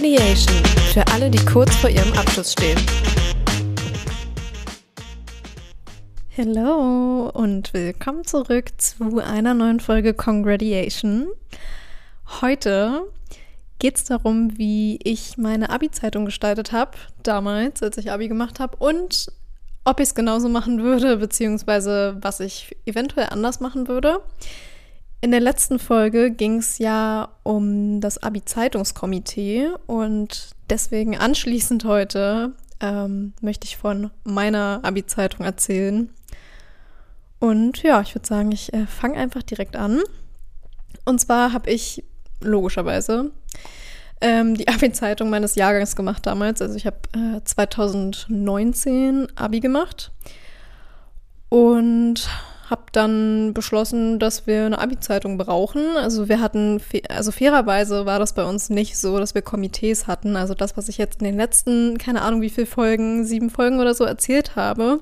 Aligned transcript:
Congratulation 0.00 0.64
für 0.94 1.06
alle, 1.12 1.30
die 1.30 1.44
kurz 1.44 1.76
vor 1.76 1.90
ihrem 1.90 2.10
Abschluss 2.14 2.52
stehen. 2.52 2.78
Hallo 6.38 7.28
und 7.34 7.74
willkommen 7.74 8.24
zurück 8.24 8.70
zu 8.78 9.18
einer 9.18 9.52
neuen 9.52 9.78
Folge 9.78 10.14
Congratulation. 10.14 11.28
Heute 12.40 13.02
geht 13.78 13.98
es 13.98 14.04
darum, 14.04 14.56
wie 14.56 14.98
ich 15.04 15.36
meine 15.36 15.68
Abi-Zeitung 15.68 16.24
gestaltet 16.24 16.72
habe, 16.72 16.92
damals, 17.22 17.82
als 17.82 17.98
ich 17.98 18.10
Abi 18.10 18.28
gemacht 18.28 18.58
habe, 18.58 18.78
und 18.78 19.30
ob 19.84 20.00
ich 20.00 20.08
es 20.08 20.14
genauso 20.14 20.48
machen 20.48 20.82
würde, 20.82 21.18
beziehungsweise 21.18 22.16
was 22.22 22.40
ich 22.40 22.74
eventuell 22.86 23.26
anders 23.28 23.60
machen 23.60 23.86
würde. 23.86 24.22
In 25.22 25.32
der 25.32 25.40
letzten 25.40 25.78
Folge 25.78 26.30
ging 26.30 26.58
es 26.58 26.78
ja 26.78 27.28
um 27.42 28.00
das 28.00 28.22
Abi-Zeitungskomitee 28.22 29.68
und 29.86 30.50
deswegen 30.70 31.18
anschließend 31.18 31.84
heute 31.84 32.52
ähm, 32.80 33.34
möchte 33.42 33.66
ich 33.66 33.76
von 33.76 34.10
meiner 34.24 34.80
Abi-Zeitung 34.82 35.44
erzählen. 35.44 36.08
Und 37.38 37.82
ja, 37.82 38.00
ich 38.00 38.14
würde 38.14 38.26
sagen, 38.26 38.50
ich 38.50 38.72
äh, 38.72 38.86
fange 38.86 39.18
einfach 39.18 39.42
direkt 39.42 39.76
an. 39.76 40.00
Und 41.04 41.20
zwar 41.20 41.52
habe 41.52 41.70
ich 41.70 42.02
logischerweise 42.40 43.30
ähm, 44.22 44.54
die 44.54 44.68
Abi-Zeitung 44.68 45.28
meines 45.28 45.54
Jahrgangs 45.54 45.96
gemacht 45.96 46.24
damals. 46.24 46.62
Also 46.62 46.76
ich 46.76 46.86
habe 46.86 46.96
äh, 47.14 47.44
2019 47.44 49.28
Abi 49.36 49.60
gemacht 49.60 50.12
und 51.50 52.26
habe 52.70 52.84
dann 52.92 53.52
beschlossen, 53.52 54.18
dass 54.18 54.46
wir 54.46 54.64
eine 54.64 54.78
Abi-Zeitung 54.78 55.36
brauchen. 55.36 55.96
Also 55.96 56.28
wir 56.28 56.40
hatten, 56.40 56.80
also 57.08 57.32
fairerweise 57.32 58.06
war 58.06 58.18
das 58.18 58.34
bei 58.34 58.44
uns 58.44 58.70
nicht 58.70 58.96
so, 58.96 59.18
dass 59.18 59.34
wir 59.34 59.42
Komitees 59.42 60.06
hatten. 60.06 60.36
Also 60.36 60.54
das, 60.54 60.76
was 60.76 60.88
ich 60.88 60.98
jetzt 60.98 61.20
in 61.20 61.24
den 61.24 61.36
letzten, 61.36 61.98
keine 61.98 62.22
Ahnung 62.22 62.40
wie 62.40 62.50
viele 62.50 62.66
Folgen, 62.66 63.24
sieben 63.24 63.50
Folgen 63.50 63.80
oder 63.80 63.94
so 63.94 64.04
erzählt 64.04 64.54
habe, 64.56 65.00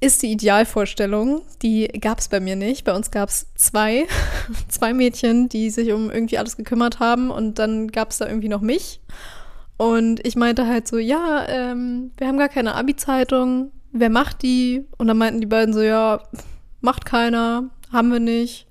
ist 0.00 0.22
die 0.22 0.32
Idealvorstellung. 0.32 1.42
Die 1.62 1.88
gab 1.88 2.20
es 2.20 2.28
bei 2.28 2.40
mir 2.40 2.56
nicht. 2.56 2.84
Bei 2.84 2.94
uns 2.94 3.10
gab 3.10 3.28
es 3.28 3.48
zwei, 3.54 4.06
zwei 4.68 4.94
Mädchen, 4.94 5.48
die 5.48 5.70
sich 5.70 5.92
um 5.92 6.10
irgendwie 6.10 6.38
alles 6.38 6.56
gekümmert 6.56 7.00
haben 7.00 7.30
und 7.30 7.58
dann 7.58 7.88
gab 7.88 8.10
es 8.10 8.18
da 8.18 8.26
irgendwie 8.26 8.48
noch 8.48 8.62
mich. 8.62 9.00
Und 9.76 10.24
ich 10.26 10.36
meinte 10.36 10.66
halt 10.66 10.86
so, 10.86 10.98
ja, 10.98 11.46
ähm, 11.48 12.12
wir 12.16 12.28
haben 12.28 12.38
gar 12.38 12.48
keine 12.48 12.74
Abi-Zeitung. 12.74 13.72
Wer 13.92 14.10
macht 14.10 14.42
die? 14.42 14.84
Und 14.98 15.08
dann 15.08 15.18
meinten 15.18 15.40
die 15.40 15.46
beiden 15.46 15.74
so, 15.74 15.80
ja, 15.80 16.20
macht 16.80 17.04
keiner, 17.04 17.70
haben 17.92 18.12
wir 18.12 18.20
nicht. 18.20 18.66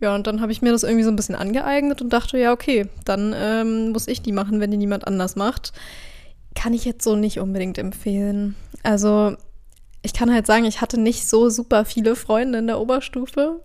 Ja, 0.00 0.14
und 0.14 0.26
dann 0.26 0.40
habe 0.40 0.52
ich 0.52 0.62
mir 0.62 0.72
das 0.72 0.82
irgendwie 0.82 1.04
so 1.04 1.10
ein 1.10 1.16
bisschen 1.16 1.34
angeeignet 1.34 2.00
und 2.00 2.10
dachte, 2.10 2.38
ja, 2.38 2.52
okay, 2.52 2.88
dann 3.04 3.34
ähm, 3.36 3.90
muss 3.90 4.08
ich 4.08 4.22
die 4.22 4.32
machen, 4.32 4.60
wenn 4.60 4.70
die 4.70 4.78
niemand 4.78 5.06
anders 5.06 5.36
macht. 5.36 5.72
Kann 6.54 6.72
ich 6.72 6.84
jetzt 6.84 7.04
so 7.04 7.16
nicht 7.16 7.38
unbedingt 7.38 7.76
empfehlen. 7.76 8.56
Also, 8.82 9.36
ich 10.02 10.14
kann 10.14 10.32
halt 10.32 10.46
sagen, 10.46 10.64
ich 10.64 10.80
hatte 10.80 10.98
nicht 10.98 11.28
so 11.28 11.50
super 11.50 11.84
viele 11.84 12.16
Freunde 12.16 12.58
in 12.58 12.66
der 12.66 12.80
Oberstufe. 12.80 13.60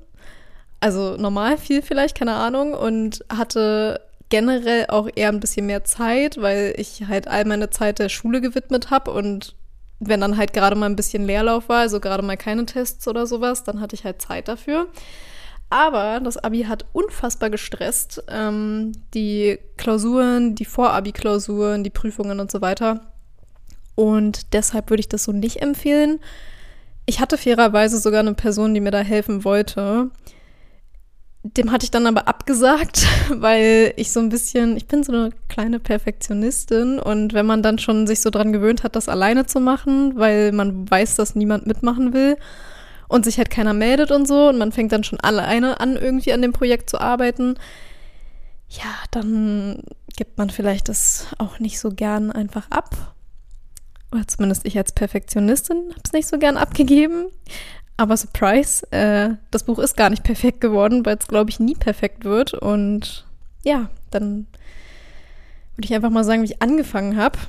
Also 0.81 1.15
normal 1.17 1.57
viel 1.57 1.81
vielleicht, 1.81 2.17
keine 2.17 2.35
Ahnung. 2.35 2.73
Und 2.73 3.23
hatte 3.29 4.01
generell 4.29 4.87
auch 4.89 5.07
eher 5.15 5.29
ein 5.29 5.39
bisschen 5.39 5.65
mehr 5.65 5.83
Zeit, 5.85 6.41
weil 6.41 6.73
ich 6.77 7.05
halt 7.07 7.27
all 7.27 7.45
meine 7.45 7.69
Zeit 7.69 7.99
der 7.99 8.09
Schule 8.09 8.41
gewidmet 8.41 8.91
habe 8.91 9.11
und 9.11 9.55
wenn 9.99 10.21
dann 10.21 10.37
halt 10.37 10.53
gerade 10.53 10.75
mal 10.75 10.87
ein 10.87 10.95
bisschen 10.95 11.25
Leerlauf 11.25 11.69
war, 11.69 11.79
also 11.79 11.99
gerade 11.99 12.23
mal 12.23 12.37
keine 12.37 12.65
Tests 12.65 13.07
oder 13.07 13.27
sowas, 13.27 13.63
dann 13.63 13.79
hatte 13.79 13.95
ich 13.95 14.03
halt 14.03 14.21
Zeit 14.21 14.47
dafür. 14.47 14.87
Aber 15.69 16.19
das 16.19 16.37
Abi 16.37 16.63
hat 16.63 16.85
unfassbar 16.93 17.49
gestresst. 17.49 18.23
Ähm, 18.27 18.91
die 19.13 19.57
Klausuren, 19.77 20.55
die 20.55 20.65
Vor-Abi-Klausuren, 20.65 21.83
die 21.83 21.89
Prüfungen 21.89 22.39
und 22.39 22.51
so 22.51 22.61
weiter. 22.61 23.01
Und 23.95 24.53
deshalb 24.53 24.89
würde 24.89 25.01
ich 25.01 25.09
das 25.09 25.23
so 25.23 25.31
nicht 25.31 25.61
empfehlen. 25.61 26.19
Ich 27.05 27.19
hatte 27.19 27.37
fairerweise 27.37 27.97
sogar 27.97 28.19
eine 28.19 28.33
Person, 28.33 28.73
die 28.73 28.79
mir 28.79 28.91
da 28.91 28.99
helfen 28.99 29.43
wollte. 29.43 30.11
Dem 31.47 31.71
hatte 31.71 31.83
ich 31.83 31.91
dann 31.91 32.07
aber 32.07 32.27
abgesagt, 32.27 33.05
weil 33.29 33.93
ich 33.97 34.11
so 34.11 34.19
ein 34.19 34.29
bisschen, 34.29 34.75
ich 34.77 34.87
bin 34.87 35.03
so 35.03 35.11
eine 35.11 35.29
kleine 35.47 35.79
Perfektionistin 35.79 36.97
und 36.97 37.33
wenn 37.33 37.45
man 37.45 37.61
dann 37.61 37.77
schon 37.77 38.07
sich 38.07 38.21
so 38.21 38.31
dran 38.31 38.51
gewöhnt 38.51 38.83
hat, 38.83 38.95
das 38.95 39.07
alleine 39.07 39.45
zu 39.45 39.59
machen, 39.59 40.17
weil 40.17 40.51
man 40.51 40.89
weiß, 40.89 41.15
dass 41.15 41.35
niemand 41.35 41.67
mitmachen 41.67 42.13
will 42.13 42.37
und 43.07 43.25
sich 43.25 43.37
halt 43.37 43.51
keiner 43.51 43.73
meldet 43.73 44.09
und 44.09 44.27
so 44.27 44.49
und 44.49 44.57
man 44.57 44.71
fängt 44.71 44.91
dann 44.91 45.03
schon 45.03 45.19
alleine 45.19 45.79
an, 45.79 45.95
irgendwie 45.97 46.33
an 46.33 46.41
dem 46.41 46.51
Projekt 46.51 46.89
zu 46.89 46.99
arbeiten, 46.99 47.55
ja, 48.69 48.91
dann 49.11 49.83
gibt 50.17 50.39
man 50.39 50.49
vielleicht 50.49 50.89
das 50.89 51.27
auch 51.37 51.59
nicht 51.59 51.79
so 51.79 51.89
gern 51.89 52.31
einfach 52.31 52.69
ab. 52.71 53.15
Oder 54.11 54.27
zumindest 54.27 54.65
ich 54.65 54.77
als 54.77 54.93
Perfektionistin 54.93 55.89
habe 55.91 56.01
es 56.03 56.13
nicht 56.13 56.27
so 56.27 56.39
gern 56.39 56.57
abgegeben. 56.57 57.27
Aber 57.97 58.17
Surprise, 58.17 58.85
äh, 58.91 59.35
das 59.51 59.63
Buch 59.63 59.79
ist 59.79 59.95
gar 59.95 60.09
nicht 60.09 60.23
perfekt 60.23 60.59
geworden, 60.59 61.05
weil 61.05 61.17
es, 61.17 61.27
glaube 61.27 61.49
ich, 61.49 61.59
nie 61.59 61.75
perfekt 61.75 62.25
wird. 62.25 62.53
Und 62.53 63.25
ja, 63.63 63.89
dann 64.11 64.47
würde 65.75 65.85
ich 65.85 65.93
einfach 65.93 66.09
mal 66.09 66.23
sagen, 66.23 66.41
wie 66.41 66.51
ich 66.51 66.61
angefangen 66.61 67.17
habe. 67.17 67.39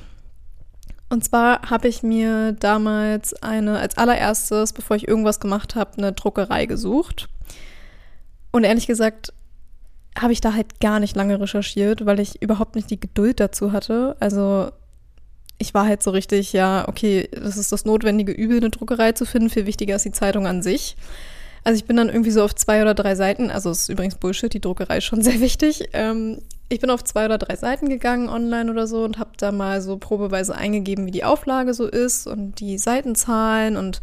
Und 1.09 1.23
zwar 1.23 1.69
habe 1.69 1.87
ich 1.87 2.03
mir 2.03 2.53
damals 2.53 3.33
eine, 3.41 3.79
als 3.79 3.97
allererstes, 3.97 4.73
bevor 4.73 4.97
ich 4.97 5.07
irgendwas 5.07 5.39
gemacht 5.39 5.75
habe, 5.75 5.97
eine 5.97 6.13
Druckerei 6.13 6.65
gesucht. 6.65 7.29
Und 8.51 8.63
ehrlich 8.63 8.87
gesagt 8.87 9.33
habe 10.17 10.33
ich 10.33 10.41
da 10.41 10.53
halt 10.53 10.79
gar 10.79 10.99
nicht 10.99 11.15
lange 11.15 11.39
recherchiert, 11.39 12.05
weil 12.05 12.19
ich 12.19 12.41
überhaupt 12.41 12.75
nicht 12.75 12.89
die 12.89 12.99
Geduld 12.99 13.39
dazu 13.39 13.71
hatte. 13.71 14.17
Also 14.19 14.71
ich 15.57 15.73
war 15.73 15.87
halt 15.87 16.03
so 16.03 16.11
richtig, 16.11 16.53
ja, 16.53 16.87
okay, 16.87 17.29
das 17.31 17.57
ist 17.57 17.71
das 17.71 17.85
notwendige 17.85 18.31
Übel, 18.31 18.57
eine 18.57 18.69
Druckerei 18.69 19.13
zu 19.13 19.25
finden. 19.25 19.49
Viel 19.49 19.65
wichtiger 19.65 19.95
ist 19.95 20.05
die 20.05 20.11
Zeitung 20.11 20.45
an 20.45 20.61
sich. 20.61 20.95
Also 21.63 21.79
ich 21.79 21.85
bin 21.85 21.97
dann 21.97 22.09
irgendwie 22.09 22.31
so 22.31 22.43
auf 22.43 22.55
zwei 22.55 22.81
oder 22.81 22.93
drei 22.93 23.15
Seiten, 23.15 23.49
also 23.51 23.71
ist 23.71 23.89
übrigens 23.89 24.15
Bullshit, 24.15 24.53
die 24.53 24.61
Druckerei 24.61 24.99
ist 24.99 25.05
schon 25.05 25.21
sehr 25.23 25.41
wichtig. 25.41 25.89
Ähm, 25.93 26.41
ich 26.69 26.79
bin 26.79 26.89
auf 26.89 27.03
zwei 27.03 27.25
oder 27.25 27.37
drei 27.37 27.55
Seiten 27.55 27.89
gegangen 27.89 28.29
online 28.29 28.71
oder 28.71 28.87
so 28.87 29.03
und 29.03 29.19
habe 29.19 29.31
da 29.37 29.51
mal 29.51 29.81
so 29.81 29.97
probeweise 29.97 30.55
eingegeben, 30.55 31.05
wie 31.05 31.11
die 31.11 31.23
Auflage 31.23 31.73
so 31.73 31.87
ist 31.87 32.27
und 32.27 32.59
die 32.59 32.77
Seitenzahlen 32.77 33.77
und 33.77 34.01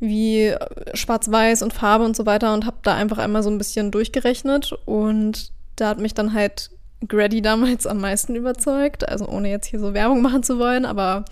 wie 0.00 0.54
schwarz-weiß 0.94 1.62
und 1.62 1.72
Farbe 1.72 2.04
und 2.04 2.16
so 2.16 2.24
weiter 2.24 2.54
und 2.54 2.64
habe 2.64 2.78
da 2.82 2.94
einfach 2.94 3.18
einmal 3.18 3.42
so 3.42 3.50
ein 3.50 3.58
bisschen 3.58 3.90
durchgerechnet 3.90 4.72
und 4.84 5.52
da 5.76 5.88
hat 5.88 5.98
mich 5.98 6.14
dann 6.14 6.32
halt 6.32 6.70
Grady 7.06 7.42
damals 7.42 7.86
am 7.86 8.00
meisten 8.00 8.34
überzeugt. 8.34 9.08
Also 9.08 9.28
ohne 9.28 9.50
jetzt 9.50 9.66
hier 9.66 9.80
so 9.80 9.94
Werbung 9.94 10.22
machen 10.22 10.42
zu 10.42 10.58
wollen, 10.58 10.84
aber 10.84 11.24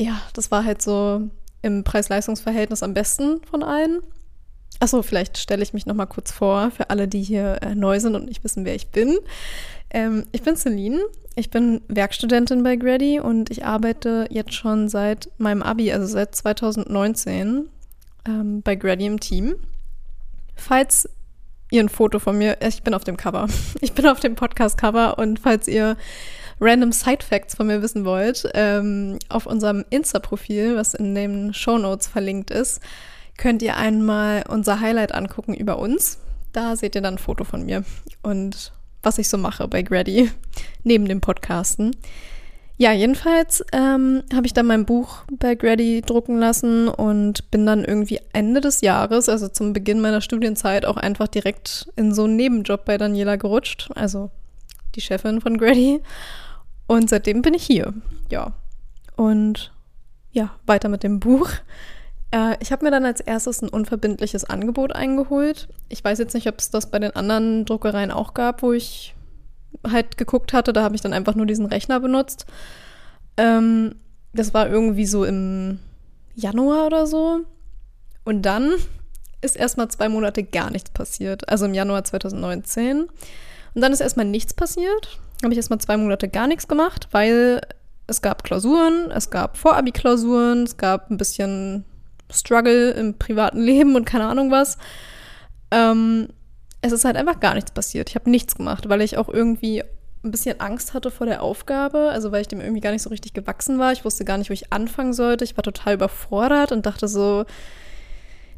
ja, 0.00 0.20
das 0.32 0.50
war 0.50 0.64
halt 0.64 0.82
so 0.82 1.22
im 1.62 1.84
Preis-Leistungs-Verhältnis 1.84 2.82
am 2.82 2.94
besten 2.94 3.40
von 3.50 3.62
allen. 3.62 4.00
Achso, 4.80 5.02
vielleicht 5.02 5.38
stelle 5.38 5.62
ich 5.62 5.72
mich 5.72 5.86
nochmal 5.86 6.06
kurz 6.06 6.32
vor 6.32 6.70
für 6.70 6.90
alle, 6.90 7.08
die 7.08 7.22
hier 7.22 7.62
äh, 7.62 7.74
neu 7.74 8.00
sind 8.00 8.14
und 8.14 8.26
nicht 8.26 8.42
wissen, 8.44 8.64
wer 8.64 8.74
ich 8.74 8.88
bin. 8.88 9.18
Ähm, 9.90 10.26
ich 10.32 10.42
bin 10.42 10.56
Celine, 10.56 11.00
ich 11.36 11.50
bin 11.50 11.80
Werkstudentin 11.88 12.62
bei 12.62 12.76
Grady 12.76 13.20
und 13.20 13.50
ich 13.50 13.64
arbeite 13.64 14.26
jetzt 14.30 14.52
schon 14.52 14.88
seit 14.88 15.30
meinem 15.38 15.62
Abi, 15.62 15.92
also 15.92 16.06
seit 16.06 16.34
2019, 16.34 17.68
ähm, 18.26 18.62
bei 18.62 18.74
Grady 18.74 19.06
im 19.06 19.20
Team. 19.20 19.54
Falls 20.56 21.08
ihr 21.74 21.82
ein 21.82 21.88
Foto 21.88 22.20
von 22.20 22.38
mir. 22.38 22.56
Ich 22.66 22.82
bin 22.82 22.94
auf 22.94 23.04
dem 23.04 23.16
Cover. 23.16 23.48
Ich 23.80 23.92
bin 23.92 24.06
auf 24.06 24.20
dem 24.20 24.36
Podcast-Cover 24.36 25.18
und 25.18 25.40
falls 25.40 25.68
ihr 25.68 25.96
random 26.60 26.92
Side 26.92 27.24
Facts 27.28 27.56
von 27.56 27.66
mir 27.66 27.82
wissen 27.82 28.04
wollt, 28.04 28.48
ähm, 28.54 29.18
auf 29.28 29.46
unserem 29.46 29.84
Insta-Profil, 29.90 30.76
was 30.76 30.94
in 30.94 31.14
den 31.14 31.52
Show 31.52 31.76
Notes 31.76 32.06
verlinkt 32.06 32.50
ist, 32.50 32.80
könnt 33.36 33.60
ihr 33.60 33.76
einmal 33.76 34.44
unser 34.48 34.80
Highlight 34.80 35.12
angucken 35.12 35.52
über 35.52 35.78
uns. 35.78 36.18
Da 36.52 36.76
seht 36.76 36.94
ihr 36.94 37.02
dann 37.02 37.14
ein 37.14 37.18
Foto 37.18 37.42
von 37.42 37.64
mir 37.66 37.84
und 38.22 38.72
was 39.02 39.18
ich 39.18 39.28
so 39.28 39.36
mache 39.36 39.66
bei 39.66 39.82
Grady 39.82 40.30
neben 40.84 41.06
dem 41.06 41.20
Podcasten. 41.20 41.96
Ja, 42.76 42.92
jedenfalls 42.92 43.64
ähm, 43.72 44.24
habe 44.34 44.46
ich 44.46 44.52
dann 44.52 44.66
mein 44.66 44.84
Buch 44.84 45.22
bei 45.38 45.54
Grady 45.54 46.02
drucken 46.02 46.38
lassen 46.38 46.88
und 46.88 47.50
bin 47.52 47.66
dann 47.66 47.84
irgendwie 47.84 48.20
Ende 48.32 48.60
des 48.60 48.80
Jahres, 48.80 49.28
also 49.28 49.46
zum 49.46 49.72
Beginn 49.72 50.00
meiner 50.00 50.20
Studienzeit, 50.20 50.84
auch 50.84 50.96
einfach 50.96 51.28
direkt 51.28 51.88
in 51.94 52.12
so 52.12 52.24
einen 52.24 52.34
Nebenjob 52.34 52.84
bei 52.84 52.98
Daniela 52.98 53.36
gerutscht, 53.36 53.90
also 53.94 54.30
die 54.96 55.00
Chefin 55.00 55.40
von 55.40 55.56
Grady. 55.56 56.00
Und 56.88 57.08
seitdem 57.08 57.42
bin 57.42 57.54
ich 57.54 57.64
hier. 57.64 57.94
Ja. 58.30 58.52
Und 59.16 59.72
ja, 60.32 60.50
weiter 60.66 60.88
mit 60.88 61.04
dem 61.04 61.20
Buch. 61.20 61.50
Äh, 62.32 62.56
ich 62.58 62.72
habe 62.72 62.84
mir 62.84 62.90
dann 62.90 63.04
als 63.04 63.20
erstes 63.20 63.62
ein 63.62 63.68
unverbindliches 63.68 64.44
Angebot 64.44 64.92
eingeholt. 64.92 65.68
Ich 65.88 66.02
weiß 66.02 66.18
jetzt 66.18 66.34
nicht, 66.34 66.48
ob 66.48 66.58
es 66.58 66.70
das 66.70 66.90
bei 66.90 66.98
den 66.98 67.14
anderen 67.14 67.64
Druckereien 67.64 68.10
auch 68.10 68.34
gab, 68.34 68.62
wo 68.62 68.72
ich 68.72 69.13
halt 69.88 70.16
geguckt 70.16 70.52
hatte. 70.52 70.72
Da 70.72 70.82
habe 70.82 70.94
ich 70.94 71.00
dann 71.00 71.12
einfach 71.12 71.34
nur 71.34 71.46
diesen 71.46 71.66
Rechner 71.66 72.00
benutzt. 72.00 72.46
Ähm, 73.36 73.96
das 74.32 74.54
war 74.54 74.68
irgendwie 74.68 75.06
so 75.06 75.24
im 75.24 75.78
Januar 76.34 76.86
oder 76.86 77.06
so. 77.06 77.40
Und 78.24 78.42
dann 78.42 78.74
ist 79.40 79.56
erstmal 79.56 79.88
zwei 79.88 80.08
Monate 80.08 80.42
gar 80.42 80.70
nichts 80.70 80.90
passiert. 80.90 81.48
Also 81.48 81.66
im 81.66 81.74
Januar 81.74 82.04
2019. 82.04 83.02
Und 83.02 83.80
dann 83.80 83.92
ist 83.92 84.00
erstmal 84.00 84.26
nichts 84.26 84.54
passiert. 84.54 85.18
habe 85.42 85.52
ich 85.52 85.58
erstmal 85.58 85.80
zwei 85.80 85.96
Monate 85.96 86.28
gar 86.28 86.46
nichts 86.46 86.68
gemacht, 86.68 87.08
weil 87.10 87.60
es 88.06 88.22
gab 88.22 88.44
Klausuren, 88.44 89.10
es 89.10 89.30
gab 89.30 89.56
Vorabi-Klausuren, 89.56 90.64
es 90.64 90.76
gab 90.76 91.10
ein 91.10 91.16
bisschen 91.16 91.84
Struggle 92.30 92.90
im 92.90 93.14
privaten 93.18 93.60
Leben 93.62 93.96
und 93.96 94.04
keine 94.04 94.26
Ahnung 94.26 94.50
was. 94.50 94.78
Ähm, 95.70 96.28
es 96.84 96.92
ist 96.92 97.06
halt 97.06 97.16
einfach 97.16 97.40
gar 97.40 97.54
nichts 97.54 97.70
passiert. 97.70 98.10
Ich 98.10 98.14
habe 98.14 98.30
nichts 98.30 98.56
gemacht, 98.56 98.88
weil 98.90 99.00
ich 99.00 99.16
auch 99.16 99.30
irgendwie 99.30 99.82
ein 100.22 100.30
bisschen 100.30 100.60
Angst 100.60 100.92
hatte 100.92 101.10
vor 101.10 101.26
der 101.26 101.42
Aufgabe, 101.42 102.10
also 102.10 102.30
weil 102.30 102.42
ich 102.42 102.48
dem 102.48 102.60
irgendwie 102.60 102.80
gar 102.80 102.92
nicht 102.92 103.02
so 103.02 103.10
richtig 103.10 103.32
gewachsen 103.32 103.78
war. 103.78 103.92
Ich 103.92 104.04
wusste 104.04 104.24
gar 104.24 104.36
nicht, 104.36 104.50
wo 104.50 104.54
ich 104.54 104.70
anfangen 104.72 105.14
sollte. 105.14 105.44
Ich 105.44 105.56
war 105.56 105.64
total 105.64 105.94
überfordert 105.94 106.72
und 106.72 106.84
dachte 106.84 107.08
so, 107.08 107.46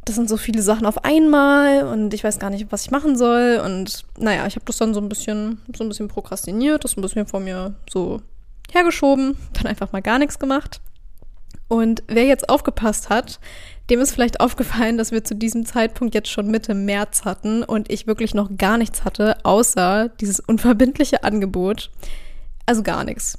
das 0.05 0.17
sind 0.17 0.29
so 0.29 0.37
viele 0.37 0.63
Sachen 0.63 0.87
auf 0.87 1.05
einmal 1.05 1.85
und 1.85 2.15
ich 2.15 2.25
weiß 2.25 2.41
gar 2.41 2.51
nicht, 2.51 2.71
was 2.71 2.83
ich 2.83 2.91
machen 2.91 3.17
soll. 3.17 3.61
Und 3.65 4.05
naja, 4.19 4.47
ich 4.47 4.57
habe 4.57 4.67
das 4.67 4.77
dann 4.79 4.93
so 4.93 5.01
ein 5.01 5.09
bisschen, 5.09 5.61
so 5.77 5.85
ein 5.85 5.89
bisschen 5.89 6.09
prokrastiniert, 6.09 6.83
das 6.83 6.97
ein 6.97 7.03
bisschen 7.03 7.27
vor 7.27 7.41
mir 7.41 7.75
so 7.89 8.23
hergeschoben, 8.73 9.37
dann 9.53 9.67
einfach 9.67 9.93
mal 9.93 10.03
gar 10.03 10.19
nichts 10.19 10.41
gemacht. 10.41 10.81
Und 11.69 12.03
wer 12.07 12.25
jetzt 12.25 12.49
aufgepasst 12.49 13.09
hat, 13.09 13.41
dem 13.91 14.01
ist 14.01 14.13
vielleicht 14.13 14.41
aufgefallen, 14.41 14.99
dass 14.99 15.13
wir 15.13 15.25
zu 15.25 15.35
diesem 15.35 15.65
Zeitpunkt 15.65 16.15
jetzt 16.15 16.29
schon 16.29 16.49
Mitte 16.49 16.75
März 16.75 17.25
hatten 17.25 17.63
und 17.63 17.91
ich 17.91 18.07
wirklich 18.07 18.35
noch 18.35 18.51
gar 18.57 18.79
nichts 18.79 19.05
hatte, 19.05 19.45
außer 19.45 20.11
dieses 20.21 20.41
unverbindliche 20.41 21.25
Angebot. 21.25 21.91
Also 22.67 22.83
gar 22.83 23.05
nichts. 23.05 23.39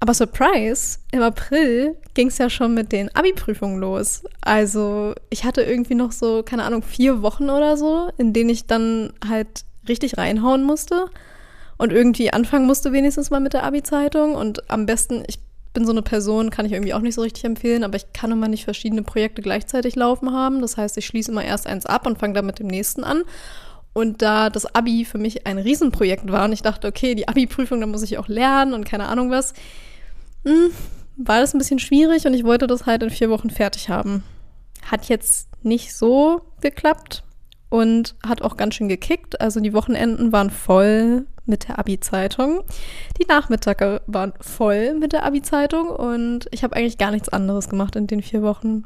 Aber 0.00 0.14
Surprise, 0.14 0.98
im 1.12 1.22
April 1.22 1.96
ging 2.14 2.28
es 2.28 2.38
ja 2.38 2.48
schon 2.48 2.72
mit 2.72 2.90
den 2.90 3.14
Abi-Prüfungen 3.14 3.78
los. 3.78 4.24
Also 4.40 5.14
ich 5.28 5.44
hatte 5.44 5.62
irgendwie 5.62 5.94
noch 5.94 6.10
so, 6.10 6.42
keine 6.42 6.64
Ahnung, 6.64 6.82
vier 6.82 7.22
Wochen 7.22 7.50
oder 7.50 7.76
so, 7.76 8.10
in 8.16 8.32
denen 8.32 8.48
ich 8.48 8.66
dann 8.66 9.12
halt 9.28 9.64
richtig 9.86 10.16
reinhauen 10.16 10.64
musste 10.64 11.10
und 11.76 11.92
irgendwie 11.92 12.32
anfangen 12.32 12.66
musste 12.66 12.92
wenigstens 12.92 13.30
mal 13.30 13.40
mit 13.40 13.52
der 13.52 13.62
Abi-Zeitung. 13.62 14.34
Und 14.34 14.70
am 14.70 14.86
besten, 14.86 15.22
ich 15.26 15.38
bin 15.72 15.84
so 15.84 15.92
eine 15.92 16.02
Person, 16.02 16.50
kann 16.50 16.66
ich 16.66 16.72
irgendwie 16.72 16.94
auch 16.94 17.00
nicht 17.00 17.14
so 17.14 17.22
richtig 17.22 17.44
empfehlen, 17.44 17.84
aber 17.84 17.96
ich 17.96 18.12
kann 18.12 18.32
immer 18.32 18.48
nicht 18.48 18.64
verschiedene 18.64 19.02
Projekte 19.02 19.42
gleichzeitig 19.42 19.94
laufen 19.94 20.32
haben. 20.32 20.60
Das 20.60 20.76
heißt, 20.76 20.96
ich 20.98 21.06
schließe 21.06 21.30
immer 21.30 21.44
erst 21.44 21.66
eins 21.66 21.86
ab 21.86 22.06
und 22.06 22.18
fange 22.18 22.34
dann 22.34 22.46
mit 22.46 22.58
dem 22.58 22.66
nächsten 22.66 23.04
an. 23.04 23.22
Und 23.92 24.22
da 24.22 24.50
das 24.50 24.74
Abi 24.74 25.04
für 25.04 25.18
mich 25.18 25.46
ein 25.46 25.58
Riesenprojekt 25.58 26.30
war 26.30 26.44
und 26.44 26.52
ich 26.52 26.62
dachte, 26.62 26.88
okay, 26.88 27.14
die 27.14 27.28
Abi-Prüfung, 27.28 27.80
da 27.80 27.86
muss 27.86 28.02
ich 28.02 28.18
auch 28.18 28.28
lernen 28.28 28.72
und 28.72 28.84
keine 28.84 29.08
Ahnung 29.08 29.30
was, 29.30 29.52
hm, 30.44 30.70
war 31.16 31.40
das 31.40 31.54
ein 31.54 31.58
bisschen 31.58 31.80
schwierig 31.80 32.26
und 32.26 32.34
ich 32.34 32.44
wollte 32.44 32.66
das 32.66 32.86
halt 32.86 33.02
in 33.02 33.10
vier 33.10 33.30
Wochen 33.30 33.50
fertig 33.50 33.88
haben. 33.88 34.22
Hat 34.82 35.06
jetzt 35.06 35.48
nicht 35.62 35.94
so 35.94 36.42
geklappt 36.60 37.24
und 37.68 38.14
hat 38.26 38.42
auch 38.42 38.56
ganz 38.56 38.74
schön 38.74 38.88
gekickt. 38.88 39.40
Also 39.40 39.60
die 39.60 39.72
Wochenenden 39.72 40.32
waren 40.32 40.50
voll 40.50 41.26
mit 41.50 41.68
der 41.68 41.78
Abi-Zeitung. 41.78 42.62
Die 43.20 43.26
Nachmittage 43.26 44.00
waren 44.06 44.32
voll 44.40 44.94
mit 44.94 45.12
der 45.12 45.24
Abi-Zeitung 45.24 45.90
und 45.90 46.46
ich 46.50 46.64
habe 46.64 46.76
eigentlich 46.76 46.96
gar 46.96 47.10
nichts 47.10 47.28
anderes 47.28 47.68
gemacht 47.68 47.96
in 47.96 48.06
den 48.06 48.22
vier 48.22 48.42
Wochen. 48.42 48.84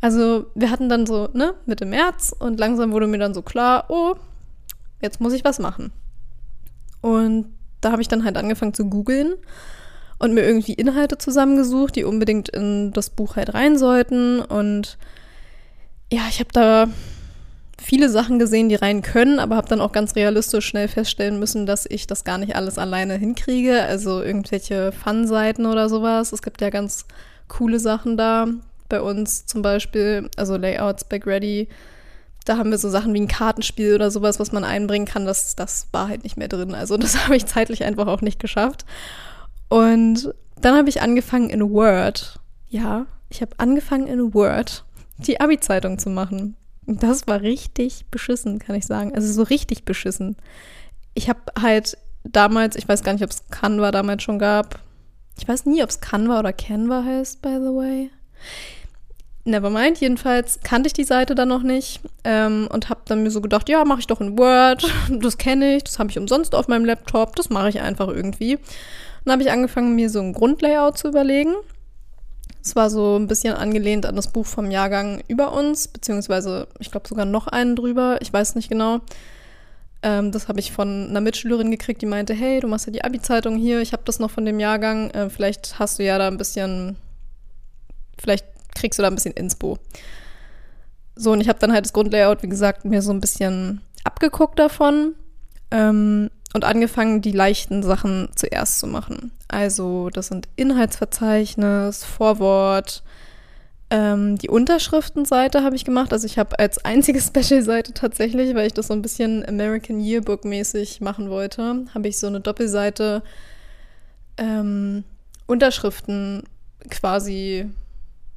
Also 0.00 0.46
wir 0.54 0.70
hatten 0.70 0.88
dann 0.88 1.06
so, 1.06 1.28
ne, 1.32 1.54
Mitte 1.66 1.86
März 1.86 2.34
und 2.36 2.58
langsam 2.58 2.92
wurde 2.92 3.06
mir 3.06 3.18
dann 3.18 3.34
so 3.34 3.42
klar, 3.42 3.84
oh, 3.88 4.14
jetzt 5.00 5.20
muss 5.20 5.32
ich 5.32 5.44
was 5.44 5.58
machen. 5.58 5.92
Und 7.00 7.46
da 7.80 7.92
habe 7.92 8.02
ich 8.02 8.08
dann 8.08 8.24
halt 8.24 8.36
angefangen 8.36 8.74
zu 8.74 8.86
googeln 8.86 9.34
und 10.18 10.34
mir 10.34 10.44
irgendwie 10.44 10.74
Inhalte 10.74 11.18
zusammengesucht, 11.18 11.96
die 11.96 12.04
unbedingt 12.04 12.48
in 12.48 12.92
das 12.92 13.10
Buch 13.10 13.36
halt 13.36 13.54
rein 13.54 13.78
sollten. 13.78 14.40
Und 14.40 14.98
ja, 16.10 16.22
ich 16.28 16.40
habe 16.40 16.50
da 16.52 16.88
viele 17.80 18.08
Sachen 18.08 18.38
gesehen, 18.38 18.68
die 18.68 18.74
rein 18.74 19.02
können, 19.02 19.38
aber 19.38 19.56
habe 19.56 19.68
dann 19.68 19.80
auch 19.80 19.92
ganz 19.92 20.16
realistisch 20.16 20.66
schnell 20.66 20.88
feststellen 20.88 21.38
müssen, 21.38 21.66
dass 21.66 21.86
ich 21.86 22.06
das 22.06 22.24
gar 22.24 22.38
nicht 22.38 22.56
alles 22.56 22.78
alleine 22.78 23.14
hinkriege. 23.14 23.82
Also 23.82 24.22
irgendwelche 24.22 24.92
Fun-Seiten 24.92 25.66
oder 25.66 25.88
sowas. 25.88 26.32
Es 26.32 26.42
gibt 26.42 26.60
ja 26.60 26.70
ganz 26.70 27.06
coole 27.48 27.78
Sachen 27.78 28.16
da. 28.16 28.46
Bei 28.88 29.02
uns 29.02 29.46
zum 29.46 29.62
Beispiel, 29.62 30.30
also 30.36 30.56
Layouts, 30.56 31.04
Back 31.04 31.26
Ready. 31.26 31.68
Da 32.44 32.56
haben 32.56 32.70
wir 32.70 32.78
so 32.78 32.88
Sachen 32.88 33.12
wie 33.12 33.20
ein 33.20 33.28
Kartenspiel 33.28 33.96
oder 33.96 34.10
sowas, 34.10 34.38
was 34.38 34.52
man 34.52 34.64
einbringen 34.64 35.06
kann. 35.06 35.26
Das, 35.26 35.56
das 35.56 35.88
war 35.92 36.08
halt 36.08 36.22
nicht 36.22 36.36
mehr 36.36 36.48
drin. 36.48 36.74
Also 36.74 36.96
das 36.98 37.24
habe 37.24 37.36
ich 37.36 37.46
zeitlich 37.46 37.84
einfach 37.84 38.06
auch 38.06 38.22
nicht 38.22 38.40
geschafft. 38.40 38.86
Und 39.68 40.32
dann 40.60 40.76
habe 40.76 40.88
ich 40.88 41.02
angefangen 41.02 41.50
in 41.50 41.70
Word. 41.70 42.38
Ja, 42.68 43.06
ich 43.28 43.42
habe 43.42 43.52
angefangen 43.58 44.06
in 44.06 44.32
Word 44.32 44.84
die 45.18 45.40
Abi-Zeitung 45.40 45.98
zu 45.98 46.10
machen. 46.10 46.56
Das 46.86 47.26
war 47.26 47.42
richtig 47.42 48.06
beschissen, 48.10 48.58
kann 48.58 48.76
ich 48.76 48.86
sagen. 48.86 49.14
Also 49.14 49.32
so 49.32 49.42
richtig 49.42 49.84
beschissen. 49.84 50.36
Ich 51.14 51.28
habe 51.28 51.40
halt 51.60 51.98
damals, 52.24 52.76
ich 52.76 52.88
weiß 52.88 53.02
gar 53.02 53.12
nicht, 53.12 53.24
ob 53.24 53.30
es 53.30 53.42
Canva 53.50 53.90
damals 53.90 54.22
schon 54.22 54.38
gab. 54.38 54.78
Ich 55.38 55.46
weiß 55.46 55.66
nie, 55.66 55.82
ob 55.82 55.90
es 55.90 56.00
Canva 56.00 56.38
oder 56.38 56.52
Canva 56.52 57.04
heißt, 57.04 57.42
by 57.42 57.56
the 57.60 57.74
way. 57.74 58.10
Nevermind, 59.44 60.00
jedenfalls 60.00 60.58
kannte 60.64 60.88
ich 60.88 60.92
die 60.92 61.04
Seite 61.04 61.36
dann 61.36 61.48
noch 61.48 61.62
nicht 61.62 62.00
ähm, 62.24 62.68
und 62.72 62.88
habe 62.88 63.02
dann 63.04 63.22
mir 63.22 63.30
so 63.30 63.40
gedacht, 63.40 63.68
ja, 63.68 63.84
mache 63.84 64.00
ich 64.00 64.06
doch 64.08 64.20
in 64.20 64.36
Word, 64.36 64.92
das 65.08 65.38
kenne 65.38 65.76
ich, 65.76 65.84
das 65.84 65.98
habe 66.00 66.10
ich 66.10 66.18
umsonst 66.18 66.54
auf 66.54 66.66
meinem 66.66 66.84
Laptop, 66.84 67.36
das 67.36 67.48
mache 67.48 67.68
ich 67.68 67.80
einfach 67.80 68.08
irgendwie. 68.08 68.58
Dann 69.24 69.32
habe 69.32 69.42
ich 69.42 69.50
angefangen, 69.50 69.94
mir 69.94 70.10
so 70.10 70.20
ein 70.20 70.32
Grundlayout 70.32 70.98
zu 70.98 71.08
überlegen. 71.08 71.54
Es 72.66 72.74
war 72.74 72.90
so 72.90 73.16
ein 73.16 73.28
bisschen 73.28 73.54
angelehnt 73.54 74.06
an 74.06 74.16
das 74.16 74.32
Buch 74.32 74.44
vom 74.44 74.72
Jahrgang 74.72 75.22
über 75.28 75.52
uns, 75.52 75.86
beziehungsweise 75.86 76.66
ich 76.80 76.90
glaube 76.90 77.06
sogar 77.06 77.24
noch 77.24 77.46
einen 77.46 77.76
drüber, 77.76 78.18
ich 78.20 78.32
weiß 78.32 78.56
nicht 78.56 78.68
genau. 78.68 79.02
Ähm, 80.02 80.32
das 80.32 80.48
habe 80.48 80.58
ich 80.58 80.72
von 80.72 81.06
einer 81.08 81.20
Mitschülerin 81.20 81.70
gekriegt, 81.70 82.02
die 82.02 82.06
meinte, 82.06 82.34
hey, 82.34 82.58
du 82.58 82.66
machst 82.66 82.86
ja 82.86 82.92
die 82.92 83.04
Abi-Zeitung 83.04 83.56
hier, 83.56 83.80
ich 83.82 83.92
habe 83.92 84.02
das 84.04 84.18
noch 84.18 84.32
von 84.32 84.44
dem 84.44 84.58
Jahrgang, 84.58 85.10
äh, 85.10 85.30
vielleicht 85.30 85.78
hast 85.78 86.00
du 86.00 86.02
ja 86.02 86.18
da 86.18 86.26
ein 86.26 86.38
bisschen, 86.38 86.96
vielleicht 88.18 88.46
kriegst 88.74 88.98
du 88.98 89.02
da 89.04 89.08
ein 89.10 89.14
bisschen 89.14 89.34
Inspo. 89.34 89.78
So, 91.14 91.30
und 91.30 91.40
ich 91.40 91.48
habe 91.48 91.60
dann 91.60 91.72
halt 91.72 91.84
das 91.84 91.92
Grundlayout, 91.92 92.42
wie 92.42 92.48
gesagt, 92.48 92.84
mir 92.84 93.00
so 93.00 93.12
ein 93.12 93.20
bisschen 93.20 93.80
abgeguckt 94.02 94.58
davon. 94.58 95.14
Ähm, 95.70 96.30
und 96.56 96.64
angefangen, 96.64 97.20
die 97.20 97.32
leichten 97.32 97.82
Sachen 97.82 98.30
zuerst 98.34 98.78
zu 98.78 98.86
machen. 98.86 99.30
Also 99.46 100.08
das 100.10 100.28
sind 100.28 100.48
Inhaltsverzeichnis, 100.56 102.02
Vorwort, 102.02 103.02
ähm, 103.88 104.36
die 104.38 104.48
Unterschriftenseite 104.48 105.62
habe 105.62 105.76
ich 105.76 105.84
gemacht. 105.84 106.12
Also 106.12 106.26
ich 106.26 106.38
habe 106.38 106.58
als 106.58 106.84
einzige 106.84 107.20
Special-Seite 107.20 107.92
tatsächlich, 107.92 108.54
weil 108.54 108.66
ich 108.66 108.72
das 108.72 108.88
so 108.88 108.94
ein 108.94 109.02
bisschen 109.02 109.46
American 109.46 110.00
Yearbook-mäßig 110.00 111.02
machen 111.02 111.30
wollte, 111.30 111.84
habe 111.94 112.08
ich 112.08 112.18
so 112.18 112.26
eine 112.26 112.40
Doppelseite 112.40 113.22
ähm, 114.38 115.04
Unterschriften 115.46 116.44
quasi 116.90 117.70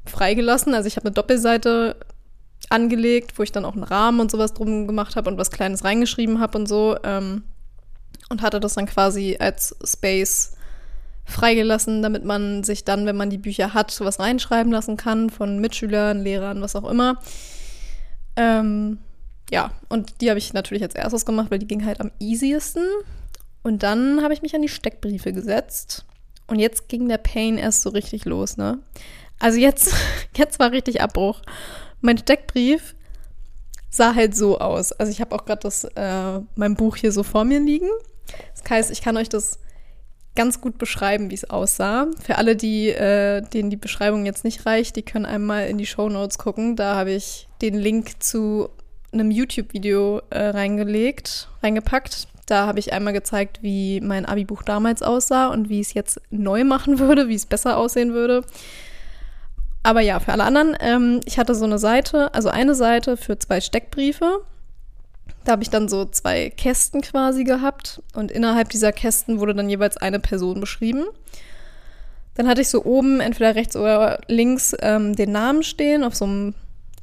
freigelassen. 0.06 0.74
Also 0.76 0.88
ich 0.88 0.98
habe 0.98 1.08
eine 1.08 1.14
Doppelseite 1.14 1.96
angelegt, 2.70 3.40
wo 3.40 3.44
ich 3.44 3.54
dann 3.54 3.66
auch 3.66 3.74
einen 3.74 3.84
Rahmen 3.84 4.20
und 4.20 4.30
sowas 4.30 4.54
drum 4.54 4.88
gemacht 4.88 5.16
habe 5.16 5.30
und 5.32 5.38
was 5.38 5.52
Kleines 5.52 5.86
reingeschrieben 5.86 6.42
habe 6.42 6.58
und 6.58 6.68
so. 6.68 6.98
Ähm, 7.04 7.44
und 8.30 8.42
hatte 8.42 8.60
das 8.60 8.76
dann 8.76 8.86
quasi 8.86 9.38
als 9.40 9.76
Space 9.84 10.54
freigelassen, 11.26 12.02
damit 12.02 12.26
man 12.26 12.64
sich 12.64 12.84
dann, 12.84 13.06
wenn 13.06 13.18
man 13.18 13.30
die 13.30 13.38
Bücher 13.38 13.74
hat, 13.74 14.00
was 14.02 14.20
reinschreiben 14.20 14.72
lassen 14.72 14.98
kann 14.98 15.30
von 15.30 15.60
Mitschülern, 15.60 16.24
Lehrern, 16.24 16.62
was 16.62 16.76
auch 16.76 16.90
immer. 16.90 17.20
Ähm, 18.36 19.00
ja, 19.52 19.72
und 19.90 20.22
die 20.22 20.30
habe 20.30 20.40
ich 20.40 20.54
natürlich 20.54 20.84
als 20.84 20.96
erstes 20.96 21.26
gemacht, 21.26 21.52
weil 21.52 21.60
die 21.60 21.68
ging 21.68 21.86
halt 21.86 22.02
am 22.02 22.12
easiesten. 22.20 22.84
Und 23.64 23.84
dann 23.84 24.24
habe 24.24 24.34
ich 24.34 24.42
mich 24.42 24.56
an 24.56 24.62
die 24.62 24.70
Steckbriefe 24.70 25.34
gesetzt. 25.34 26.06
Und 26.48 26.60
jetzt 26.60 26.90
ging 26.90 27.08
der 27.08 27.18
Pain 27.18 27.58
erst 27.58 27.82
so 27.82 27.90
richtig 27.90 28.26
los, 28.26 28.58
ne? 28.58 28.80
Also 29.40 29.60
jetzt, 29.60 29.94
jetzt 30.36 30.60
war 30.60 30.72
richtig 30.72 31.02
Abbruch. 31.02 31.42
Mein 32.02 32.18
Steckbrief 32.18 32.96
sah 33.90 34.16
halt 34.16 34.36
so 34.36 34.60
aus. 34.60 34.92
Also 34.94 35.12
ich 35.12 35.22
habe 35.22 35.36
auch 35.36 35.46
gerade 35.46 35.68
äh, 35.96 36.46
mein 36.56 36.76
Buch 36.76 36.96
hier 36.96 37.12
so 37.12 37.24
vor 37.24 37.44
mir 37.44 37.60
liegen. 37.60 37.90
Das 38.54 38.70
heißt, 38.70 38.92
ich 38.92 39.02
kann 39.02 39.18
euch 39.18 39.30
das 39.30 39.60
ganz 40.36 40.62
gut 40.62 40.78
beschreiben, 40.78 41.30
wie 41.30 41.36
es 41.36 41.50
aussah. 41.50 42.08
Für 42.22 42.38
alle, 42.38 42.56
die, 42.56 42.90
äh, 42.90 43.42
denen 43.42 43.70
die 43.70 43.78
Beschreibung 43.78 44.26
jetzt 44.26 44.44
nicht 44.44 44.66
reicht, 44.66 44.96
die 44.96 45.02
können 45.02 45.26
einmal 45.26 45.68
in 45.68 45.78
die 45.78 45.86
Show 45.86 46.10
Notes 46.10 46.38
gucken. 46.38 46.76
Da 46.76 46.96
habe 46.96 47.12
ich 47.12 47.48
den 47.62 47.76
Link 47.76 48.24
zu 48.24 48.70
einem 49.12 49.32
YouTube-Video 49.32 50.22
äh, 50.30 50.50
reingelegt, 50.50 51.50
reingepackt. 51.64 52.28
Da 52.46 52.68
habe 52.68 52.80
ich 52.80 52.94
einmal 52.94 53.14
gezeigt, 53.14 53.62
wie 53.62 54.02
mein 54.02 54.26
Abi-Buch 54.26 54.64
damals 54.64 55.04
aussah 55.04 55.48
und 55.48 55.70
wie 55.70 55.82
ich 55.82 55.88
es 55.88 55.94
jetzt 55.94 56.22
neu 56.30 56.64
machen 56.64 57.00
würde, 57.00 57.28
wie 57.28 57.36
es 57.36 57.46
besser 57.46 57.78
aussehen 57.78 58.14
würde. 58.14 58.44
Aber 59.84 60.02
ja, 60.02 60.20
für 60.20 60.32
alle 60.32 60.44
anderen, 60.44 60.76
ähm, 60.80 61.22
ich 61.26 61.38
hatte 61.38 61.56
so 61.56 61.66
eine 61.66 61.80
Seite, 61.80 62.34
also 62.34 62.50
eine 62.50 62.76
Seite 62.76 63.18
für 63.18 63.38
zwei 63.40 63.62
Steckbriefe 63.62 64.42
da 65.44 65.54
habe 65.54 65.64
ich 65.64 65.70
dann 65.70 65.88
so 65.88 66.06
zwei 66.06 66.50
Kästen 66.50 67.02
quasi 67.02 67.44
gehabt 67.44 68.02
und 68.14 68.32
innerhalb 68.32 68.70
dieser 68.70 68.92
Kästen 68.92 69.40
wurde 69.40 69.56
dann 69.56 69.70
jeweils 69.70 69.98
eine 69.98 70.20
Person 70.20 70.60
beschrieben. 70.60 71.06
Dann 72.36 72.48
hatte 72.48 72.62
ich 72.62 72.70
so 72.70 72.84
oben, 72.86 73.20
entweder 73.20 73.56
rechts 73.56 73.76
oder 73.76 74.22
links, 74.28 74.76
ähm, 74.80 75.16
den 75.16 75.32
Namen 75.32 75.64
stehen 75.64 76.04
auf 76.04 76.16
so 76.16 76.26
einem 76.26 76.54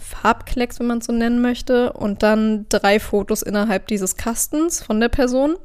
Farbklecks, 0.00 0.78
wenn 0.78 0.87
man 0.87 0.99
es 0.99 1.07
so 1.07 1.12
nennen 1.12 1.40
möchte, 1.40 1.93
und 1.93 2.23
dann 2.23 2.66
drei 2.69 3.00
Fotos 3.00 3.43
innerhalb 3.43 3.87
dieses 3.87 4.16
Kastens 4.16 4.83
von 4.83 5.00
der 5.00 5.09
Person. 5.09 5.57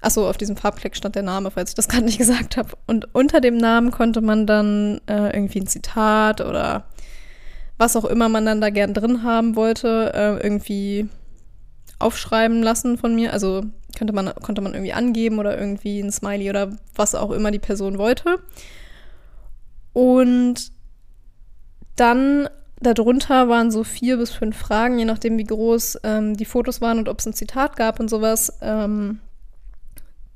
Achso, 0.00 0.28
auf 0.28 0.36
diesem 0.36 0.56
Farbfleck 0.56 0.96
stand 0.96 1.14
der 1.14 1.22
Name, 1.22 1.50
falls 1.50 1.70
ich 1.70 1.74
das 1.74 1.88
gerade 1.88 2.04
nicht 2.04 2.18
gesagt 2.18 2.56
habe. 2.56 2.70
Und 2.86 3.14
unter 3.14 3.40
dem 3.40 3.56
Namen 3.56 3.90
konnte 3.90 4.20
man 4.20 4.46
dann 4.46 5.00
äh, 5.06 5.34
irgendwie 5.34 5.60
ein 5.60 5.66
Zitat 5.66 6.40
oder 6.40 6.84
was 7.78 7.96
auch 7.96 8.04
immer 8.04 8.28
man 8.28 8.46
dann 8.46 8.60
da 8.60 8.70
gern 8.70 8.94
drin 8.94 9.22
haben 9.22 9.56
wollte, 9.56 10.12
äh, 10.14 10.42
irgendwie 10.44 11.08
aufschreiben 11.98 12.62
lassen 12.62 12.98
von 12.98 13.14
mir. 13.14 13.32
Also 13.32 13.62
könnte 13.96 14.12
man, 14.12 14.34
konnte 14.34 14.60
man 14.60 14.74
irgendwie 14.74 14.92
angeben 14.92 15.38
oder 15.38 15.58
irgendwie 15.58 16.00
ein 16.00 16.12
Smiley 16.12 16.50
oder 16.50 16.76
was 16.94 17.14
auch 17.14 17.30
immer 17.30 17.50
die 17.50 17.58
Person 17.58 17.98
wollte. 17.98 18.40
Und 19.92 20.72
dann 21.96 22.48
darunter 22.80 23.48
waren 23.48 23.70
so 23.70 23.84
vier 23.84 24.16
bis 24.16 24.30
fünf 24.30 24.56
Fragen, 24.56 24.98
je 24.98 25.04
nachdem, 25.04 25.38
wie 25.38 25.44
groß 25.44 26.00
ähm, 26.02 26.36
die 26.36 26.44
Fotos 26.44 26.80
waren 26.80 26.98
und 26.98 27.08
ob 27.08 27.20
es 27.20 27.26
ein 27.26 27.32
Zitat 27.32 27.76
gab 27.76 28.00
und 28.00 28.10
sowas, 28.10 28.58
ähm, 28.60 29.20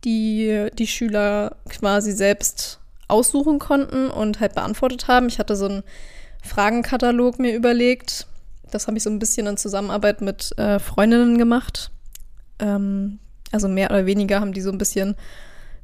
die 0.05 0.69
die 0.79 0.87
Schüler 0.87 1.57
quasi 1.69 2.13
selbst 2.13 2.79
aussuchen 3.09 3.59
konnten 3.59 4.11
und 4.11 4.41
halt 4.41 4.55
beantwortet 4.55 5.09
haben. 5.09 5.27
Ich 5.29 5.39
hatte 5.39 5.57
so 5.57 5.67
einen 5.67 5.83
Fragenkatalog 6.43 7.39
mir 7.39 7.55
überlegt. 7.55 8.27
Das 8.71 8.87
habe 8.87 8.97
ich 8.97 9.03
so 9.03 9.11
ein 9.11 9.19
bisschen 9.19 9.47
in 9.47 9.57
Zusammenarbeit 9.57 10.21
mit 10.21 10.57
äh, 10.59 10.79
Freundinnen 10.79 11.39
gemacht. 11.39 11.91
Ähm, 12.59 13.19
also 13.53 13.69
mehr 13.69 13.91
oder 13.91 14.07
weniger 14.07 14.41
haben 14.41 14.53
die 14.53 14.61
so 14.61 14.71
ein 14.71 14.79
bisschen 14.79 15.17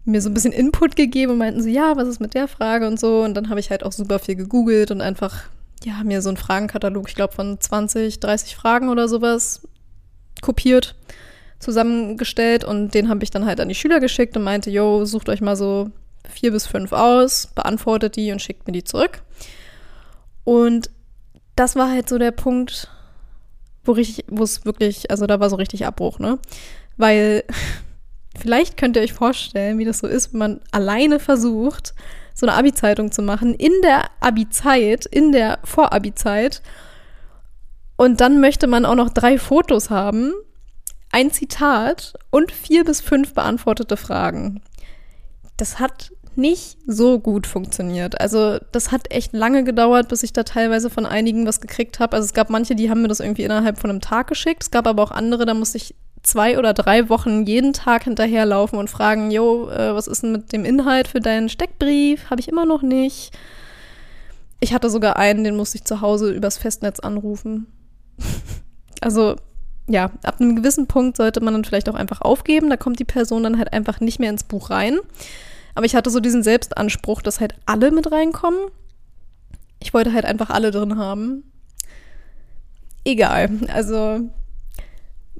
mir 0.05 0.21
so 0.21 0.29
ein 0.29 0.35
bisschen 0.35 0.53
Input 0.53 0.97
gegeben 0.97 1.33
und 1.33 1.39
meinten 1.39 1.63
so, 1.63 1.69
ja, 1.69 1.97
was 1.97 2.09
ist 2.09 2.21
mit 2.21 2.35
der 2.35 2.47
Frage 2.47 2.87
und 2.87 3.01
so. 3.01 3.23
Und 3.23 3.35
dann 3.35 3.49
habe 3.49 3.61
ich 3.61 3.71
halt 3.71 3.85
auch 3.85 3.93
super 3.93 4.19
viel 4.19 4.37
gegoogelt 4.37 4.91
und 4.91 5.01
einfach 5.01 5.45
ja, 5.85 6.03
mir 6.05 6.23
so 6.23 6.29
einen 6.29 6.37
Fragenkatalog, 6.37 7.09
ich 7.09 7.15
glaube 7.15 7.35
von 7.35 7.61
20, 7.61 8.21
30 8.21 8.57
Fragen 8.57 8.89
oder 8.89 9.09
sowas 9.09 9.67
kopiert, 10.41 10.95
zusammengestellt 11.59 12.65
und 12.65 12.95
den 12.95 13.09
habe 13.09 13.23
ich 13.25 13.31
dann 13.31 13.47
halt 13.47 13.61
an 13.61 13.69
die 13.69 13.75
Schüler 13.75 14.01
geschickt 14.01 14.37
und 14.37 14.45
meinte, 14.45 14.71
yo, 14.71 15.05
sucht 15.05 15.29
euch 15.29 15.41
mal 15.41 15.57
so 15.57 15.91
vier 16.29 16.53
bis 16.53 16.67
fünf 16.67 16.93
aus, 16.93 17.49
beantwortet 17.55 18.17
die 18.17 18.33
und 18.33 18.41
schickt 18.41 18.67
mir 18.67 18.73
die 18.73 18.85
zurück. 18.85 19.23
Und 20.45 20.91
das 21.57 21.77
war 21.77 21.91
halt 21.91 22.09
so 22.09 22.19
der 22.19 22.33
Punkt, 22.33 22.89
wo 23.85 23.93
richtig, 23.93 24.25
wo 24.29 24.43
es 24.43 24.65
wirklich, 24.65 25.11
also 25.11 25.27
da 25.27 25.41
war 25.41 25.51
so 25.51 25.57
richtig 25.57 25.87
Abbruch, 25.87 26.19
ne? 26.19 26.39
Weil 26.97 27.45
vielleicht 28.39 28.77
könnt 28.77 28.97
ihr 28.97 29.03
euch 29.03 29.13
vorstellen, 29.13 29.79
wie 29.79 29.85
das 29.85 29.99
so 29.99 30.07
ist, 30.07 30.33
wenn 30.33 30.39
man 30.39 30.61
alleine 30.71 31.21
versucht, 31.21 31.95
so 32.35 32.47
eine 32.47 32.57
Abi-Zeitung 32.57 33.13
zu 33.13 33.23
machen, 33.23 33.55
in 33.55 33.73
der 33.83 34.11
Abi-Zeit, 34.21 35.07
in 35.07 35.31
der 35.33 35.61
Vor-Abi-Zeit. 35.63 36.63
Und 37.97 38.21
dann 38.21 38.41
möchte 38.41 38.67
man 38.67 38.85
auch 38.85 38.97
noch 38.97 39.11
drei 39.11 39.39
Fotos 39.39 39.91
haben, 39.91 40.33
ein 41.13 41.31
Zitat 41.31 42.15
und 42.31 42.51
vier 42.51 42.85
bis 42.85 43.01
fünf 43.01 43.35
beantwortete 43.35 43.97
Fragen. 43.97 44.63
Das 45.57 45.79
hat 45.79 46.11
nicht 46.37 46.79
so 46.87 47.19
gut 47.19 47.47
funktioniert. 47.47 48.21
Also 48.21 48.59
das 48.73 48.93
hat 48.93 49.11
echt 49.13 49.33
lange 49.33 49.65
gedauert, 49.65 50.09
bis 50.09 50.23
ich 50.23 50.33
da 50.33 50.43
teilweise 50.43 50.91
von 50.91 51.07
einigen 51.07 51.47
was 51.47 51.61
gekriegt 51.61 52.01
habe. 52.01 52.17
Also 52.17 52.27
es 52.27 52.35
gab 52.35 52.51
manche, 52.51 52.75
die 52.75 52.91
haben 52.91 53.03
mir 53.03 53.09
das 53.09 53.21
irgendwie 53.21 53.45
innerhalb 53.45 53.79
von 53.79 53.91
einem 53.91 54.01
Tag 54.01 54.29
geschickt. 54.29 54.63
Es 54.63 54.71
gab 54.71 54.87
aber 54.87 55.03
auch 55.03 55.11
andere, 55.11 55.47
da 55.47 55.55
musste 55.55 55.79
ich 55.79 55.95
zwei 56.23 56.59
oder 56.59 56.73
drei 56.73 57.09
Wochen 57.09 57.45
jeden 57.45 57.73
Tag 57.73 58.05
hinterherlaufen 58.05 58.79
und 58.79 58.91
fragen, 58.91 59.31
jo, 59.31 59.69
äh, 59.69 59.95
was 59.95 60.07
ist 60.07 60.23
denn 60.23 60.33
mit 60.33 60.53
dem 60.53 60.65
Inhalt 60.65 61.09
für 61.09 61.21
deinen 61.21 61.49
Steckbrief? 61.49 62.31
Habe 62.31 62.41
ich 62.41 62.49
immer 62.49 62.67
noch 62.67 62.83
nicht. 62.83 63.37
Ich 64.61 64.73
hatte 64.73 64.91
sogar 64.91 65.17
einen, 65.17 65.45
den 65.45 65.57
musste 65.57 65.77
ich 65.77 65.85
zu 65.85 66.01
Hause 66.01 66.31
übers 66.31 66.59
Festnetz 66.59 67.01
anrufen. 67.01 67.67
also 69.01 69.37
ja, 69.87 70.11
ab 70.23 70.41
einem 70.41 70.57
gewissen 70.57 70.87
Punkt 70.87 71.17
sollte 71.17 71.41
man 71.41 71.53
dann 71.53 71.65
vielleicht 71.65 71.89
auch 71.89 71.95
einfach 71.95 72.23
aufgeben. 72.23 72.71
Da 72.71 72.77
kommt 72.77 72.99
die 72.99 73.05
Person 73.05 73.43
dann 73.43 73.59
halt 73.59 73.73
einfach 73.73 74.01
nicht 74.01 74.19
mehr 74.19 74.31
ins 74.31 74.45
Buch 74.45 74.71
rein. 74.71 74.99
Aber 75.75 75.87
ich 75.87 75.95
hatte 75.95 76.11
so 76.11 76.21
diesen 76.21 76.43
Selbstanspruch, 76.43 77.23
dass 77.23 77.41
halt 77.41 77.55
alle 77.67 77.91
mit 77.91 78.11
reinkommen. 78.11 78.61
Ich 79.81 79.93
wollte 79.93 80.13
halt 80.13 80.25
einfach 80.25 80.51
alle 80.51 80.71
drin 80.71 80.97
haben. 80.99 81.45
Egal. 83.05 83.51
Also 83.69 84.21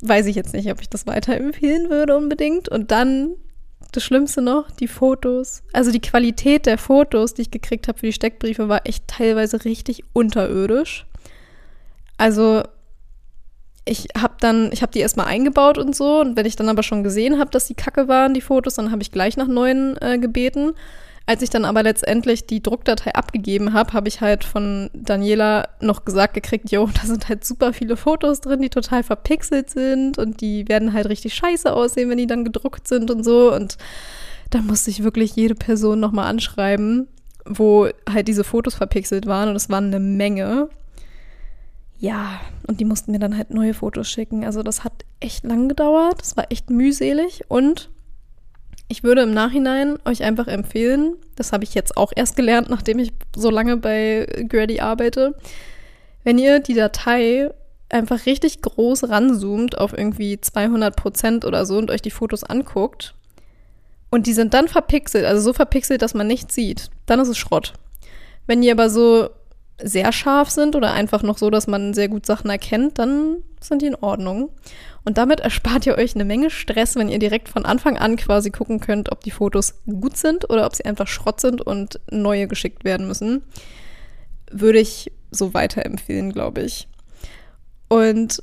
weiß 0.01 0.27
ich 0.27 0.37
jetzt 0.37 0.53
nicht, 0.53 0.71
ob 0.71 0.81
ich 0.81 0.89
das 0.89 1.07
weiterempfehlen 1.07 1.89
würde 1.89 2.17
unbedingt. 2.17 2.69
Und 2.69 2.91
dann 2.91 3.31
das 3.93 4.03
Schlimmste 4.03 4.43
noch, 4.43 4.71
die 4.71 4.89
Fotos. 4.89 5.63
Also 5.73 5.93
die 5.93 6.01
Qualität 6.01 6.67
der 6.67 6.79
Fotos, 6.79 7.35
die 7.35 7.43
ich 7.43 7.51
gekriegt 7.51 7.89
habe 7.89 7.99
für 7.99 8.07
die 8.07 8.13
Steckbriefe, 8.13 8.69
war 8.69 8.87
echt 8.87 9.07
teilweise 9.07 9.65
richtig 9.65 10.03
unterirdisch. 10.13 11.07
Also 12.17 12.65
ich 13.85 14.09
habe 14.19 14.35
dann, 14.41 14.71
ich 14.73 14.83
habe 14.83 14.93
die 14.93 15.01
erstmal 15.01 15.27
eingebaut 15.27 15.79
und 15.79 15.95
so. 15.95 16.21
Und 16.21 16.37
wenn 16.37 16.47
ich 16.47 16.57
dann 16.57 16.69
aber 16.69 16.83
schon 16.83 17.03
gesehen 17.03 17.39
habe, 17.39 17.51
dass 17.51 17.67
die 17.67 17.75
Kacke 17.75 18.09
waren, 18.09 18.35
die 18.35 18.41
Fotos, 18.41 18.75
dann 18.75 18.91
habe 18.91 19.03
ich 19.03 19.13
gleich 19.13 19.37
nach 19.37 19.47
neuen 19.49 19.97
äh, 20.01 20.19
gebeten. 20.19 20.73
Als 21.27 21.41
ich 21.41 21.49
dann 21.49 21.65
aber 21.65 21.83
letztendlich 21.83 22.47
die 22.47 22.63
Druckdatei 22.63 23.15
abgegeben 23.15 23.73
habe, 23.73 23.95
habe 23.95 24.09
ich 24.09 24.21
halt 24.21 24.45
von 24.45 24.91
Daniela 24.93 25.69
noch 25.81 26.05
gesagt 26.05 26.35
gekriegt, 26.35 26.71
jo, 26.71 26.87
da 26.95 27.07
sind 27.07 27.29
halt 27.29 27.45
super 27.45 27.73
viele 27.73 27.97
Fotos 27.97 28.43
drin, 28.43 28.61
die 28.61 28.69
total 28.69 29.03
verpixelt 29.03 29.71
sind 29.71 30.19
und 30.19 30.43
die 30.43 30.69
werden 30.69 30.93
halt 30.93 31.09
richtig 31.09 31.35
scheiße 31.35 31.73
aussehen, 31.73 32.11
wenn 32.11 32.19
die 32.19 32.27
dann 32.27 32.45
gedruckt 32.45 32.89
sind 32.89 33.11
und 33.11 33.25
so. 33.25 33.55
Und 33.55 33.79
da 34.51 34.61
musste 34.61 34.91
ich 34.91 35.03
wirklich 35.03 35.35
jede 35.35 35.55
Person 35.55 35.99
nochmal 35.99 36.27
anschreiben, 36.27 37.09
wo 37.47 37.89
halt 38.11 38.29
diese 38.29 38.45
Fotos 38.45 38.75
verpixelt 38.75 39.27
waren 39.27 39.49
und 39.49 39.57
es 39.57 39.71
waren 39.71 39.87
eine 39.87 40.01
Menge. 40.01 40.69
Ja, 42.05 42.39
und 42.67 42.81
die 42.81 42.85
mussten 42.85 43.13
mir 43.13 43.19
dann 43.19 43.35
halt 43.35 43.49
neue 43.49 43.73
Fotos 43.73 44.11
schicken. 44.11 44.45
Also 44.45 44.63
das 44.63 44.85
hat 44.85 45.07
echt 45.21 45.43
lang 45.43 45.71
gedauert, 45.71 46.21
das 46.21 46.37
war 46.37 46.53
echt 46.53 46.69
mühselig 46.69 47.45
und 47.49 47.89
ich 48.89 49.05
würde 49.05 49.23
im 49.23 49.33
Nachhinein 49.33 49.97
euch 50.05 50.23
einfach 50.23 50.47
empfehlen, 50.47 51.15
das 51.35 51.55
habe 51.55 51.65
ich 51.65 51.73
jetzt 51.73 51.97
auch 51.97 52.13
erst 52.15 52.37
gelernt, 52.37 52.69
nachdem 52.69 52.99
ich 52.99 53.15
so 53.35 53.49
lange 53.49 53.79
bei 53.79 54.27
Grady 54.51 54.81
arbeite, 54.81 55.35
wenn 56.25 56.37
ihr 56.37 56.61
die 56.61 56.75
Datei 56.75 57.51
einfach 57.89 58.27
richtig 58.27 58.61
groß 58.61 59.09
ranzoomt 59.09 59.79
auf 59.79 59.97
irgendwie 59.97 60.39
200 60.39 60.95
Prozent 60.95 61.47
oder 61.47 61.65
so 61.65 61.79
und 61.79 61.91
euch 61.91 62.03
die 62.03 62.11
Fotos 62.11 62.45
anguckt 62.45 63.15
und 64.11 64.27
die 64.27 64.35
sind 64.35 64.53
dann 64.53 64.69
verpixelt, 64.69 65.25
also 65.25 65.41
so 65.41 65.55
verpixelt, 65.55 66.03
dass 66.03 66.13
man 66.13 66.27
nichts 66.27 66.55
sieht, 66.55 66.91
dann 67.07 67.19
ist 67.19 67.29
es 67.29 67.39
Schrott. 67.39 67.73
Wenn 68.47 68.61
die 68.61 68.71
aber 68.71 68.91
so 68.91 69.31
sehr 69.83 70.13
scharf 70.13 70.51
sind 70.51 70.77
oder 70.77 70.93
einfach 70.93 71.23
noch 71.23 71.39
so, 71.39 71.51
dass 71.51 71.67
man 71.67 71.95
sehr 71.95 72.09
gut 72.09 72.27
Sachen 72.27 72.51
erkennt, 72.51 72.99
dann 72.99 73.39
sind 73.61 73.83
die 73.83 73.87
in 73.87 73.97
Ordnung. 73.97 74.51
Und 75.05 75.19
damit 75.19 75.41
erspart 75.41 75.87
ihr 75.87 75.99
euch 75.99 76.15
eine 76.15 76.25
Menge 76.25 76.51
Stress, 76.51 76.97
wenn 76.97 77.09
ihr 77.09 77.19
direkt 77.19 77.49
von 77.49 77.65
Anfang 77.65 77.99
an 77.99 78.17
quasi 78.17 78.51
gucken 78.51 78.81
könnt, 78.81 79.11
ob 79.13 79.23
die 79.23 79.31
Fotos 79.31 79.75
gut 79.87 80.17
sind 80.17 80.49
oder 80.49 80.65
ob 80.67 80.75
sie 80.75 80.85
einfach 80.85 81.09
Schrott 81.09 81.41
sind 81.41 81.61
und 81.61 82.01
neue 82.11 82.47
geschickt 82.47 82.85
werden 82.85 83.07
müssen. 83.07 83.43
Würde 84.51 84.79
ich 84.79 85.11
so 85.31 85.53
weiterempfehlen, 85.53 86.33
glaube 86.33 86.63
ich. 86.63 86.89
Und 87.89 88.43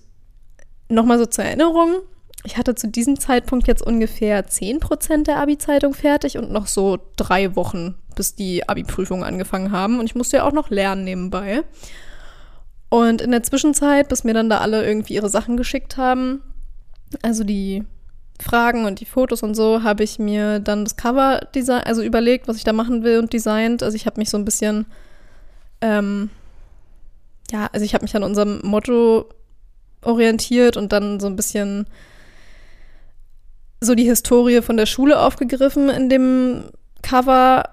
nochmal 0.90 1.18
so 1.18 1.26
zur 1.26 1.46
Erinnerung, 1.46 2.02
ich 2.44 2.58
hatte 2.58 2.76
zu 2.76 2.88
diesem 2.88 3.20
Zeitpunkt 3.20 3.68
jetzt 3.68 3.82
ungefähr 3.82 4.48
10% 4.48 5.24
der 5.24 5.38
Abi-Zeitung 5.38 5.94
fertig 5.94 6.38
und 6.38 6.52
noch 6.52 6.68
so 6.68 7.00
drei 7.16 7.56
Wochen, 7.56 7.96
bis 8.16 8.36
die 8.36 8.68
Abi-Prüfungen 8.68 9.24
angefangen 9.24 9.72
haben. 9.72 10.00
Und 10.00 10.06
ich 10.06 10.16
musste 10.16 10.38
ja 10.38 10.44
auch 10.44 10.52
noch 10.52 10.70
lernen 10.70 11.04
nebenbei. 11.04 11.64
Und 12.90 13.22
in 13.22 13.32
der 13.32 13.44
Zwischenzeit, 13.44 14.10
bis 14.10 14.24
mir 14.24 14.34
dann 14.34 14.50
da 14.50 14.58
alle 14.60 14.86
irgendwie 14.86 15.14
ihre 15.16 15.30
Sachen 15.30 15.56
geschickt 15.56 15.98
haben, 15.98 16.42
also 17.22 17.44
die 17.44 17.86
Fragen 18.42 18.86
und 18.86 19.00
die 19.00 19.06
Fotos 19.06 19.44
und 19.44 19.56
so, 19.56 19.84
habe 19.84 20.04
ich 20.04 20.20
mir 20.20 20.60
dann 20.60 20.84
das 20.84 20.98
Cover 20.98 21.40
design, 21.56 21.84
also 21.84 22.02
überlegt, 22.02 22.48
was 22.48 22.58
ich 22.58 22.64
da 22.64 22.74
machen 22.74 23.04
will 23.04 23.20
und 23.20 23.32
designt. 23.32 23.84
Also 23.84 23.96
ich 23.96 24.06
habe 24.06 24.20
mich 24.20 24.30
so 24.30 24.38
ein 24.38 24.46
bisschen, 24.46 24.88
ähm, 25.80 26.30
ja, 27.52 27.70
also 27.72 27.86
ich 27.86 27.94
habe 27.94 28.04
mich 28.04 28.16
an 28.16 28.24
unserem 28.24 28.60
Motto 28.64 29.30
orientiert 30.02 30.76
und 30.78 30.92
dann 30.92 31.20
so 31.20 31.28
ein 31.28 31.36
bisschen 31.36 31.86
so 33.80 33.96
die 33.96 34.06
Historie 34.06 34.62
von 34.62 34.78
der 34.78 34.86
Schule 34.86 35.20
aufgegriffen 35.20 35.90
in 35.90 36.10
dem 36.10 36.66
Cover. 37.02 37.64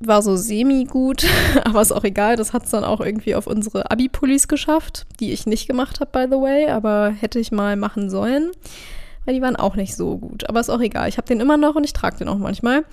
War 0.00 0.22
so 0.22 0.36
semi-gut, 0.36 1.26
aber 1.64 1.82
ist 1.82 1.92
auch 1.92 2.04
egal. 2.04 2.36
Das 2.36 2.52
hat 2.52 2.64
es 2.64 2.70
dann 2.70 2.84
auch 2.84 3.00
irgendwie 3.00 3.34
auf 3.34 3.46
unsere 3.46 3.90
Abi-Pullis 3.90 4.46
geschafft, 4.46 5.06
die 5.18 5.32
ich 5.32 5.46
nicht 5.46 5.66
gemacht 5.66 6.00
habe, 6.00 6.10
by 6.12 6.26
the 6.30 6.40
way, 6.40 6.68
aber 6.68 7.10
hätte 7.10 7.40
ich 7.40 7.50
mal 7.50 7.76
machen 7.76 8.08
sollen, 8.08 8.50
weil 9.24 9.34
die 9.34 9.42
waren 9.42 9.56
auch 9.56 9.74
nicht 9.74 9.96
so 9.96 10.16
gut. 10.16 10.48
Aber 10.48 10.60
ist 10.60 10.70
auch 10.70 10.80
egal. 10.80 11.08
Ich 11.08 11.16
habe 11.16 11.26
den 11.26 11.40
immer 11.40 11.56
noch 11.56 11.74
und 11.74 11.84
ich 11.84 11.92
trage 11.92 12.18
den 12.18 12.28
auch 12.28 12.38
manchmal. 12.38 12.84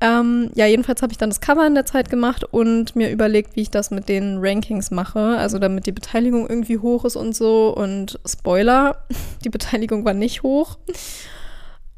Ähm, 0.00 0.50
ja, 0.54 0.66
jedenfalls 0.66 1.02
habe 1.02 1.12
ich 1.12 1.18
dann 1.18 1.30
das 1.30 1.40
Cover 1.40 1.66
in 1.66 1.74
der 1.74 1.84
Zeit 1.84 2.08
gemacht 2.08 2.44
und 2.44 2.94
mir 2.94 3.10
überlegt, 3.10 3.56
wie 3.56 3.62
ich 3.62 3.70
das 3.70 3.90
mit 3.90 4.08
den 4.08 4.38
Rankings 4.40 4.90
mache. 4.90 5.36
Also 5.38 5.58
damit 5.58 5.86
die 5.86 5.92
Beteiligung 5.92 6.48
irgendwie 6.48 6.78
hoch 6.78 7.04
ist 7.04 7.16
und 7.16 7.34
so. 7.34 7.74
Und 7.74 8.20
Spoiler, 8.24 9.04
die 9.44 9.50
Beteiligung 9.50 10.04
war 10.04 10.14
nicht 10.14 10.42
hoch. 10.42 10.78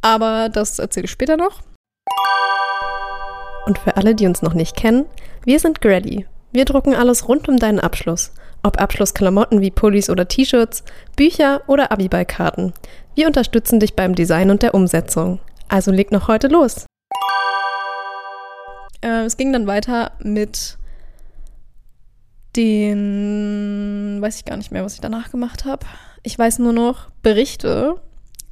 Aber 0.02 0.48
das 0.48 0.78
erzähle 0.78 1.04
ich 1.04 1.10
später 1.10 1.36
noch. 1.36 1.60
Und 3.66 3.78
für 3.78 3.96
alle, 3.96 4.14
die 4.14 4.26
uns 4.26 4.42
noch 4.42 4.54
nicht 4.54 4.76
kennen, 4.76 5.06
wir 5.44 5.58
sind 5.60 5.80
Grady. 5.80 6.26
Wir 6.52 6.64
drucken 6.64 6.94
alles 6.94 7.28
rund 7.28 7.48
um 7.48 7.56
deinen 7.56 7.80
Abschluss. 7.80 8.32
Ob 8.62 8.80
Abschlussklamotten 8.80 9.60
wie 9.60 9.70
Pullis 9.70 10.10
oder 10.10 10.28
T-Shirts, 10.28 10.84
Bücher 11.16 11.62
oder 11.66 11.92
Abiballkarten. 11.92 12.72
Wir 13.14 13.26
unterstützen 13.26 13.80
dich 13.80 13.94
beim 13.94 14.14
Design 14.14 14.50
und 14.50 14.62
der 14.62 14.74
Umsetzung. 14.74 15.40
Also 15.68 15.92
leg 15.92 16.10
noch 16.10 16.28
heute 16.28 16.48
los. 16.48 16.86
Äh, 19.02 19.24
es 19.24 19.36
ging 19.36 19.52
dann 19.52 19.66
weiter 19.66 20.12
mit 20.18 20.76
den, 22.56 24.18
weiß 24.20 24.36
ich 24.36 24.44
gar 24.44 24.56
nicht 24.56 24.72
mehr, 24.72 24.84
was 24.84 24.94
ich 24.94 25.00
danach 25.00 25.30
gemacht 25.30 25.64
habe. 25.64 25.86
Ich 26.22 26.38
weiß 26.38 26.58
nur 26.58 26.72
noch, 26.72 27.10
Berichte 27.22 27.96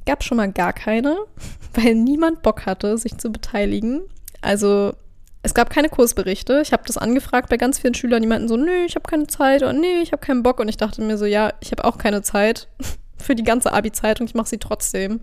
gab 0.05 0.23
schon 0.23 0.37
mal 0.37 0.51
gar 0.51 0.73
keine, 0.73 1.17
weil 1.73 1.95
niemand 1.95 2.41
Bock 2.41 2.65
hatte, 2.65 2.97
sich 2.97 3.17
zu 3.17 3.31
beteiligen. 3.31 4.01
Also 4.41 4.93
es 5.41 5.53
gab 5.53 5.69
keine 5.69 5.89
Kursberichte. 5.89 6.61
Ich 6.61 6.73
habe 6.73 6.83
das 6.85 6.97
angefragt 6.97 7.49
bei 7.49 7.57
ganz 7.57 7.79
vielen 7.79 7.93
Schülern, 7.93 8.21
die 8.21 8.27
meinten 8.27 8.47
so, 8.47 8.57
nö, 8.57 8.85
ich 8.85 8.95
habe 8.95 9.09
keine 9.09 9.27
Zeit 9.27 9.61
oder 9.61 9.73
nee, 9.73 10.01
ich 10.01 10.11
habe 10.11 10.25
keinen 10.25 10.43
Bock. 10.43 10.59
Und 10.59 10.67
ich 10.67 10.77
dachte 10.77 11.01
mir 11.01 11.17
so, 11.17 11.25
ja, 11.25 11.53
ich 11.61 11.71
habe 11.71 11.85
auch 11.85 11.97
keine 11.97 12.21
Zeit 12.21 12.67
für 13.17 13.35
die 13.35 13.43
ganze 13.43 13.71
Abi-Zeitung, 13.71 14.27
ich 14.27 14.35
mache 14.35 14.49
sie 14.49 14.57
trotzdem. 14.57 15.21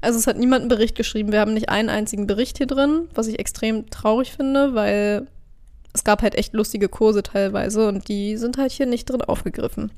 Also 0.00 0.18
es 0.18 0.26
hat 0.26 0.36
niemand 0.36 0.62
einen 0.62 0.68
Bericht 0.68 0.96
geschrieben. 0.96 1.32
Wir 1.32 1.40
haben 1.40 1.54
nicht 1.54 1.68
einen 1.68 1.88
einzigen 1.88 2.26
Bericht 2.26 2.58
hier 2.58 2.66
drin, 2.66 3.08
was 3.14 3.28
ich 3.28 3.38
extrem 3.38 3.88
traurig 3.88 4.32
finde, 4.32 4.74
weil 4.74 5.26
es 5.92 6.02
gab 6.04 6.22
halt 6.22 6.34
echt 6.34 6.54
lustige 6.54 6.88
Kurse 6.88 7.22
teilweise 7.22 7.86
und 7.86 8.08
die 8.08 8.36
sind 8.36 8.56
halt 8.56 8.72
hier 8.72 8.86
nicht 8.86 9.04
drin 9.04 9.22
aufgegriffen. 9.22 9.92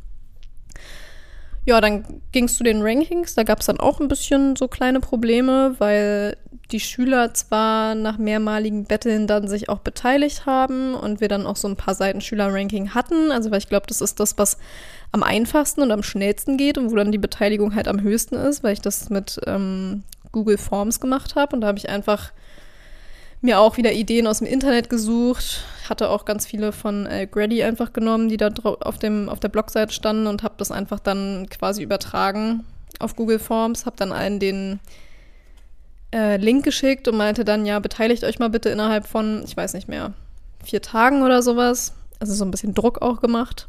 Ja, 1.67 1.81
dann 1.81 2.05
ging 2.33 2.45
es 2.45 2.57
zu 2.57 2.65
den 2.65 2.83
Rankings. 2.83 3.35
Da 3.35 3.43
gab 3.43 3.61
es 3.61 3.67
dann 3.67 3.81
auch 3.81 4.01
ein 4.01 4.09
bisschen 4.09 4.55
so 4.55 4.69
kleine 4.69 5.01
Probleme, 5.01 5.75
weil 5.79 6.37
die 6.71 6.81
Schüler 6.81 7.33
zwar 7.35 7.95
nach 7.95 8.19
mehrmaligen 8.19 8.85
Betteln 8.85 9.27
dann 9.27 9.49
sich 9.49 9.69
auch 9.69 9.79
beteiligt 9.79 10.47
haben 10.47 10.95
und 10.95 11.21
wir 11.21 11.29
dann 11.29 11.47
auch 11.47 11.57
so 11.57 11.69
ein 11.69 11.77
paar 11.77 11.95
Seiten 11.95 12.21
Schüler-Ranking 12.21 12.95
hatten. 12.95 13.33
Also, 13.33 13.51
weil 13.51 13.59
ich 13.59 13.69
glaube, 13.69 13.87
das 13.87 14.01
ist 14.01 14.21
das, 14.21 14.37
was 14.39 14.59
am 15.13 15.23
einfachsten 15.23 15.81
und 15.83 15.91
am 15.91 16.03
schnellsten 16.03 16.57
geht 16.57 16.77
und 16.77 16.91
wo 16.91 16.97
dann 16.97 17.13
die 17.13 17.19
Beteiligung 17.19 17.75
halt 17.75 17.89
am 17.89 18.01
höchsten 18.01 18.35
ist, 18.35 18.63
weil 18.63 18.73
ich 18.75 18.81
das 18.81 19.09
mit 19.11 19.41
ähm, 19.47 20.03
Google 20.33 20.59
Forms 20.59 21.01
gemacht 21.01 21.35
habe. 21.37 21.57
Und 21.57 21.63
da 21.63 21.69
habe 21.69 21.79
ich 21.79 21.89
einfach 21.89 22.33
mir 23.45 23.61
auch 23.61 23.77
wieder 23.77 23.93
Ideen 23.93 24.27
aus 24.27 24.39
dem 24.39 24.47
Internet 24.47 24.89
gesucht, 24.89 25.65
hatte 25.89 26.09
auch 26.09 26.25
ganz 26.25 26.47
viele 26.47 26.73
von 26.73 27.07
äh, 27.07 27.27
Grady 27.31 27.63
einfach 27.63 27.93
genommen, 27.93 28.29
die 28.29 28.37
da 28.37 28.51
auf, 28.65 28.99
dem, 28.99 29.29
auf 29.29 29.39
der 29.39 29.49
Blogseite 29.49 29.93
standen 29.93 30.27
und 30.27 30.43
habe 30.43 30.55
das 30.57 30.71
einfach 30.71 30.99
dann 30.99 31.47
quasi 31.51 31.83
übertragen 31.83 32.65
auf 32.99 33.17
Google 33.17 33.39
Forms, 33.39 33.87
habe 33.87 33.97
dann 33.97 34.13
allen 34.13 34.41
den 34.41 34.81
äh, 36.13 36.37
Link 36.37 36.65
geschickt 36.65 37.07
und 37.07 37.17
meinte 37.17 37.45
dann, 37.45 37.67
ja, 37.67 37.79
beteiligt 37.81 38.25
euch 38.25 38.39
mal 38.39 38.51
bitte 38.51 38.71
innerhalb 38.71 39.07
von, 39.07 39.43
ich 39.45 39.57
weiß 39.57 39.75
nicht 39.75 39.89
mehr, 39.89 40.13
vier 40.63 40.81
Tagen 40.81 41.23
oder 41.23 41.43
sowas. 41.43 41.93
Also 42.21 42.33
so 42.35 42.45
ein 42.45 42.51
bisschen 42.51 42.75
Druck 42.75 43.03
auch 43.03 43.21
gemacht. 43.21 43.69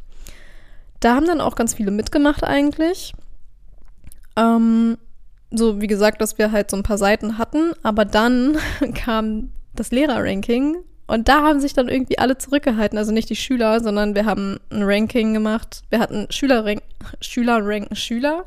Da 1.00 1.16
haben 1.16 1.28
dann 1.28 1.42
auch 1.42 1.56
ganz 1.56 1.74
viele 1.74 1.92
mitgemacht 1.92 2.44
eigentlich. 2.44 3.14
Ähm, 4.38 4.98
so, 5.52 5.82
wie 5.82 5.88
gesagt, 5.88 6.22
dass 6.22 6.38
wir 6.38 6.52
halt 6.52 6.70
so 6.70 6.78
ein 6.78 6.84
paar 6.84 6.98
Seiten 6.98 7.38
hatten, 7.38 7.74
aber 7.84 8.06
dann 8.06 8.58
kam 8.94 9.52
das 9.76 9.92
Lehrerranking 9.92 10.78
und 11.08 11.28
da 11.28 11.44
haben 11.44 11.60
sich 11.60 11.74
dann 11.74 11.88
irgendwie 11.88 12.18
alle 12.18 12.38
zurückgehalten, 12.38 12.98
also 12.98 13.12
nicht 13.12 13.30
die 13.30 13.36
Schüler, 13.36 13.80
sondern 13.80 14.16
wir 14.16 14.26
haben 14.26 14.60
ein 14.72 14.84
Ranking 14.84 15.34
gemacht. 15.34 15.84
Wir 15.90 16.00
hatten 16.00 16.28
Schülerrank 16.32 16.82
Schüler 17.22 17.60
ranken 17.64 17.96
Schüler, 17.96 18.46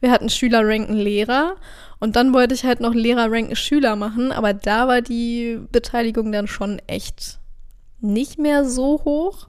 wir 0.00 0.10
hatten 0.10 0.28
Schüler 0.28 0.60
ranken 0.62 0.96
Lehrer 0.96 1.56
und 2.00 2.16
dann 2.16 2.34
wollte 2.34 2.54
ich 2.54 2.64
halt 2.64 2.80
noch 2.80 2.92
Lehrer 2.92 3.30
ranken 3.30 3.56
Schüler 3.56 3.96
machen, 3.96 4.32
aber 4.32 4.52
da 4.52 4.86
war 4.86 5.00
die 5.00 5.58
Beteiligung 5.72 6.30
dann 6.30 6.46
schon 6.46 6.78
echt 6.86 7.38
nicht 8.00 8.38
mehr 8.38 8.66
so 8.66 9.00
hoch. 9.04 9.48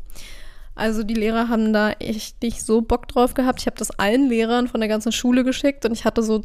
Also 0.76 1.04
die 1.04 1.14
Lehrer 1.14 1.50
haben 1.50 1.74
da 1.74 1.92
echt 1.92 2.42
nicht 2.42 2.62
so 2.62 2.82
Bock 2.82 3.08
drauf 3.08 3.34
gehabt. 3.34 3.62
Ich 3.62 3.66
habe 3.66 3.78
das 3.78 3.92
allen 3.92 4.28
Lehrern 4.30 4.68
von 4.68 4.82
der 4.82 4.90
ganzen 4.90 5.14
Schule 5.14 5.44
geschickt 5.44 5.86
und 5.86 5.94
ich 5.94 6.06
hatte 6.06 6.22
so 6.22 6.42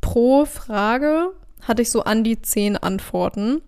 pro 0.00 0.44
Frage 0.44 1.32
hatte 1.62 1.82
ich 1.82 1.90
so 1.90 2.02
an 2.02 2.24
die 2.24 2.42
zehn 2.42 2.76
Antworten 2.76 3.62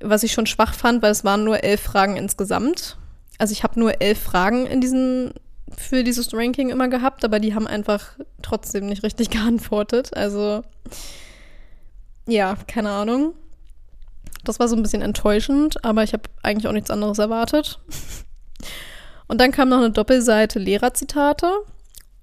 was 0.00 0.22
ich 0.22 0.32
schon 0.32 0.46
schwach 0.46 0.74
fand, 0.74 1.02
weil 1.02 1.12
es 1.12 1.24
waren 1.24 1.44
nur 1.44 1.64
elf 1.64 1.80
Fragen 1.80 2.16
insgesamt. 2.16 2.96
Also 3.38 3.52
ich 3.52 3.62
habe 3.62 3.78
nur 3.78 4.00
elf 4.00 4.18
Fragen 4.18 4.66
in 4.66 4.80
diesen, 4.80 5.32
für 5.76 6.04
dieses 6.04 6.32
Ranking 6.32 6.70
immer 6.70 6.88
gehabt, 6.88 7.24
aber 7.24 7.40
die 7.40 7.54
haben 7.54 7.66
einfach 7.66 8.18
trotzdem 8.42 8.86
nicht 8.86 9.02
richtig 9.02 9.30
geantwortet. 9.30 10.16
Also 10.16 10.62
ja, 12.26 12.56
keine 12.66 12.90
Ahnung. 12.90 13.34
Das 14.44 14.60
war 14.60 14.68
so 14.68 14.76
ein 14.76 14.82
bisschen 14.82 15.02
enttäuschend, 15.02 15.84
aber 15.84 16.04
ich 16.04 16.12
habe 16.12 16.24
eigentlich 16.42 16.68
auch 16.68 16.72
nichts 16.72 16.90
anderes 16.90 17.18
erwartet. 17.18 17.80
Und 19.28 19.40
dann 19.40 19.52
kam 19.52 19.68
noch 19.68 19.78
eine 19.78 19.90
Doppelseite 19.90 20.58
Lehrerzitate. 20.58 21.50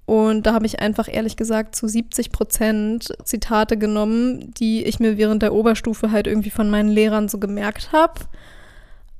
Und 0.06 0.46
da 0.46 0.54
habe 0.54 0.66
ich 0.66 0.80
einfach 0.80 1.12
ehrlich 1.12 1.36
gesagt 1.36 1.74
zu 1.74 1.88
70 1.88 2.30
Prozent 2.30 3.12
Zitate 3.24 3.76
genommen, 3.76 4.54
die 4.54 4.84
ich 4.84 5.00
mir 5.00 5.18
während 5.18 5.42
der 5.42 5.52
Oberstufe 5.52 6.12
halt 6.12 6.28
irgendwie 6.28 6.50
von 6.50 6.70
meinen 6.70 6.88
Lehrern 6.88 7.28
so 7.28 7.38
gemerkt 7.38 7.90
habe. 7.92 8.20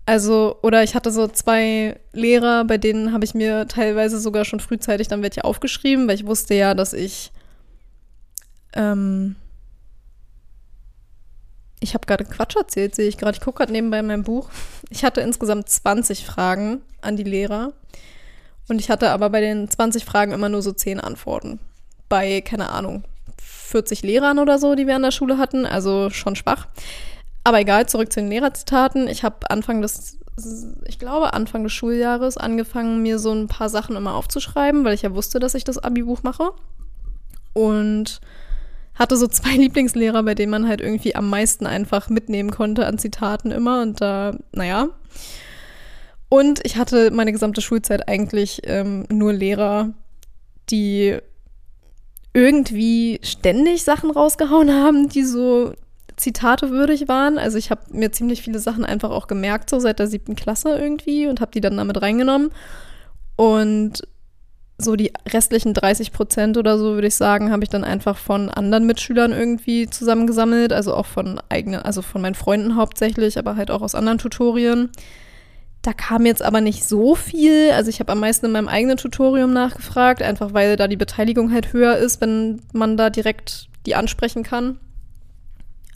Also, 0.07 0.57
oder 0.63 0.85
ich 0.85 0.95
hatte 0.95 1.11
so 1.11 1.27
zwei 1.27 1.99
Lehrer, 2.13 2.65
bei 2.65 2.79
denen 2.79 3.13
habe 3.13 3.25
ich 3.25 3.35
mir 3.35 3.67
teilweise 3.67 4.21
sogar 4.21 4.45
schon 4.45 4.61
frühzeitig 4.61 5.09
dann 5.09 5.23
welche 5.23 5.45
aufgeschrieben, 5.45 6.07
weil 6.07 6.15
ich 6.15 6.27
wusste 6.27 6.55
ja, 6.55 6.75
dass 6.75 6.93
ich. 6.93 7.33
Ähm, 8.73 9.35
ich 11.81 11.95
habe 11.95 12.07
gerade 12.07 12.25
Quatsch 12.25 12.55
erzählt, 12.55 12.95
sehe 12.95 13.09
ich 13.09 13.19
gerade. 13.19 13.37
Ich 13.37 13.43
gucke 13.43 13.59
gerade 13.59 13.73
nebenbei 13.73 13.99
in 13.99 14.07
meinem 14.07 14.23
Buch. 14.23 14.49
Ich 14.89 15.05
hatte 15.05 15.21
insgesamt 15.21 15.69
20 15.69 16.25
Fragen 16.25 16.83
an 17.01 17.17
die 17.17 17.25
Lehrer. 17.25 17.73
Und 18.69 18.81
ich 18.81 18.91
hatte 18.91 19.11
aber 19.11 19.31
bei 19.31 19.41
den 19.41 19.71
20 19.71 20.05
Fragen 20.05 20.33
immer 20.33 20.49
nur 20.49 20.63
so 20.63 20.73
10 20.73 21.01
Antworten. 21.01 21.61
Bei, 22.09 22.41
keine 22.41 22.71
Ahnung, 22.71 23.05
40 23.41 24.03
Lehrern 24.03 24.39
oder 24.39 24.59
so, 24.59 24.75
die 24.75 24.87
wir 24.87 24.97
an 24.97 25.03
der 25.03 25.11
Schule 25.11 25.39
hatten. 25.39 25.67
Also 25.67 26.11
schon 26.11 26.37
schwach. 26.37 26.67
Aber 27.45 27.61
egal, 27.61 27.89
zurück 27.89 28.13
zu 28.13 28.21
den 28.21 28.31
Lehrerzitaten. 28.31 29.07
Ich 29.07 29.23
habe 29.23 29.49
Anfang 29.51 29.81
des, 29.81 30.19
ich 30.85 30.99
glaube, 30.99 31.33
Anfang 31.33 31.63
des 31.63 31.73
Schuljahres 31.73 32.37
angefangen, 32.37 33.03
mir 33.03 33.19
so 33.19 33.33
ein 33.33 33.47
paar 33.47 33.69
Sachen 33.69 33.95
immer 33.95 34.15
aufzuschreiben, 34.15 34.85
weil 34.85 34.95
ich 34.95 35.03
ja 35.03 35.15
wusste, 35.15 35.39
dass 35.39 35.55
ich 35.55 35.63
das 35.63 35.79
Abi-Buch 35.79 36.25
mache. 36.25 36.51
Und 37.53 38.21
hatte 38.97 39.17
so 39.17 39.29
zwei 39.29 39.51
Lieblingslehrer, 39.57 40.23
bei 40.25 40.35
denen 40.35 40.51
man 40.51 40.67
halt 40.67 40.81
irgendwie 40.81 41.15
am 41.15 41.31
meisten 41.31 41.67
einfach 41.67 42.09
mitnehmen 42.09 42.51
konnte 42.51 42.87
an 42.87 42.99
Zitaten 42.99 43.53
immer. 43.53 43.83
Und 43.83 44.01
da, 44.01 44.37
naja. 44.53 44.89
Und 46.37 46.61
ich 46.65 46.77
hatte 46.77 47.11
meine 47.13 47.33
gesamte 47.33 47.63
Schulzeit 47.63 48.11
eigentlich 48.11 48.61
ähm, 48.65 49.07
nur 49.11 49.33
Lehrer, 49.33 49.95
die 50.69 51.17
irgendwie 52.35 53.21
ständig 53.23 53.85
Sachen 53.85 54.11
rausgehauen 54.11 54.71
haben, 54.71 55.09
die 55.09 55.23
so 55.23 55.73
Zitate 56.17 56.69
würdig 56.69 57.09
waren. 57.09 57.39
Also 57.39 57.57
ich 57.57 57.71
habe 57.71 57.81
mir 57.91 58.13
ziemlich 58.13 58.43
viele 58.43 58.59
Sachen 58.59 58.85
einfach 58.85 59.09
auch 59.13 59.29
gemerkt, 59.29 59.71
so 59.71 59.79
seit 59.79 59.99
der 59.99 60.09
siebten 60.09 60.37
Klasse 60.37 60.77
irgendwie 60.77 61.27
und 61.27 61.41
habe 61.41 61.53
die 61.53 61.63
dann 61.63 61.79
damit 61.79 62.03
reingenommen. 62.03 62.51
Und 63.37 64.07
so 64.77 64.95
die 64.95 65.15
restlichen 65.27 65.73
30 65.73 66.13
Prozent 66.13 66.59
oder 66.59 66.77
so, 66.77 66.97
würde 66.97 67.07
ich 67.07 67.15
sagen, 67.15 67.51
habe 67.51 67.65
ich 67.65 67.71
dann 67.71 67.83
einfach 67.83 68.19
von 68.19 68.51
anderen 68.51 68.85
Mitschülern 68.85 69.33
irgendwie 69.33 69.89
zusammengesammelt. 69.89 70.75
Also 70.75 70.93
auch 70.93 71.07
von 71.07 71.41
eigenen, 71.49 71.81
also 71.81 72.03
von 72.03 72.21
meinen 72.21 72.35
Freunden 72.35 72.77
hauptsächlich, 72.77 73.39
aber 73.39 73.57
halt 73.57 73.71
auch 73.71 73.81
aus 73.81 73.95
anderen 73.95 74.19
Tutorien. 74.19 74.91
Da 75.87 75.93
kam 75.93 76.27
jetzt 76.27 76.43
aber 76.43 76.61
nicht 76.61 76.83
so 76.83 77.15
viel. 77.15 77.71
Also 77.71 77.91
ich 77.91 78.01
habe 78.01 78.11
am 78.11 78.19
meisten 78.19 78.47
in 78.47 78.51
meinem 78.51 78.67
eigenen 78.67 78.97
Tutorium 78.97 79.53
nachgefragt, 79.53 80.21
einfach 80.21 80.53
weil 80.53 80.75
da 80.75 80.89
die 80.89 80.97
Beteiligung 80.97 81.53
halt 81.53 81.73
höher 81.73 81.97
ist, 81.97 82.21
wenn 82.21 82.61
man 82.73 82.97
da 82.97 83.09
direkt 83.09 83.69
die 83.87 83.95
ansprechen 83.95 84.43
kann, 84.43 84.81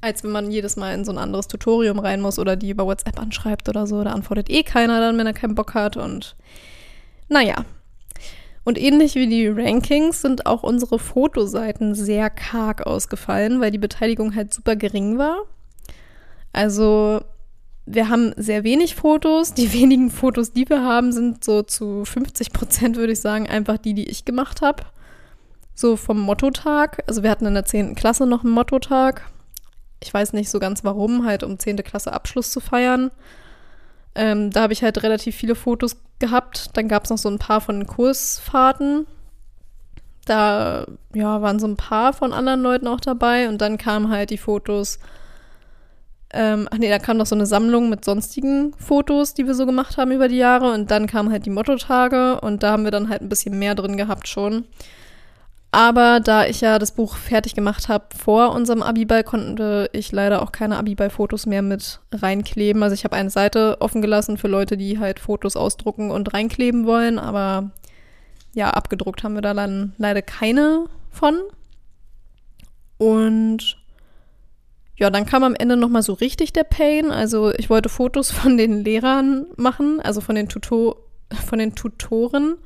als 0.00 0.22
wenn 0.22 0.30
man 0.30 0.52
jedes 0.52 0.76
Mal 0.76 0.94
in 0.94 1.04
so 1.04 1.10
ein 1.10 1.18
anderes 1.18 1.48
Tutorium 1.48 1.98
rein 1.98 2.20
muss 2.20 2.38
oder 2.38 2.54
die 2.54 2.70
über 2.70 2.86
WhatsApp 2.86 3.18
anschreibt 3.18 3.68
oder 3.68 3.88
so. 3.88 4.04
Da 4.04 4.12
antwortet 4.12 4.48
eh 4.48 4.62
keiner 4.62 5.00
dann, 5.00 5.18
wenn 5.18 5.26
er 5.26 5.32
keinen 5.32 5.56
Bock 5.56 5.74
hat. 5.74 5.96
Und 5.96 6.36
naja. 7.28 7.64
Und 8.62 8.78
ähnlich 8.78 9.16
wie 9.16 9.26
die 9.26 9.48
Rankings 9.48 10.22
sind 10.22 10.46
auch 10.46 10.62
unsere 10.62 11.00
Fotoseiten 11.00 11.96
sehr 11.96 12.30
karg 12.30 12.86
ausgefallen, 12.86 13.60
weil 13.60 13.72
die 13.72 13.78
Beteiligung 13.78 14.36
halt 14.36 14.54
super 14.54 14.76
gering 14.76 15.18
war. 15.18 15.46
Also 16.52 17.22
wir 17.94 18.08
haben 18.08 18.32
sehr 18.36 18.64
wenig 18.64 18.94
Fotos. 18.94 19.54
Die 19.54 19.72
wenigen 19.80 20.10
Fotos, 20.10 20.52
die 20.52 20.68
wir 20.68 20.82
haben, 20.82 21.12
sind 21.12 21.44
so 21.44 21.62
zu 21.62 22.04
50 22.04 22.52
Prozent, 22.52 22.96
würde 22.96 23.12
ich 23.12 23.20
sagen, 23.20 23.48
einfach 23.48 23.78
die, 23.78 23.94
die 23.94 24.08
ich 24.08 24.24
gemacht 24.24 24.62
habe. 24.62 24.84
So 25.74 25.96
vom 25.96 26.20
Mottotag. 26.20 27.02
Also 27.06 27.22
wir 27.22 27.30
hatten 27.30 27.46
in 27.46 27.54
der 27.54 27.64
10. 27.64 27.94
Klasse 27.94 28.26
noch 28.26 28.44
einen 28.44 28.52
Mottotag. 28.52 29.30
Ich 30.02 30.12
weiß 30.12 30.32
nicht 30.32 30.50
so 30.50 30.58
ganz 30.58 30.84
warum, 30.84 31.26
halt 31.26 31.42
um 31.42 31.58
10. 31.58 31.78
Klasse 31.78 32.12
Abschluss 32.12 32.50
zu 32.50 32.60
feiern. 32.60 33.10
Ähm, 34.14 34.50
da 34.50 34.62
habe 34.62 34.72
ich 34.72 34.82
halt 34.82 35.02
relativ 35.02 35.36
viele 35.36 35.54
Fotos 35.54 35.96
gehabt. 36.18 36.76
Dann 36.76 36.88
gab 36.88 37.04
es 37.04 37.10
noch 37.10 37.18
so 37.18 37.28
ein 37.28 37.38
paar 37.38 37.60
von 37.60 37.86
Kursfahrten. 37.86 39.06
Da 40.26 40.86
ja, 41.14 41.42
waren 41.42 41.58
so 41.58 41.66
ein 41.66 41.76
paar 41.76 42.12
von 42.12 42.32
anderen 42.32 42.62
Leuten 42.62 42.86
auch 42.86 43.00
dabei. 43.00 43.48
Und 43.48 43.60
dann 43.60 43.78
kamen 43.78 44.10
halt 44.10 44.30
die 44.30 44.38
Fotos 44.38 44.98
ähm, 46.32 46.68
ach 46.70 46.78
nee, 46.78 46.88
da 46.88 46.98
kam 46.98 47.16
noch 47.16 47.26
so 47.26 47.34
eine 47.34 47.46
Sammlung 47.46 47.88
mit 47.88 48.04
sonstigen 48.04 48.72
Fotos, 48.78 49.34
die 49.34 49.46
wir 49.46 49.54
so 49.54 49.66
gemacht 49.66 49.96
haben 49.96 50.12
über 50.12 50.28
die 50.28 50.36
Jahre. 50.36 50.72
Und 50.72 50.90
dann 50.90 51.06
kamen 51.06 51.32
halt 51.32 51.46
die 51.46 51.50
Mottotage 51.50 52.40
und 52.40 52.62
da 52.62 52.72
haben 52.72 52.84
wir 52.84 52.90
dann 52.90 53.08
halt 53.08 53.22
ein 53.22 53.28
bisschen 53.28 53.58
mehr 53.58 53.74
drin 53.74 53.96
gehabt 53.96 54.28
schon. 54.28 54.64
Aber 55.72 56.18
da 56.18 56.46
ich 56.46 56.60
ja 56.60 56.80
das 56.80 56.92
Buch 56.92 57.16
fertig 57.16 57.54
gemacht 57.54 57.88
habe 57.88 58.06
vor 58.16 58.52
unserem 58.52 58.82
Abiball, 58.82 59.22
konnte 59.22 59.88
ich 59.92 60.10
leider 60.10 60.42
auch 60.42 60.50
keine 60.50 60.76
Abiball-Fotos 60.78 61.46
mehr 61.46 61.62
mit 61.62 62.00
reinkleben. 62.12 62.82
Also 62.82 62.94
ich 62.94 63.04
habe 63.04 63.16
eine 63.16 63.30
Seite 63.30 63.76
offen 63.80 64.02
gelassen 64.02 64.36
für 64.36 64.48
Leute, 64.48 64.76
die 64.76 64.98
halt 64.98 65.20
Fotos 65.20 65.54
ausdrucken 65.54 66.10
und 66.10 66.34
reinkleben 66.34 66.86
wollen, 66.86 67.20
aber 67.20 67.70
ja, 68.52 68.70
abgedruckt 68.70 69.22
haben 69.22 69.34
wir 69.34 69.42
da 69.42 69.54
dann 69.54 69.94
leider 69.96 70.22
keine 70.22 70.86
von. 71.10 71.38
Und 72.98 73.79
ja, 75.00 75.08
dann 75.08 75.24
kam 75.24 75.42
am 75.44 75.54
Ende 75.54 75.76
nochmal 75.76 76.02
so 76.02 76.12
richtig 76.12 76.52
der 76.52 76.64
Pain. 76.64 77.10
Also 77.10 77.52
ich 77.54 77.70
wollte 77.70 77.88
Fotos 77.88 78.30
von 78.30 78.56
den 78.56 78.84
Lehrern 78.84 79.46
machen, 79.56 80.00
also 80.00 80.20
von 80.20 80.34
den, 80.34 80.48
Tuto 80.48 80.96
von 81.46 81.58
den 81.58 81.74
Tutoren 81.74 82.56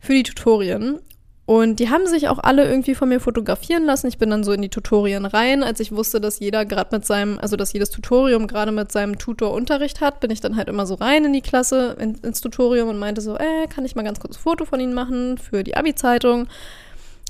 für 0.00 0.14
die 0.14 0.24
Tutorien. 0.24 0.98
Und 1.46 1.78
die 1.78 1.90
haben 1.90 2.06
sich 2.06 2.28
auch 2.28 2.38
alle 2.38 2.66
irgendwie 2.66 2.94
von 2.94 3.10
mir 3.10 3.20
fotografieren 3.20 3.84
lassen. 3.84 4.06
Ich 4.06 4.16
bin 4.16 4.30
dann 4.30 4.44
so 4.44 4.52
in 4.52 4.62
die 4.62 4.70
Tutorien 4.70 5.26
rein. 5.26 5.62
Als 5.62 5.78
ich 5.78 5.92
wusste, 5.92 6.20
dass 6.20 6.40
jeder 6.40 6.64
gerade 6.64 6.96
mit 6.96 7.04
seinem, 7.04 7.38
also 7.38 7.56
dass 7.56 7.72
jedes 7.72 7.90
Tutorium 7.90 8.46
gerade 8.46 8.72
mit 8.72 8.90
seinem 8.90 9.18
Tutor 9.18 9.52
Unterricht 9.52 10.00
hat, 10.00 10.20
bin 10.20 10.30
ich 10.30 10.40
dann 10.40 10.56
halt 10.56 10.68
immer 10.68 10.86
so 10.86 10.94
rein 10.94 11.26
in 11.26 11.34
die 11.34 11.42
Klasse, 11.42 11.96
in, 12.00 12.14
ins 12.14 12.40
Tutorium 12.40 12.88
und 12.88 12.98
meinte 12.98 13.20
so, 13.20 13.36
äh, 13.36 13.66
kann 13.68 13.84
ich 13.84 13.94
mal 13.94 14.02
ganz 14.02 14.20
kurz 14.20 14.36
ein 14.36 14.42
Foto 14.42 14.64
von 14.64 14.80
Ihnen 14.80 14.94
machen 14.94 15.36
für 15.36 15.62
die 15.62 15.76
Abi-Zeitung? 15.76 16.48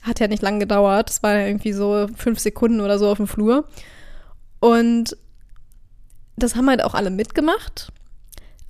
Hat 0.02 0.20
ja 0.20 0.28
nicht 0.28 0.42
lang 0.42 0.60
gedauert. 0.60 1.10
Es 1.10 1.22
war 1.24 1.34
ja 1.34 1.46
irgendwie 1.46 1.72
so 1.72 2.06
fünf 2.16 2.38
Sekunden 2.38 2.80
oder 2.80 2.98
so 3.00 3.08
auf 3.08 3.16
dem 3.16 3.26
Flur. 3.26 3.64
Und 4.64 5.16
das 6.36 6.56
haben 6.56 6.68
halt 6.70 6.82
auch 6.82 6.94
alle 6.94 7.10
mitgemacht. 7.10 7.92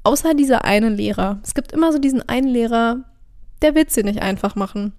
Außer 0.03 0.35
dieser 0.35 0.65
eine 0.65 0.89
Lehrer. 0.89 1.39
Es 1.43 1.55
gibt 1.55 1.73
immer 1.73 1.93
so 1.93 1.99
diesen 1.99 2.29
einen 2.29 2.49
Lehrer, 2.49 3.05
der 3.63 3.75
will 3.75 3.89
sie 3.89 4.03
nicht 4.03 4.21
einfach 4.21 4.55
machen 4.57 4.93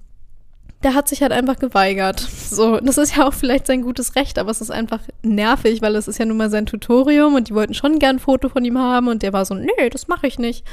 der 0.86 0.94
hat 0.94 1.08
sich 1.08 1.24
halt 1.24 1.32
einfach 1.32 1.58
geweigert. 1.58 2.20
So, 2.20 2.80
das 2.80 3.00
ist 3.00 3.16
ja 3.16 3.28
auch 3.28 3.34
vielleicht 3.34 3.66
sein 3.66 3.82
gutes 3.82 4.16
Recht, 4.16 4.38
aber 4.38 4.52
es 4.52 4.62
ist 4.62 4.70
einfach 4.70 5.00
nervig, 5.24 5.82
weil 5.82 5.96
es 5.96 6.08
ist 6.08 6.20
ja 6.20 6.26
nun 6.26 6.38
mal 6.38 6.52
sein 6.52 6.68
Tutorium 6.68 7.34
und 7.34 7.50
die 7.50 7.56
wollten 7.56 7.74
schon 7.74 7.98
gern 7.98 8.18
ein 8.18 8.20
Foto 8.20 8.50
von 8.50 8.64
ihm 8.64 8.78
haben 8.78 9.08
und 9.08 9.24
der 9.24 9.34
war 9.34 9.46
so, 9.46 9.56
nee, 9.56 9.90
das 9.92 10.08
mache 10.08 10.28
ich 10.28 10.38
nicht. 10.38 10.64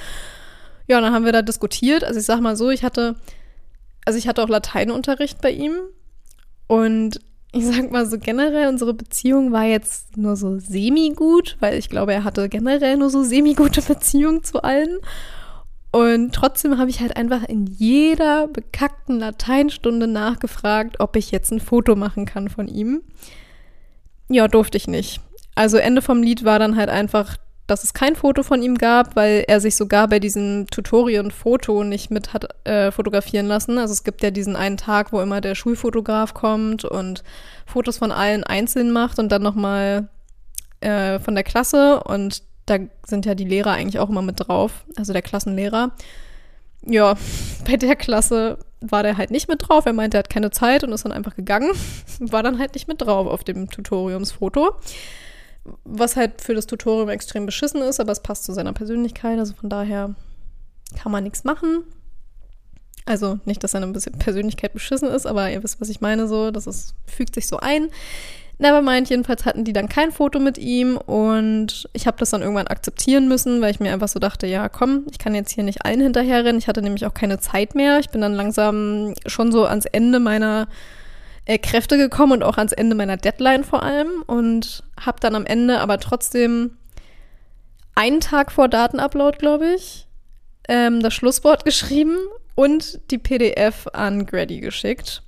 Ja, 0.87 0.99
und 0.99 1.05
dann 1.05 1.15
haben 1.15 1.25
wir 1.25 1.33
da 1.33 1.41
diskutiert. 1.41 2.05
Also 2.05 2.21
ich 2.21 2.27
sag 2.27 2.41
mal 2.41 2.57
so, 2.57 2.69
ich 2.69 2.85
hatte, 2.85 3.17
also 4.05 4.19
ich 4.19 4.29
hatte 4.29 4.43
auch 4.43 4.51
Lateinunterricht 4.51 5.41
bei 5.41 5.51
ihm 5.51 5.77
und 6.67 7.19
ich 7.53 7.67
sag 7.67 7.93
mal 7.93 8.07
so 8.07 8.19
generell, 8.19 8.69
unsere 8.69 8.95
Beziehung 8.95 9.53
war 9.53 9.65
jetzt 9.65 10.17
nur 10.17 10.37
so 10.37 10.59
semi-gut, 10.59 11.59
weil 11.61 11.79
ich 11.79 11.91
glaube, 11.91 12.15
er 12.15 12.25
hatte 12.25 12.49
generell 12.49 12.97
nur 12.97 13.11
so 13.11 13.23
semi-gute 13.23 13.83
Beziehungen 13.87 14.43
zu 14.43 14.63
allen. 14.63 14.99
Und 15.91 16.35
trotzdem 16.35 16.79
habe 16.79 16.89
ich 16.89 17.01
halt 17.01 17.19
einfach 17.19 17.45
in 17.45 17.67
jeder 17.67 18.49
bekackten 18.49 19.19
Lateinstunde 19.19 20.07
nachgefragt, 20.07 21.01
ob 21.01 21.17
ich 21.17 21.31
jetzt 21.31 21.53
ein 21.53 21.61
Foto 21.61 21.95
machen 21.95 22.25
kann 22.25 22.49
von 22.49 22.67
ihm. 22.67 23.03
Ja, 24.31 24.49
durfte 24.49 24.79
ich 24.79 24.89
nicht. 24.89 25.21
Also 25.55 25.77
Ende 25.77 26.01
vom 26.01 26.23
Lied 26.23 26.45
war 26.45 26.59
dann 26.59 26.77
halt 26.77 26.89
einfach, 26.89 27.37
dass 27.73 27.85
es 27.85 27.95
kein 27.95 28.15
Foto 28.15 28.43
von 28.43 28.63
ihm 28.63 28.77
gab, 28.77 29.17
weil 29.17 29.45
er 29.49 29.61
sich 29.61 29.77
sogar 29.77 30.07
bei 30.09 30.19
diesem 30.19 30.67
Tutorien-Foto 30.69 31.85
nicht 31.85 32.11
mit 32.11 32.33
hat 32.33 32.49
äh, 32.67 32.93
fotografieren 32.93 33.47
lassen. 33.47 33.79
Also 33.79 33.93
es 33.93 34.05
gibt 34.05 34.23
ja 34.23 34.31
diesen 34.31 34.57
einen 34.57 34.77
Tag, 34.77 35.13
wo 35.13 35.21
immer 35.21 35.41
der 35.41 35.55
Schulfotograf 35.55 36.35
kommt 36.35 36.85
und 36.85 37.25
Fotos 37.67 37.99
von 37.99 38.13
allen 38.13 38.45
einzeln 38.45 38.93
macht 38.93 39.19
und 39.19 39.31
dann 39.33 39.43
nochmal 39.43 40.09
äh, 40.81 41.19
von 41.19 41.35
der 41.35 41.45
Klasse 41.45 42.03
und 42.05 42.43
da 42.67 42.79
sind 43.07 43.27
ja 43.27 43.35
die 43.35 43.45
Lehrer 43.45 43.73
eigentlich 43.73 43.99
auch 43.99 44.09
immer 44.09 44.23
mit 44.23 44.37
drauf, 44.39 44.85
also 44.97 45.13
der 45.13 45.23
Klassenlehrer. 45.23 45.93
Ja, 46.85 47.15
bei 47.67 47.77
der 47.77 47.97
Klasse 47.97 48.59
war 48.81 49.03
der 49.03 49.17
halt 49.17 49.31
nicht 49.31 49.49
mit 49.49 49.67
drauf. 49.67 49.87
Er 49.87 49.93
meinte, 49.93 50.17
er 50.17 50.21
hat 50.21 50.31
keine 50.31 50.51
Zeit 50.51 50.85
und 50.85 50.93
ist 50.93 51.05
dann 51.05 51.13
einfach 51.13 51.37
gegangen. 51.37 51.71
War 52.19 52.43
dann 52.43 52.59
halt 52.59 52.75
nicht 52.75 52.89
mit 52.89 53.01
drauf 53.01 53.29
auf 53.29 53.45
dem 53.45 53.71
Tutoriumsfoto. 53.71 54.73
Was 55.85 56.17
halt 56.17 56.41
für 56.41 56.55
das 56.55 56.67
Tutorium 56.67 57.09
extrem 57.09 57.47
beschissen 57.47 57.83
ist, 57.83 58.01
aber 58.01 58.13
es 58.13 58.23
passt 58.23 58.45
zu 58.45 58.53
seiner 58.53 58.73
Persönlichkeit. 58.73 59.39
Also 59.39 59.55
von 59.55 59.71
daher 59.71 60.15
kann 61.01 61.13
man 61.13 61.25
nichts 61.25 61.45
machen. 61.45 61.85
Also 63.05 63.39
nicht, 63.45 63.63
dass 63.65 63.73
seine 63.73 63.93
Persönlichkeit 63.93 64.73
beschissen 64.73 65.09
ist, 65.09 65.27
aber 65.27 65.51
ihr 65.51 65.63
wisst, 65.63 65.81
was 65.81 65.89
ich 65.89 66.01
meine, 66.01 66.29
so, 66.29 66.51
das 66.51 66.67
ist, 66.67 66.95
fügt 67.07 67.35
sich 67.35 67.49
so 67.49 67.59
ein. 67.59 67.89
Nevermind, 68.59 69.11
jedenfalls 69.11 69.45
hatten 69.45 69.65
die 69.65 69.73
dann 69.73 69.89
kein 69.89 70.13
Foto 70.13 70.39
mit 70.39 70.57
ihm 70.57 70.97
und 70.97 71.89
ich 71.95 72.07
habe 72.07 72.19
das 72.19 72.31
dann 72.31 72.43
irgendwann 72.43 72.69
akzeptieren 72.69 73.27
müssen, 73.27 73.61
weil 73.61 73.73
ich 73.73 73.81
mir 73.81 73.93
einfach 73.93 74.09
so 74.09 74.21
dachte, 74.21 74.47
ja 74.47 74.69
komm, 74.69 75.07
ich 75.11 75.19
kann 75.19 75.35
jetzt 75.35 75.51
hier 75.51 75.65
nicht 75.65 75.85
allen 75.85 76.01
hinterherrennen. 76.01 76.59
Ich 76.59 76.69
hatte 76.69 76.83
nämlich 76.83 77.05
auch 77.07 77.15
keine 77.15 77.41
Zeit 77.41 77.75
mehr. 77.75 77.99
Ich 77.99 78.11
bin 78.11 78.21
dann 78.21 78.35
langsam 78.35 79.15
schon 79.27 79.51
so 79.51 79.65
ans 79.65 79.87
Ende 79.87 80.21
meiner 80.21 80.69
äh, 81.45 81.59
Kräfte 81.59 81.97
gekommen 81.97 82.33
und 82.33 82.43
auch 82.43 82.59
ans 82.59 82.73
Ende 82.73 82.95
meiner 82.95 83.17
Deadline 83.17 83.65
vor 83.65 83.83
allem 83.83 84.23
und 84.27 84.83
habe 85.01 85.21
dann 85.21 85.35
am 85.35 85.47
Ende 85.47 85.81
aber 85.81 85.99
trotzdem 85.99 86.77
einen 87.95 88.21
Tag 88.21 88.53
vor 88.53 88.69
Datenupload, 88.69 89.39
glaube 89.39 89.75
ich, 89.75 90.07
ähm, 90.69 91.03
das 91.03 91.15
Schlusswort 91.15 91.65
geschrieben 91.65 92.17
und 92.55 93.01
die 93.11 93.19
PDF 93.19 93.87
an 93.93 94.27
Grady 94.27 94.61
geschickt 94.61 95.23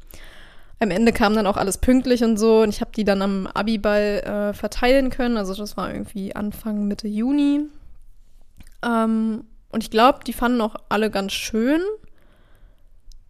am 0.84 0.90
Ende 0.90 1.12
kam 1.12 1.34
dann 1.34 1.46
auch 1.46 1.56
alles 1.56 1.78
pünktlich 1.78 2.22
und 2.22 2.36
so 2.36 2.62
und 2.62 2.68
ich 2.68 2.80
habe 2.80 2.90
die 2.96 3.04
dann 3.04 3.22
am 3.22 3.46
Abiball 3.46 4.20
äh, 4.24 4.54
verteilen 4.54 5.10
können. 5.10 5.36
Also 5.36 5.54
das 5.54 5.76
war 5.76 5.92
irgendwie 5.92 6.34
Anfang 6.34 6.86
Mitte 6.86 7.08
Juni. 7.08 7.62
Ähm, 8.84 9.44
und 9.70 9.82
ich 9.82 9.90
glaube, 9.90 10.20
die 10.26 10.32
fanden 10.32 10.60
auch 10.60 10.76
alle 10.88 11.10
ganz 11.10 11.32
schön, 11.32 11.80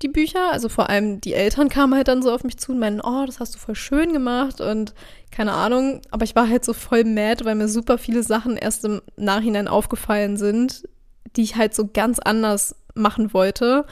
die 0.05 0.09
Bücher. 0.09 0.53
Also 0.53 0.69
vor 0.69 0.89
allem 0.89 1.21
die 1.21 1.35
Eltern 1.35 1.69
kamen 1.69 1.95
halt 1.95 2.07
dann 2.07 2.23
so 2.23 2.33
auf 2.33 2.45
mich 2.45 2.59
zu 2.59 2.73
und 2.73 2.79
meinen, 2.79 3.01
oh, 3.01 3.25
das 3.27 3.41
hast 3.41 3.55
du 3.55 3.59
voll 3.59 3.75
schön 3.75 4.13
gemacht 4.13 4.61
und 4.61 4.95
keine 5.33 5.53
Ahnung. 5.53 6.03
Aber 6.13 6.25
ich 6.25 6.37
war 6.37 6.49
halt 6.49 6.65
so 6.65 6.73
voll 6.73 7.05
mad, 7.05 7.45
weil 7.45 7.57
mir 7.57 7.69
super 7.69 7.99
viele 7.99 8.23
Sachen 8.23 8.57
erst 8.57 8.85
im 8.85 9.03
Nachhinein 9.17 9.67
aufgefallen 9.67 10.37
sind, 10.37 10.89
die 11.37 11.43
ich 11.43 11.57
halt 11.57 11.75
so 11.75 11.89
ganz 11.93 12.21
anders 12.21 12.77
machen 12.95 13.35
wollte. 13.35 13.87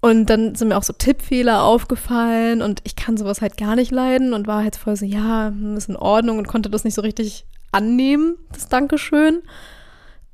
Und 0.00 0.26
dann 0.26 0.54
sind 0.54 0.68
mir 0.68 0.76
auch 0.76 0.82
so 0.82 0.92
Tippfehler 0.92 1.64
aufgefallen 1.64 2.62
und 2.62 2.80
ich 2.84 2.96
kann 2.96 3.16
sowas 3.16 3.40
halt 3.40 3.56
gar 3.56 3.74
nicht 3.74 3.90
leiden 3.90 4.34
und 4.34 4.46
war 4.46 4.62
halt 4.62 4.76
voll 4.76 4.94
so, 4.94 5.04
ja, 5.04 5.52
ist 5.76 5.88
in 5.88 5.96
Ordnung 5.96 6.38
und 6.38 6.46
konnte 6.46 6.70
das 6.70 6.84
nicht 6.84 6.94
so 6.94 7.02
richtig 7.02 7.44
annehmen, 7.72 8.36
das 8.52 8.68
Dankeschön. 8.68 9.42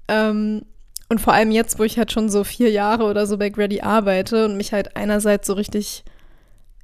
Ähm, 0.08 0.62
und 1.12 1.20
vor 1.20 1.32
allem 1.32 1.52
jetzt, 1.52 1.78
wo 1.78 1.84
ich 1.84 1.98
halt 1.98 2.10
schon 2.10 2.28
so 2.28 2.42
vier 2.42 2.70
Jahre 2.70 3.04
oder 3.04 3.26
so 3.26 3.38
bei 3.38 3.50
Grady 3.50 3.80
arbeite 3.80 4.44
und 4.44 4.56
mich 4.56 4.72
halt 4.72 4.96
einerseits 4.96 5.46
so 5.46 5.52
richtig 5.52 6.04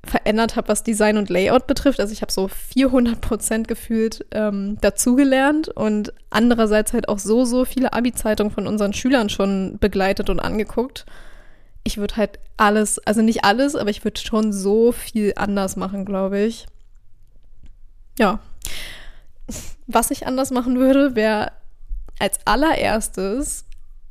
verändert 0.05 0.55
habe, 0.55 0.69
was 0.69 0.85
Design 0.85 1.19
und 1.19 1.29
Layout 1.29 1.67
betrifft. 1.67 1.99
Also 1.99 2.13
ich 2.13 2.23
habe 2.23 2.31
so 2.31 2.49
400 2.49 3.21
Prozent 3.21 3.67
gefühlt 3.67 4.25
ähm, 4.31 4.79
dazugelernt 4.81 5.69
und 5.69 6.13
andererseits 6.31 6.93
halt 6.93 7.09
auch 7.09 7.19
so, 7.19 7.45
so 7.45 7.65
viele 7.65 7.93
Abi-Zeitungen 7.93 8.53
von 8.53 8.69
unseren 8.69 8.93
Schülern 8.93 9.29
schon 9.29 9.79
begleitet 9.81 10.31
und 10.31 10.39
angeguckt 10.39 11.05
ich 11.89 11.97
würde 11.97 12.17
halt 12.17 12.39
alles, 12.57 12.99
also 13.01 13.23
nicht 13.23 13.45
alles, 13.45 13.75
aber 13.75 13.91
ich 13.91 14.05
würde 14.05 14.21
schon 14.21 14.53
so 14.53 14.93
viel 14.93 15.33
anders 15.37 15.77
machen, 15.77 16.05
glaube 16.05 16.41
ich. 16.41 16.67
Ja. 18.19 18.41
Was 19.87 20.11
ich 20.11 20.27
anders 20.27 20.51
machen 20.51 20.79
würde, 20.79 21.17
wäre 21.17 21.53
als 22.19 22.41
allererstes 22.45 23.65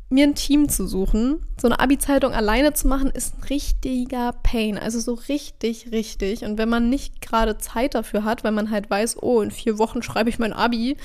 mir 0.09 0.25
ein 0.25 0.35
Team 0.35 0.69
zu 0.69 0.87
suchen. 0.87 1.41
So 1.59 1.67
eine 1.67 1.79
Abi-Zeitung 1.79 2.33
alleine 2.33 2.73
zu 2.73 2.87
machen, 2.87 3.09
ist 3.09 3.37
ein 3.37 3.43
richtiger 3.43 4.33
Pain. 4.43 4.77
Also 4.77 4.99
so 4.99 5.13
richtig, 5.13 5.91
richtig. 5.91 6.43
Und 6.43 6.57
wenn 6.57 6.69
man 6.69 6.89
nicht 6.89 7.21
gerade 7.21 7.57
Zeit 7.57 7.95
dafür 7.95 8.23
hat, 8.23 8.43
weil 8.43 8.53
man 8.53 8.71
halt 8.71 8.89
weiß, 8.89 9.21
oh, 9.21 9.41
in 9.41 9.51
vier 9.51 9.77
Wochen 9.77 10.01
schreibe 10.01 10.29
ich 10.29 10.39
mein 10.39 10.53
Abi, 10.53 10.95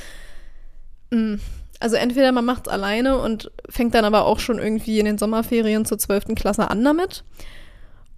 mm, 1.11 1.35
also 1.81 1.97
entweder 1.97 2.31
man 2.31 2.45
macht 2.45 2.69
es 2.69 2.73
alleine 2.73 3.19
und 3.19 3.51
fängt 3.69 3.95
dann 3.95 4.05
aber 4.05 4.25
auch 4.25 4.39
schon 4.39 4.61
irgendwie 4.61 5.01
in 5.01 5.05
den 5.05 5.19
Sommerferien 5.19 5.85
zur 5.85 5.99
12. 5.99 6.37
Klasse 6.37 6.71
an 6.71 6.85
damit. 6.85 7.25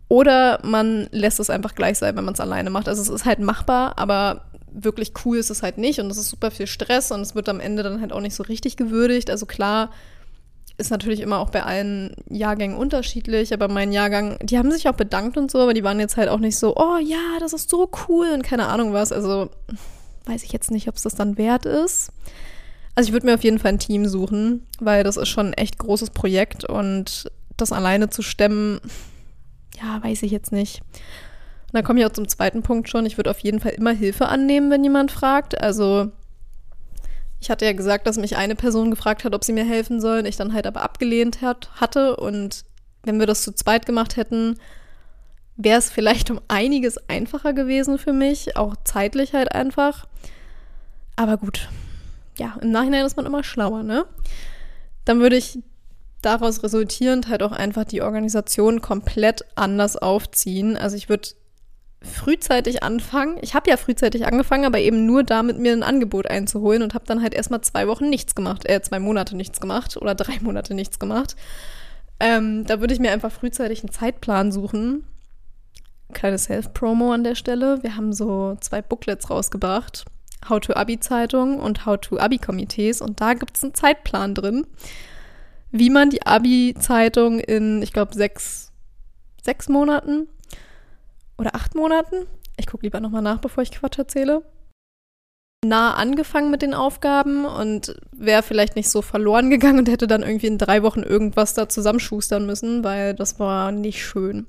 Oder 0.09 0.61
man 0.63 1.09
lässt 1.13 1.41
es 1.41 1.49
einfach 1.49 1.75
gleich 1.75 1.97
sein, 1.97 2.15
wenn 2.15 2.27
man 2.27 2.35
es 2.35 2.41
alleine 2.41 2.69
macht. 2.69 2.89
Also 2.89 3.01
es 3.01 3.09
ist 3.09 3.25
halt 3.25 3.39
machbar, 3.39 3.99
aber 3.99 4.45
wirklich 4.71 5.13
cool 5.25 5.39
ist 5.39 5.51
es 5.51 5.63
halt 5.63 5.79
nicht 5.79 6.01
und 6.01 6.11
es 6.11 6.19
ist 6.19 6.29
super 6.29 6.51
viel 6.51 6.67
Stress 6.67 7.11
und 7.11 7.21
es 7.21 7.35
wird 7.35 7.49
am 7.49 7.61
Ende 7.61 7.83
dann 7.83 8.01
halt 8.01 8.13
auch 8.13 8.21
nicht 8.21 8.35
so 8.35 8.43
richtig 8.43 8.77
gewürdigt. 8.77 9.31
Also 9.31 9.47
klar, 9.47 9.91
ist 10.77 10.91
natürlich 10.91 11.21
immer 11.21 11.39
auch 11.39 11.51
bei 11.51 11.63
allen 11.63 12.15
Jahrgängen 12.29 12.77
unterschiedlich, 12.77 13.53
aber 13.53 13.69
mein 13.69 13.93
Jahrgang, 13.93 14.39
die 14.43 14.59
haben 14.59 14.73
sich 14.73 14.89
auch 14.89 14.95
bedankt 14.95 15.37
und 15.37 15.51
so, 15.51 15.59
aber 15.61 15.75
die 15.75 15.85
waren 15.85 16.01
jetzt 16.01 16.17
halt 16.17 16.29
auch 16.29 16.39
nicht 16.41 16.59
so, 16.59 16.75
oh 16.77 16.99
ja, 16.99 17.39
das 17.39 17.53
ist 17.53 17.71
so 17.71 17.89
cool 18.09 18.29
und 18.35 18.43
keine 18.43 18.67
Ahnung 18.67 18.93
was. 18.93 19.13
Also 19.13 19.51
weiß 20.27 20.43
ich 20.43 20.53
jetzt 20.53 20.71
nicht, 20.71 20.89
ob 20.89 20.97
es 20.97 21.03
das 21.03 21.15
dann 21.15 21.39
wert 21.39 21.67
ist. 21.67 22.11
Also 22.95 23.09
ich 23.09 23.13
würde 23.13 23.27
mir 23.27 23.35
auf 23.35 23.45
jeden 23.45 23.59
Fall 23.59 23.73
ein 23.73 23.79
Team 23.79 24.07
suchen, 24.07 24.67
weil 24.81 25.05
das 25.05 25.17
ist 25.17 25.29
schon 25.29 25.49
ein 25.49 25.55
echt 25.55 25.79
großes 25.79 26.11
Projekt 26.11 26.65
und 26.65 27.31
das 27.57 27.73
alleine 27.73 28.11
zu 28.11 28.23
stemmen, 28.23 28.81
ja, 29.81 30.03
weiß 30.03 30.23
ich 30.23 30.33
jetzt 30.33 30.53
nicht. 30.53 30.81
Und 30.81 31.75
dann 31.75 31.85
komme 31.85 32.01
ich 32.01 32.07
auch 32.07 32.13
zum 32.13 32.29
zweiten 32.29 32.63
Punkt 32.63 32.89
schon. 32.89 33.07
Ich 33.07 33.17
würde 33.17 33.31
auf 33.31 33.41
jeden 33.41 33.61
Fall 33.61 33.73
immer 33.73 33.91
Hilfe 33.93 34.27
annehmen, 34.27 34.71
wenn 34.71 34.85
jemand 34.85 35.11
fragt. 35.11 35.61
Also 35.61 36.11
ich 37.45 37.51
hatte 37.51 37.67
ja 37.67 37.75
gesagt, 37.75 38.07
dass 38.07 38.17
mich 38.17 38.39
eine 38.39 38.57
Person 38.57 38.91
gefragt 38.91 39.23
hat, 39.23 39.35
ob 39.35 39.45
sie 39.45 39.53
mir 39.53 39.67
helfen 39.67 40.01
soll, 40.01 40.27
ich 40.27 40.39
dann 40.39 40.55
halt 40.55 40.67
aber 40.67 40.81
abgelehnt 40.81 41.43
hat, 41.43 41.69
hatte. 41.75 42.17
Und 42.17 42.65
wenn 43.03 43.21
wir 43.21 43.27
das 43.27 43.43
zu 43.43 43.53
zweit 43.53 43.85
gemacht 43.85 44.17
hätten, 44.17 44.59
wäre 45.55 45.79
es 45.79 45.91
vielleicht 45.91 46.31
um 46.31 46.41
einiges 46.49 46.97
einfacher 47.07 47.53
gewesen 47.53 47.99
für 47.99 48.15
mich, 48.15 48.57
auch 48.57 48.77
zeitlich 48.85 49.35
halt 49.35 49.55
einfach. 49.55 50.07
Aber 51.17 51.37
gut, 51.37 51.69
ja, 52.39 52.57
im 52.63 52.71
Nachhinein 52.71 53.05
ist 53.05 53.19
man 53.19 53.27
immer 53.27 53.45
schlauer, 53.45 53.83
ne? 53.83 54.07
Dann 55.05 55.21
würde 55.21 55.37
ich 55.37 55.59
daraus 56.23 56.63
resultierend 56.63 57.29
halt 57.29 57.43
auch 57.43 57.53
einfach 57.53 57.85
die 57.85 58.01
Organisation 58.01 58.81
komplett 58.81 59.45
anders 59.55 59.99
aufziehen. 59.99 60.79
Also 60.79 60.97
ich 60.97 61.11
würde 61.11 61.29
frühzeitig 62.05 62.83
anfangen. 62.83 63.39
Ich 63.41 63.55
habe 63.55 63.71
ja 63.71 63.77
frühzeitig 63.77 64.27
angefangen, 64.27 64.65
aber 64.65 64.79
eben 64.79 65.07
nur 65.07 65.25
damit, 65.25 65.59
mir 65.59 65.73
ein 65.73 65.83
Angebot 65.83 66.31
einzuholen 66.31 66.83
und 66.83 66.95
habe 66.95 67.07
dann 67.07 67.23
halt 67.23 67.35
erstmal 67.35 67.63
zwei 67.63 67.89
Wochen 67.89 68.09
nichts 68.09 68.35
gemacht, 68.35 68.69
äh, 68.69 68.81
zwei 68.83 68.99
Monate 68.99 69.37
nichts 69.37 69.61
gemacht 69.61 69.97
oder 69.97 70.15
drei 70.15 70.39
Monate 70.41 70.75
nichts 70.75 70.99
gemacht. 70.99 71.37
Ähm, 72.21 72.65
da 72.67 72.81
würde 72.81 72.95
ich 72.95 73.01
mir 73.01 73.11
einfach 73.11 73.33
frühzeitig 73.33 73.83
einen 73.83 73.91
Zeitplan 73.91 74.53
suchen. 74.53 75.05
Kleine 76.13 76.39
Self-Promo 76.39 77.13
an 77.13 77.25
der 77.25 77.35
Stelle. 77.35 77.83
Wir 77.83 77.97
haben 77.97 78.13
so 78.13 78.57
zwei 78.61 78.83
Booklets 78.83 79.31
rausgebracht. 79.31 80.05
How 80.49 80.61
to 80.61 80.75
Abi-Zeitung 80.75 81.59
und 81.59 81.87
How 81.87 81.99
to 81.99 82.19
Abi-Komitees. 82.19 83.01
Und 83.01 83.21
da 83.21 83.35
gibt 83.35 83.57
es 83.57 83.65
einen 83.65 83.75
Zeitplan 83.75 84.35
drin, 84.35 84.67
wie 85.71 85.91
man 85.91 86.11
die 86.11 86.25
Abi-Zeitung 86.25 87.41
in, 87.41 87.83
ich 87.83 87.93
glaube, 87.93 88.15
sechs, 88.15 88.71
sechs 89.43 89.69
Monaten 89.69 90.29
oder 91.39 91.55
acht 91.55 91.75
Monaten, 91.75 92.27
ich 92.57 92.67
gucke 92.67 92.85
lieber 92.85 93.01
nochmal 93.01 93.23
nach, 93.23 93.39
bevor 93.39 93.63
ich 93.63 93.73
Quatsch 93.73 93.99
erzähle, 93.99 94.43
nah 95.65 95.95
angefangen 95.95 96.51
mit 96.51 96.63
den 96.63 96.75
Aufgaben 96.75 97.45
und 97.45 97.97
wäre 98.13 98.43
vielleicht 98.43 98.77
nicht 98.77 98.91
so 98.91 99.03
verloren 99.03 99.51
gegangen 99.51 99.79
und 99.79 99.89
hätte 99.89 100.07
dann 100.07 100.23
irgendwie 100.23 100.47
in 100.47 100.59
drei 100.59 100.83
Wochen 100.83 101.03
irgendwas 101.03 101.55
da 101.55 101.69
zusammenschustern 101.69 102.47
müssen, 102.47 102.85
weil 102.85 103.15
das 103.15 103.39
war 103.41 103.73
nicht 103.73 104.05
schön. 104.05 104.47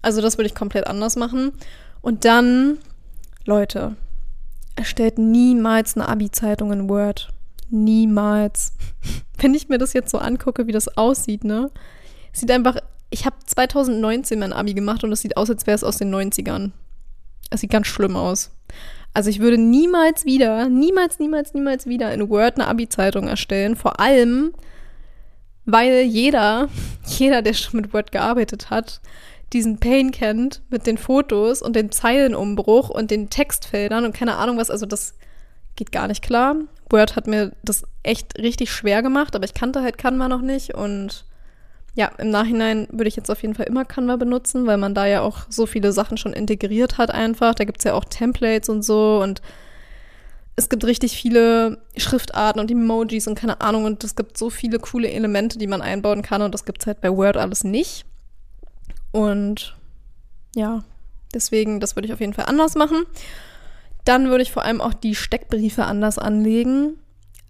Also 0.00 0.22
das 0.22 0.38
würde 0.38 0.46
ich 0.46 0.54
komplett 0.54 0.86
anders 0.86 1.16
machen. 1.16 1.52
Und 2.00 2.24
dann, 2.24 2.78
Leute, 3.44 3.96
erstellt 4.76 5.18
niemals 5.18 5.96
eine 5.96 6.08
Abi-Zeitung 6.08 6.72
in 6.72 6.88
Word. 6.88 7.28
Niemals. 7.68 8.72
Wenn 9.38 9.54
ich 9.54 9.68
mir 9.68 9.78
das 9.78 9.92
jetzt 9.92 10.10
so 10.10 10.18
angucke, 10.18 10.66
wie 10.66 10.72
das 10.72 10.96
aussieht, 10.96 11.44
ne? 11.44 11.70
Sieht 12.32 12.50
einfach 12.50 12.76
ich 13.10 13.24
habe 13.24 13.36
2019 13.44 14.38
mein 14.38 14.52
Abi 14.52 14.74
gemacht 14.74 15.04
und 15.04 15.12
es 15.12 15.20
sieht 15.20 15.36
aus, 15.36 15.50
als 15.50 15.66
wäre 15.66 15.74
es 15.74 15.84
aus 15.84 15.98
den 15.98 16.14
90ern. 16.14 16.72
Es 17.50 17.60
sieht 17.60 17.70
ganz 17.70 17.86
schlimm 17.86 18.16
aus. 18.16 18.50
Also 19.14 19.30
ich 19.30 19.40
würde 19.40 19.58
niemals 19.58 20.24
wieder, 20.24 20.68
niemals, 20.68 21.18
niemals, 21.18 21.54
niemals 21.54 21.86
wieder 21.86 22.12
in 22.12 22.28
Word 22.28 22.56
eine 22.56 22.68
Abi-Zeitung 22.68 23.26
erstellen. 23.26 23.74
Vor 23.74 24.00
allem, 24.00 24.52
weil 25.64 26.02
jeder, 26.02 26.68
jeder, 27.06 27.42
der 27.42 27.54
schon 27.54 27.80
mit 27.80 27.94
Word 27.94 28.12
gearbeitet 28.12 28.70
hat, 28.70 29.00
diesen 29.54 29.80
Pain 29.80 30.10
kennt 30.10 30.60
mit 30.68 30.86
den 30.86 30.98
Fotos 30.98 31.62
und 31.62 31.74
dem 31.74 31.90
Zeilenumbruch 31.90 32.90
und 32.90 33.10
den 33.10 33.30
Textfeldern 33.30 34.04
und 34.04 34.14
keine 34.14 34.36
Ahnung 34.36 34.58
was. 34.58 34.70
Also 34.70 34.84
das 34.84 35.14
geht 35.74 35.90
gar 35.90 36.06
nicht 36.08 36.22
klar. 36.22 36.56
Word 36.90 37.16
hat 37.16 37.26
mir 37.26 37.52
das 37.62 37.84
echt 38.02 38.38
richtig 38.38 38.70
schwer 38.70 39.02
gemacht, 39.02 39.34
aber 39.34 39.46
ich 39.46 39.54
kannte 39.54 39.82
halt 39.82 39.96
Canva 39.96 40.28
noch 40.28 40.42
nicht 40.42 40.74
und 40.74 41.24
ja, 41.98 42.12
im 42.18 42.30
Nachhinein 42.30 42.86
würde 42.92 43.08
ich 43.08 43.16
jetzt 43.16 43.28
auf 43.28 43.42
jeden 43.42 43.56
Fall 43.56 43.66
immer 43.66 43.84
Canva 43.84 44.14
benutzen, 44.14 44.68
weil 44.68 44.76
man 44.76 44.94
da 44.94 45.06
ja 45.06 45.20
auch 45.20 45.38
so 45.48 45.66
viele 45.66 45.90
Sachen 45.90 46.16
schon 46.16 46.32
integriert 46.32 46.96
hat 46.96 47.10
einfach. 47.10 47.56
Da 47.56 47.64
gibt 47.64 47.78
es 47.80 47.84
ja 47.84 47.94
auch 47.94 48.04
Templates 48.04 48.68
und 48.68 48.82
so 48.82 49.20
und 49.20 49.42
es 50.54 50.68
gibt 50.68 50.84
richtig 50.84 51.16
viele 51.16 51.78
Schriftarten 51.96 52.60
und 52.60 52.70
Emojis 52.70 53.26
und 53.26 53.34
keine 53.34 53.60
Ahnung 53.60 53.84
und 53.84 54.04
es 54.04 54.14
gibt 54.14 54.38
so 54.38 54.48
viele 54.48 54.78
coole 54.78 55.10
Elemente, 55.10 55.58
die 55.58 55.66
man 55.66 55.82
einbauen 55.82 56.22
kann 56.22 56.40
und 56.40 56.54
das 56.54 56.64
gibt 56.64 56.82
es 56.82 56.86
halt 56.86 57.00
bei 57.00 57.10
Word 57.10 57.36
alles 57.36 57.64
nicht. 57.64 58.06
Und 59.10 59.76
ja, 60.54 60.84
deswegen, 61.34 61.80
das 61.80 61.96
würde 61.96 62.06
ich 62.06 62.12
auf 62.12 62.20
jeden 62.20 62.34
Fall 62.34 62.46
anders 62.46 62.76
machen. 62.76 63.06
Dann 64.04 64.28
würde 64.28 64.42
ich 64.42 64.52
vor 64.52 64.62
allem 64.62 64.80
auch 64.80 64.94
die 64.94 65.16
Steckbriefe 65.16 65.84
anders 65.84 66.16
anlegen. 66.16 66.96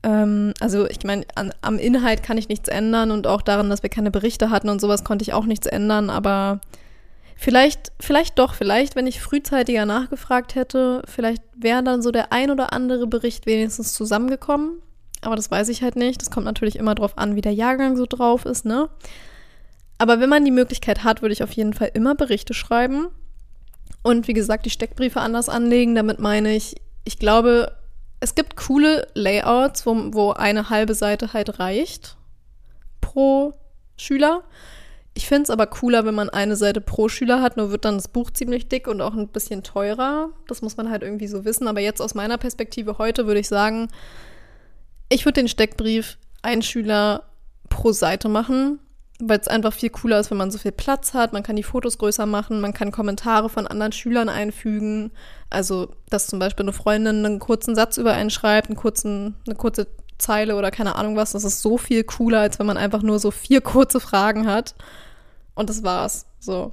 Ähm, 0.03 0.55
also 0.61 0.89
ich 0.89 1.03
meine, 1.05 1.25
am 1.61 1.79
Inhalt 1.79 2.23
kann 2.23 2.39
ich 2.39 2.49
nichts 2.49 2.69
ändern 2.69 3.11
und 3.11 3.27
auch 3.27 3.43
daran, 3.43 3.71
dass 3.71 3.83
wir 3.83 3.91
keine 3.91 4.11
Berichte 4.11 4.51
hatten 4.51 4.69
und 4.69 4.81
sowas 4.81 5.05
konnte 5.05 5.23
ich 5.23 5.33
auch 5.33 5.45
nichts 5.45 5.67
ändern, 5.67 6.11
aber 6.11 6.61
vielleicht, 7.37 7.93
vielleicht 8.01 8.39
doch, 8.39 8.55
vielleicht, 8.55 8.97
wenn 8.97 9.07
ich 9.07 9.21
frühzeitiger 9.21 9.87
nachgefragt 9.87 10.55
hätte, 10.55 11.03
vielleicht 11.07 11.43
wäre 11.57 11.83
dann 11.83 12.03
so 12.03 12.11
der 12.11 12.33
ein 12.33 12.51
oder 12.51 12.73
andere 12.73 13.07
Bericht 13.07 13.47
wenigstens 13.47 13.93
zusammengekommen. 13.95 14.81
Aber 15.21 15.37
das 15.37 15.51
weiß 15.51 15.69
ich 15.69 15.83
halt 15.83 15.97
nicht. 15.97 16.21
Das 16.21 16.31
kommt 16.31 16.47
natürlich 16.47 16.77
immer 16.77 16.95
drauf 16.95 17.19
an, 17.19 17.35
wie 17.35 17.41
der 17.41 17.53
Jahrgang 17.53 17.97
so 17.97 18.07
drauf 18.07 18.45
ist, 18.45 18.65
ne? 18.65 18.89
Aber 19.99 20.21
wenn 20.21 20.29
man 20.29 20.45
die 20.45 20.53
Möglichkeit 20.53 21.03
hat, 21.03 21.23
würde 21.23 21.33
ich 21.33 21.43
auf 21.43 21.53
jeden 21.53 21.73
Fall 21.73 21.91
immer 21.93 22.15
Berichte 22.15 22.55
schreiben. 22.55 23.09
Und 24.05 24.29
wie 24.29 24.33
gesagt, 24.33 24.65
die 24.65 24.71
Steckbriefe 24.71 25.21
anders 25.21 25.49
anlegen. 25.49 25.97
Damit 25.97 26.21
meine 26.21 26.55
ich, 26.55 26.77
ich 27.05 27.19
glaube, 27.19 27.73
es 28.21 28.35
gibt 28.35 28.57
coole 28.57 29.07
Layouts, 29.15 29.87
wo, 29.87 29.95
wo 30.13 30.33
eine 30.33 30.71
halbe 30.71 30.95
Seite 30.95 31.33
halt 31.33 31.59
reicht 31.59 32.17
pro 33.01 33.55
Schüler. 33.97 34.43
Ich 35.15 35.27
finde 35.27 35.45
es 35.45 35.51
aber 35.51 35.67
cooler, 35.67 36.05
wenn 36.05 36.15
man 36.15 36.31
eine 36.31 36.55
Seite 36.55 36.81
pro 36.81 37.09
Schüler 37.09 37.43
hat, 37.43 37.57
nur 37.57 37.71
wird 37.71 37.85
dann 37.85 37.97
das 37.97 38.09
Buch 38.09 38.31
ziemlich 38.31 38.69
dick 38.69 38.87
und 38.87 39.01
auch 39.01 39.15
ein 39.15 39.29
bisschen 39.29 39.63
teurer. 39.63 40.31
Das 40.47 40.63
muss 40.63 40.77
man 40.77 40.91
halt 40.91 41.03
irgendwie 41.03 41.27
so 41.27 41.45
wissen. 41.45 41.67
Aber 41.67 41.81
jetzt 41.81 42.01
aus 42.01 42.15
meiner 42.15 42.39
Perspektive 42.39 42.99
heute 42.99 43.27
würde 43.27 43.41
ich 43.41 43.49
sagen, 43.49 43.89
ich 45.09 45.25
würde 45.25 45.41
den 45.41 45.49
Steckbrief 45.49 46.19
ein 46.43 46.63
Schüler 46.63 47.25
pro 47.69 47.93
Seite 47.93 48.29
machen 48.29 48.79
weil 49.21 49.41
es 49.41 49.49
einfach 49.49 49.73
viel 49.73 49.91
cooler 49.91 50.21
ist, 50.21 50.31
wenn 50.31 50.39
man 50.39 50.51
so 50.51 50.59
viel 50.59 50.73
Platz 50.73 51.13
hat. 51.13 51.33
Man 51.33 51.43
kann 51.43 51.57
die 51.57 51.65
Fotos 51.65 51.99
größer 51.99 52.27
machen, 52.27 52.61
man 52.61 52.73
kann 52.73 52.93
Kommentare 52.93 53.49
von 53.49 53.67
anderen 53.67 53.93
Schülern 53.93 54.29
einfügen. 54.29 55.11
Also, 55.51 55.91
dass 56.09 56.29
zum 56.29 56.39
Beispiel 56.39 56.65
eine 56.65 56.73
Freundin 56.73 57.25
einen 57.25 57.39
kurzen 57.41 57.75
Satz 57.75 57.97
über 57.97 58.13
einen 58.13 58.31
schreibt, 58.31 58.69
einen 58.69 58.77
kurzen, 58.77 59.35
eine 59.47 59.57
kurze 59.57 59.89
Zeile 60.19 60.57
oder 60.57 60.71
keine 60.71 60.95
Ahnung 60.97 61.17
was. 61.17 61.33
Das 61.33 61.45
ist 61.45 61.63
so 61.63 61.79
viel 61.79 62.05
cooler, 62.05 62.41
als 62.41 62.59
wenn 62.59 62.67
man 62.67 62.77
einfach 62.77 63.03
nur 63.03 63.19
so 63.19 63.31
vier 63.31 63.61
kurze 63.61 63.99
Fragen 63.99 64.47
hat. 64.47 64.75
Und 65.55 65.69
das 65.69 65.83
war's. 65.83 66.27
So. 66.39 66.73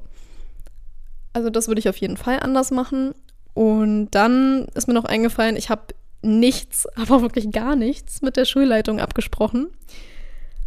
Also, 1.34 1.49
das 1.49 1.67
würde 1.67 1.79
ich 1.79 1.89
auf 1.89 1.97
jeden 1.97 2.17
Fall 2.17 2.39
anders 2.39 2.69
machen. 2.69 3.15
Und 3.55 4.12
dann 4.12 4.67
ist 4.75 4.88
mir 4.88 4.93
noch 4.93 5.05
eingefallen, 5.05 5.55
ich 5.55 5.69
habe 5.69 5.95
nichts, 6.21 6.88
aber 6.95 7.23
wirklich 7.23 7.51
gar 7.51 7.75
nichts 7.75 8.21
mit 8.21 8.38
der 8.38 8.45
Schulleitung 8.45 8.99
abgesprochen. 8.99 9.71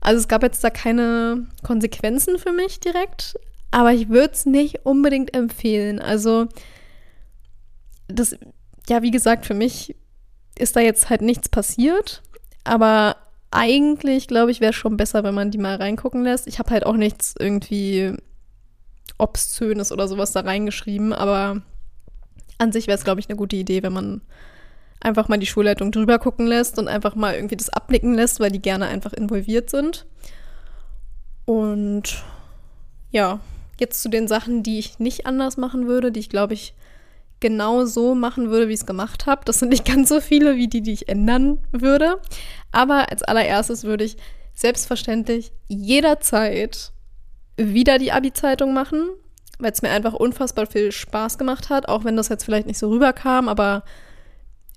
Also 0.00 0.20
es 0.20 0.28
gab 0.28 0.42
jetzt 0.42 0.62
da 0.62 0.70
keine 0.70 1.46
Konsequenzen 1.62 2.38
für 2.38 2.52
mich 2.52 2.80
direkt, 2.80 3.38
aber 3.70 3.92
ich 3.92 4.08
würde 4.08 4.32
es 4.32 4.46
nicht 4.46 4.86
unbedingt 4.86 5.34
empfehlen. 5.34 5.98
Also 5.98 6.46
das, 8.06 8.36
ja, 8.88 9.02
wie 9.02 9.10
gesagt, 9.10 9.44
für 9.44 9.54
mich 9.54 9.96
ist 10.58 10.76
da 10.76 10.80
jetzt 10.80 11.10
halt 11.10 11.22
nichts 11.22 11.48
passiert, 11.48 12.22
aber 12.64 13.16
eigentlich, 13.50 14.28
glaube 14.28 14.50
ich, 14.50 14.60
wäre 14.60 14.70
es 14.70 14.76
schon 14.76 14.96
besser, 14.96 15.24
wenn 15.24 15.34
man 15.34 15.50
die 15.50 15.58
mal 15.58 15.76
reingucken 15.76 16.22
lässt. 16.22 16.46
Ich 16.46 16.58
habe 16.58 16.70
halt 16.70 16.84
auch 16.84 16.96
nichts 16.96 17.34
irgendwie 17.38 18.14
Obszönes 19.16 19.90
oder 19.90 20.06
sowas 20.06 20.32
da 20.32 20.40
reingeschrieben, 20.40 21.12
aber 21.12 21.62
an 22.58 22.72
sich 22.72 22.86
wäre 22.86 22.98
es, 22.98 23.04
glaube 23.04 23.20
ich, 23.20 23.28
eine 23.28 23.36
gute 23.36 23.56
Idee, 23.56 23.82
wenn 23.82 23.92
man 23.92 24.20
einfach 25.00 25.28
mal 25.28 25.38
die 25.38 25.46
Schulleitung 25.46 25.92
drüber 25.92 26.18
gucken 26.18 26.46
lässt 26.46 26.78
und 26.78 26.88
einfach 26.88 27.14
mal 27.14 27.34
irgendwie 27.34 27.56
das 27.56 27.70
abnicken 27.70 28.14
lässt, 28.14 28.40
weil 28.40 28.50
die 28.50 28.62
gerne 28.62 28.86
einfach 28.86 29.12
involviert 29.12 29.70
sind. 29.70 30.06
Und 31.44 32.22
ja, 33.10 33.40
jetzt 33.78 34.02
zu 34.02 34.08
den 34.08 34.28
Sachen, 34.28 34.62
die 34.62 34.78
ich 34.78 34.98
nicht 34.98 35.26
anders 35.26 35.56
machen 35.56 35.86
würde, 35.86 36.12
die 36.12 36.20
ich 36.20 36.28
glaube 36.28 36.54
ich 36.54 36.74
genau 37.40 37.84
so 37.84 38.14
machen 38.14 38.50
würde, 38.50 38.68
wie 38.68 38.72
ich 38.72 38.80
es 38.80 38.86
gemacht 38.86 39.26
habe. 39.26 39.42
Das 39.44 39.58
sind 39.58 39.68
nicht 39.68 39.84
ganz 39.92 40.08
so 40.08 40.20
viele 40.20 40.56
wie 40.56 40.68
die, 40.68 40.82
die 40.82 40.92
ich 40.92 41.08
ändern 41.08 41.58
würde. 41.70 42.20
Aber 42.72 43.10
als 43.10 43.22
allererstes 43.22 43.84
würde 43.84 44.04
ich 44.04 44.16
selbstverständlich 44.54 45.52
jederzeit 45.68 46.92
wieder 47.56 47.98
die 47.98 48.12
Abi-Zeitung 48.12 48.72
machen, 48.74 49.08
weil 49.58 49.72
es 49.72 49.82
mir 49.82 49.90
einfach 49.90 50.14
unfassbar 50.14 50.66
viel 50.66 50.92
Spaß 50.92 51.38
gemacht 51.38 51.70
hat, 51.70 51.88
auch 51.88 52.04
wenn 52.04 52.16
das 52.16 52.28
jetzt 52.28 52.44
vielleicht 52.44 52.66
nicht 52.66 52.78
so 52.78 52.88
rüberkam, 52.88 53.48
aber 53.48 53.84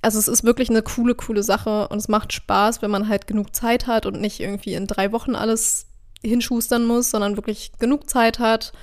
also 0.02 0.18
es 0.18 0.28
ist 0.28 0.44
wirklich 0.44 0.70
eine 0.70 0.82
coole, 0.82 1.16
coole 1.16 1.44
Sache 1.44 1.88
und 1.90 1.98
es 1.98 2.08
macht 2.08 2.34
Spaß, 2.34 2.82
wenn 2.82 2.92
man 2.92 3.08
halt 3.08 3.28
genug 3.28 3.56
Zeit 3.56 3.88
hat 3.88 4.06
und 4.06 4.20
nicht 4.20 4.40
irgendwie 4.40 4.74
in 4.74 4.88
drei 4.88 5.12
Wochen 5.12 5.36
alles 5.36 5.86
hinschustern 6.24 6.86
muss, 6.86 7.12
sondern 7.12 7.38
wirklich 7.38 7.72
genug 7.80 8.10
Zeit 8.10 8.40
hat, 8.40 8.74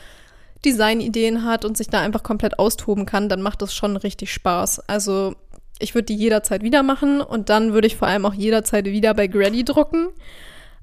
Designideen 0.64 1.44
hat 1.44 1.64
und 1.64 1.76
sich 1.76 1.88
da 1.88 2.00
einfach 2.00 2.22
komplett 2.22 2.58
austoben 2.58 3.06
kann, 3.06 3.28
dann 3.28 3.42
macht 3.42 3.62
das 3.62 3.74
schon 3.74 3.96
richtig 3.96 4.32
Spaß. 4.32 4.88
Also 4.88 5.34
ich 5.78 5.94
würde 5.94 6.06
die 6.06 6.16
jederzeit 6.16 6.62
wieder 6.62 6.82
machen 6.82 7.20
und 7.20 7.48
dann 7.48 7.72
würde 7.72 7.86
ich 7.86 7.96
vor 7.96 8.08
allem 8.08 8.26
auch 8.26 8.34
jederzeit 8.34 8.84
wieder 8.86 9.14
bei 9.14 9.28
Grady 9.28 9.64
drucken. 9.64 10.08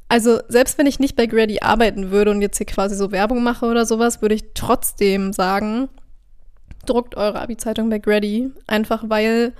Also 0.07 0.39
selbst 0.47 0.77
wenn 0.77 0.85
ich 0.85 0.99
nicht 0.99 1.15
bei 1.15 1.25
Grady 1.25 1.59
arbeiten 1.61 2.11
würde 2.11 2.31
und 2.31 2.41
jetzt 2.41 2.57
hier 2.57 2.67
quasi 2.67 2.95
so 2.95 3.11
Werbung 3.11 3.43
mache 3.43 3.65
oder 3.65 3.85
sowas, 3.85 4.21
würde 4.21 4.35
ich 4.35 4.53
trotzdem 4.53 5.33
sagen, 5.33 5.89
druckt 6.85 7.17
eure 7.17 7.41
Abi-Zeitung 7.41 7.89
bei 7.89 7.99
Grady. 7.99 8.51
Einfach 8.67 9.03
weil 9.07 9.53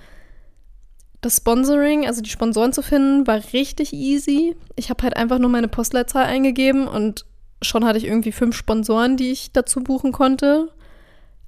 das 1.26 1.38
Sponsoring, 1.38 2.06
also 2.06 2.22
die 2.22 2.30
Sponsoren 2.30 2.72
zu 2.72 2.84
finden, 2.84 3.26
war 3.26 3.42
richtig 3.52 3.94
easy. 3.94 4.56
Ich 4.76 4.92
habe 4.92 5.02
halt 5.02 5.18
einfach 5.18 5.40
nur 5.40 5.50
meine 5.50 5.68
Postleitzahl 5.68 6.26
eingegeben 6.26 6.88
und 6.88 7.26
schon 7.64 7.84
hatte 7.84 7.98
ich 7.98 8.06
irgendwie 8.06 8.32
fünf 8.32 8.56
Sponsoren, 8.56 9.18
die 9.18 9.32
ich 9.32 9.52
dazu 9.52 9.84
buchen 9.84 10.12
konnte. 10.12 10.70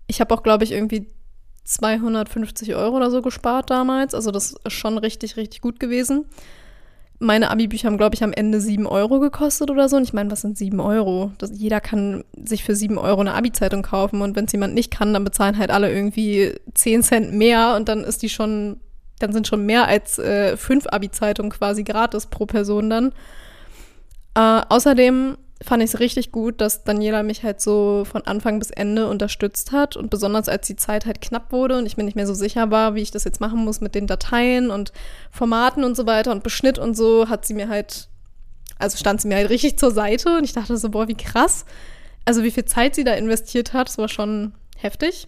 Ich 0.08 0.20
habe 0.20 0.34
auch, 0.34 0.42
glaube 0.42 0.64
ich, 0.64 0.72
irgendwie 0.72 1.08
250 1.66 2.74
Euro 2.74 2.96
oder 2.96 3.12
so 3.12 3.22
gespart 3.22 3.70
damals. 3.70 4.16
Also 4.16 4.32
das 4.32 4.54
ist 4.54 4.74
schon 4.74 4.98
richtig, 4.98 5.38
richtig 5.38 5.62
gut 5.62 5.80
gewesen. 5.80 6.26
Meine 7.20 7.52
Abi-Bücher 7.52 7.88
haben, 7.88 7.98
glaube 7.98 8.16
ich, 8.16 8.24
am 8.24 8.34
Ende 8.34 8.60
7 8.60 8.88
Euro 8.88 9.20
gekostet 9.20 9.70
oder 9.70 9.90
so. 9.90 9.98
Und 9.98 10.04
ich 10.04 10.14
meine, 10.14 10.32
was 10.32 10.42
sind 10.42 10.58
7 10.58 10.80
Euro? 10.80 11.34
Das, 11.38 11.52
jeder 11.54 11.82
kann 11.82 12.24
sich 12.36 12.64
für 12.64 12.76
7 12.76 12.98
Euro 12.98 13.22
eine 13.22 13.34
Abi-Zeitung 13.34 13.84
kaufen. 13.84 14.22
Und 14.22 14.36
wenn 14.36 14.46
es 14.46 14.52
jemand 14.54 14.74
nicht 14.74 14.92
kann, 14.92 15.14
dann 15.14 15.24
bezahlen 15.24 15.58
halt 15.58 15.70
alle 15.70 15.92
irgendwie 15.92 16.54
10 16.74 17.04
Cent 17.04 17.34
mehr. 17.34 17.76
Und 17.76 17.90
dann 17.90 18.04
ist 18.04 18.22
die 18.24 18.30
schon, 18.30 18.80
dann 19.20 19.34
sind 19.34 19.48
schon 19.48 19.66
mehr 19.66 19.88
als 19.88 20.20
äh, 20.20 20.58
fünf 20.58 20.88
Abi-Zeitungen 20.88 21.52
quasi 21.52 21.84
gratis 21.84 22.28
pro 22.28 22.46
Person 22.46 22.90
dann. 22.90 23.14
Äh, 24.36 24.62
außerdem 24.70 25.38
fand 25.64 25.82
ich 25.82 25.94
es 25.94 26.00
richtig 26.00 26.32
gut, 26.32 26.62
dass 26.62 26.84
Daniela 26.84 27.24
mich 27.24 27.44
halt 27.44 27.62
so 27.62 28.06
von 28.06 28.22
Anfang 28.24 28.60
bis 28.60 28.70
Ende 28.70 29.10
unterstützt 29.10 29.72
hat 29.72 29.98
und 29.98 30.10
besonders 30.10 30.50
als 30.50 30.68
die 30.68 30.76
Zeit 30.76 31.06
halt 31.06 31.22
knapp 31.22 31.52
wurde 31.52 31.78
und 31.78 31.86
ich 31.86 31.98
mir 31.98 32.04
nicht 32.04 32.16
mehr 32.16 32.28
so 32.28 32.36
sicher 32.36 32.70
war, 32.70 32.94
wie 32.94 33.02
ich 33.02 33.12
das 33.12 33.24
jetzt 33.24 33.42
machen 33.42 33.66
muss 33.66 33.82
mit 33.82 33.96
den 33.96 34.06
Dateien 34.06 34.70
und 34.70 34.92
Formaten 35.32 35.84
und 35.84 35.98
so 35.98 36.06
weiter 36.06 36.32
und 36.32 36.44
Beschnitt 36.44 36.78
und 36.78 36.96
so, 36.96 37.30
hat 37.30 37.46
sie 37.46 37.56
mir 37.56 37.70
halt, 37.70 38.08
also 38.78 38.98
stand 38.98 39.22
sie 39.22 39.28
mir 39.28 39.38
halt 39.38 39.50
richtig 39.50 39.80
zur 39.80 39.92
Seite 39.92 40.38
und 40.38 40.44
ich 40.44 40.54
dachte 40.54 40.78
so, 40.78 40.90
boah, 40.90 41.08
wie 41.08 41.16
krass. 41.16 41.66
Also 42.26 42.44
wie 42.44 42.52
viel 42.52 42.66
Zeit 42.66 42.94
sie 42.94 43.04
da 43.04 43.14
investiert 43.14 43.74
hat, 43.74 43.88
das 43.88 43.98
war 43.98 44.10
schon 44.10 44.54
heftig. 44.78 45.28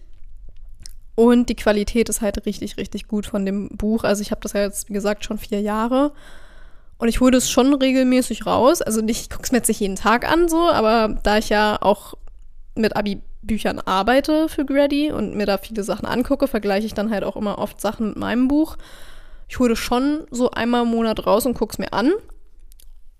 Und 1.20 1.50
die 1.50 1.54
Qualität 1.54 2.08
ist 2.08 2.22
halt 2.22 2.46
richtig, 2.46 2.78
richtig 2.78 3.06
gut 3.06 3.26
von 3.26 3.44
dem 3.44 3.68
Buch. 3.68 4.04
Also 4.04 4.22
ich 4.22 4.30
habe 4.30 4.40
das 4.40 4.54
ja 4.54 4.62
jetzt, 4.62 4.88
wie 4.88 4.94
gesagt, 4.94 5.22
schon 5.22 5.36
vier 5.36 5.60
Jahre. 5.60 6.12
Und 6.96 7.08
ich 7.08 7.20
hole 7.20 7.30
das 7.30 7.50
schon 7.50 7.74
regelmäßig 7.74 8.46
raus. 8.46 8.80
Also 8.80 9.02
nicht, 9.02 9.20
ich 9.20 9.28
gucke 9.28 9.42
es 9.42 9.52
mir 9.52 9.58
jetzt 9.58 9.68
nicht 9.68 9.80
jeden 9.80 9.96
Tag 9.96 10.26
an, 10.26 10.48
so, 10.48 10.70
aber 10.70 11.20
da 11.22 11.36
ich 11.36 11.50
ja 11.50 11.76
auch 11.82 12.14
mit 12.74 12.96
Abi-Büchern 12.96 13.80
arbeite 13.80 14.48
für 14.48 14.64
Grady 14.64 15.12
und 15.12 15.36
mir 15.36 15.44
da 15.44 15.58
viele 15.58 15.82
Sachen 15.82 16.06
angucke, 16.06 16.48
vergleiche 16.48 16.86
ich 16.86 16.94
dann 16.94 17.10
halt 17.10 17.24
auch 17.24 17.36
immer 17.36 17.58
oft 17.58 17.82
Sachen 17.82 18.08
mit 18.08 18.16
meinem 18.16 18.48
Buch. 18.48 18.78
Ich 19.46 19.58
hole 19.58 19.76
schon 19.76 20.26
so 20.30 20.50
einmal 20.52 20.84
im 20.84 20.88
Monat 20.88 21.26
raus 21.26 21.44
und 21.44 21.52
gucke 21.52 21.74
es 21.74 21.78
mir 21.78 21.92
an. 21.92 22.12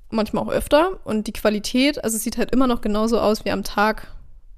Manchmal 0.09 0.43
auch 0.45 0.51
öfter. 0.51 1.01
Und 1.05 1.27
die 1.27 1.35
Qualität, 1.35 2.03
also 2.03 2.17
es 2.17 2.23
sieht 2.23 2.39
halt 2.39 2.51
immer 2.51 2.67
noch 2.67 2.81
genauso 2.81 3.21
aus 3.21 3.45
wie 3.45 3.51
am 3.51 3.63
Tag, 3.63 4.07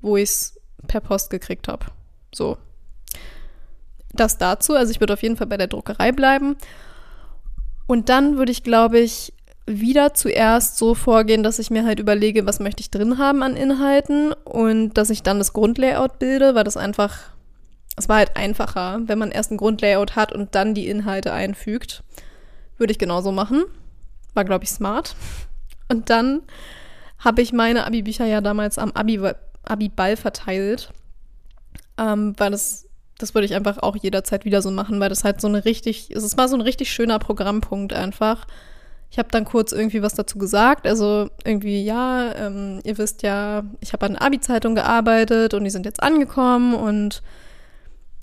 wo 0.01 0.17
ich 0.17 0.31
es 0.31 0.61
per 0.87 1.01
Post 1.01 1.31
gekriegt 1.31 1.67
habe. 1.67 1.87
So. 2.33 2.57
Das 4.13 4.39
dazu. 4.39 4.75
Also 4.75 4.91
ich 4.91 5.01
würde 5.01 5.15
auf 5.15 5.23
jeden 5.23 5.37
Fall 5.37 5.47
bei 5.47 5.57
der 5.57 5.69
Druckerei 5.69 6.13
bleiben. 6.13 6.57
Und 7.87 8.09
dann 8.09 8.39
würde 8.39 8.53
ich, 8.53 8.63
glaube 8.63 8.99
ich, 8.99 9.33
wieder 9.67 10.15
zuerst 10.15 10.77
so 10.77 10.95
vorgehen, 10.95 11.43
dass 11.43 11.59
ich 11.59 11.71
mir 11.71 11.85
halt 11.85 12.01
überlege, 12.01 12.47
was 12.47 12.61
möchte 12.61 12.81
ich 12.81 12.91
drin 12.91 13.19
haben 13.19 13.43
an 13.43 13.57
Inhalten 13.57 14.33
und 14.33 14.95
dass 14.95 15.11
ich 15.11 15.23
dann 15.23 15.39
das 15.39 15.53
Grundlayout 15.53 16.19
bilde, 16.19 16.55
weil 16.55 16.65
das 16.65 16.77
einfach, 16.77 17.19
es 17.97 18.09
war 18.09 18.17
halt 18.17 18.37
einfacher, 18.37 19.01
wenn 19.07 19.19
man 19.19 19.31
erst 19.31 19.53
ein 19.53 19.57
Grundlayout 19.57 20.17
hat 20.17 20.33
und 20.33 20.55
dann 20.55 20.75
die 20.75 20.89
Inhalte 20.89 21.33
einfügt. 21.33 22.03
Würde 22.77 22.93
ich 22.93 22.99
genauso 22.99 23.31
machen. 23.31 23.65
War, 24.35 24.45
glaube 24.45 24.65
ich, 24.65 24.71
smart. 24.71 25.15
Und 25.89 26.11
dann 26.11 26.43
habe 27.19 27.43
ich 27.43 27.53
meine 27.53 27.87
Abi-Bücher 27.87 28.27
ja 28.27 28.41
damals 28.41 28.79
am 28.79 28.91
Abi-Ball 28.93 29.37
Abi 29.65 29.91
verteilt, 30.17 30.93
ähm, 31.99 32.35
weil 32.37 32.51
das 32.51 32.89
das 33.23 33.35
würde 33.35 33.47
ich 33.47 33.55
einfach 33.55 33.79
auch 33.79 33.97
jederzeit 33.97 34.45
wieder 34.45 34.61
so 34.61 34.71
machen, 34.71 34.99
weil 35.01 35.09
das 35.09 35.25
halt 35.25 35.41
so 35.41 35.49
eine 35.49 35.65
richtig, 35.65 36.11
es 36.11 36.37
war 36.37 36.49
so 36.49 36.57
ein 36.57 36.61
richtig 36.61 36.93
schöner 36.93 37.19
Programmpunkt 37.19 37.93
einfach. 37.93 38.47
Ich 39.11 39.19
habe 39.19 39.29
dann 39.31 39.45
kurz 39.45 39.73
irgendwie 39.73 40.03
was 40.03 40.15
dazu 40.15 40.39
gesagt. 40.39 40.87
Also 40.87 41.29
irgendwie, 41.45 41.85
ja, 41.85 42.35
ähm, 42.35 42.81
ihr 42.83 42.99
wisst 42.99 43.23
ja, 43.23 43.63
ich 43.81 43.93
habe 43.93 44.07
an 44.07 44.15
der 44.15 44.23
Abi-Zeitung 44.23 44.75
gearbeitet 44.75 45.55
und 45.55 45.65
die 45.65 45.71
sind 45.71 45.87
jetzt 45.87 46.03
angekommen 46.03 46.75
und 46.75 47.23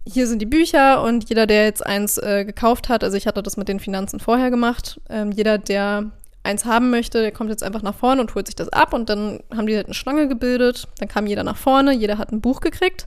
hier 0.06 0.28
sind 0.28 0.42
die 0.42 0.48
Bücher 0.48 1.04
und 1.04 1.30
jeder, 1.30 1.46
der 1.46 1.66
jetzt 1.66 1.86
eins 1.86 2.18
äh, 2.18 2.44
gekauft 2.44 2.90
hat, 2.90 3.04
also 3.04 3.16
ich 3.16 3.28
hatte 3.28 3.44
das 3.44 3.58
mit 3.58 3.68
den 3.68 3.80
Finanzen 3.80 4.20
vorher 4.20 4.50
gemacht, 4.50 5.00
ähm, 5.10 5.32
jeder, 5.32 5.60
der 5.60 6.12
eins 6.42 6.66
haben 6.66 6.90
möchte, 6.90 7.22
der 7.22 7.32
kommt 7.32 7.52
jetzt 7.52 7.64
einfach 7.64 7.84
nach 7.84 7.94
vorne 7.94 8.22
und 8.22 8.34
holt 8.34 8.48
sich 8.48 8.56
das 8.56 8.70
ab 8.70 8.94
und 8.94 9.10
dann 9.10 9.42
haben 9.56 9.68
die 9.68 9.76
halt 9.76 9.86
eine 9.86 9.94
Schlange 9.94 10.28
gebildet, 10.28 10.88
dann 10.98 11.08
kam 11.08 11.28
jeder 11.28 11.44
nach 11.44 11.58
vorne, 11.58 11.94
jeder 11.94 12.18
hat 12.18 12.32
ein 12.32 12.42
Buch 12.42 12.62
gekriegt 12.62 13.06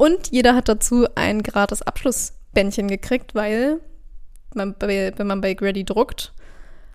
und 0.00 0.30
jeder 0.30 0.54
hat 0.54 0.70
dazu 0.70 1.06
ein 1.14 1.42
gratis 1.42 1.82
Abschlussbändchen 1.82 2.88
gekriegt, 2.88 3.34
weil 3.34 3.80
man 4.54 4.74
bei, 4.78 5.12
wenn 5.14 5.26
man 5.26 5.42
bei 5.42 5.52
Grady 5.52 5.84
druckt, 5.84 6.32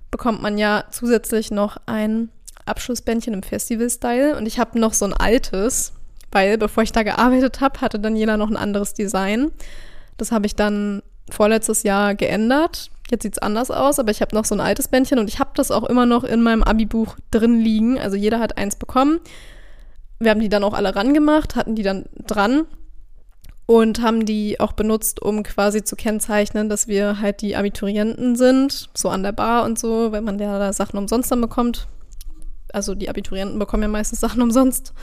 bekommt 0.10 0.42
man 0.42 0.58
ja 0.58 0.86
zusätzlich 0.90 1.52
noch 1.52 1.78
ein 1.86 2.30
Abschlussbändchen 2.66 3.36
im 3.36 3.44
Festival-Style. 3.44 4.36
Und 4.36 4.48
ich 4.48 4.58
habe 4.58 4.80
noch 4.80 4.94
so 4.94 5.06
ein 5.06 5.14
altes, 5.14 5.94
weil 6.32 6.58
bevor 6.58 6.82
ich 6.82 6.94
da 6.94 7.04
gearbeitet 7.04 7.62
habe, 7.62 7.80
hatte 7.80 8.00
dann 8.00 8.16
jeder 8.16 8.38
noch 8.38 8.50
ein 8.50 8.58
anderes 8.58 8.96
Design. 8.96 9.52
Das 10.18 10.32
habe 10.32 10.48
ich 10.48 10.56
dann 10.56 11.04
vorletztes 11.30 11.84
Jahr 11.84 12.16
geändert. 12.16 12.90
Jetzt 13.12 13.22
sieht 13.22 13.34
es 13.34 13.40
anders 13.40 13.70
aus, 13.70 14.00
aber 14.00 14.10
ich 14.10 14.22
habe 14.22 14.36
noch 14.36 14.46
so 14.46 14.56
ein 14.56 14.62
altes 14.62 14.88
Bändchen 14.88 15.20
und 15.20 15.30
ich 15.30 15.38
habe 15.38 15.52
das 15.54 15.70
auch 15.70 15.84
immer 15.84 16.08
noch 16.08 16.24
in 16.24 16.42
meinem 16.42 16.64
Abi-Buch 16.64 17.18
drin 17.30 17.60
liegen. 17.60 18.00
Also 18.00 18.18
jeder 18.18 18.40
hat 18.40 18.58
eins 18.58 18.78
bekommen. 18.78 19.20
Wir 20.18 20.32
haben 20.32 20.42
die 20.42 20.50
dann 20.50 20.64
auch 20.64 20.74
alle 20.74 20.96
rangemacht, 20.96 21.56
hatten 21.56 21.76
die 21.76 21.84
dann 21.84 22.06
dran 22.26 22.66
und 23.68 24.02
haben 24.02 24.26
die 24.26 24.60
auch 24.60 24.74
benutzt, 24.74 25.22
um 25.22 25.42
quasi 25.44 25.84
zu 25.84 25.96
kennzeichnen, 25.96 26.70
dass 26.70 26.88
wir 26.88 27.20
halt 27.20 27.42
die 27.42 27.56
Abiturienten 27.56 28.36
sind, 28.36 28.90
so 28.94 29.10
an 29.10 29.24
der 29.24 29.32
Bar 29.32 29.66
und 29.66 29.80
so, 29.80 30.12
weil 30.12 30.22
man 30.22 30.38
ja 30.38 30.60
da 30.60 30.72
Sachen 30.72 30.98
umsonst 30.98 31.32
dann 31.32 31.42
bekommt. 31.42 31.88
Also 32.72 32.94
die 32.94 33.10
Abiturienten 33.10 33.58
bekommen 33.58 33.84
ja 33.84 33.90
meistens 33.90 34.20
Sachen 34.22 34.42
umsonst. 34.42 34.94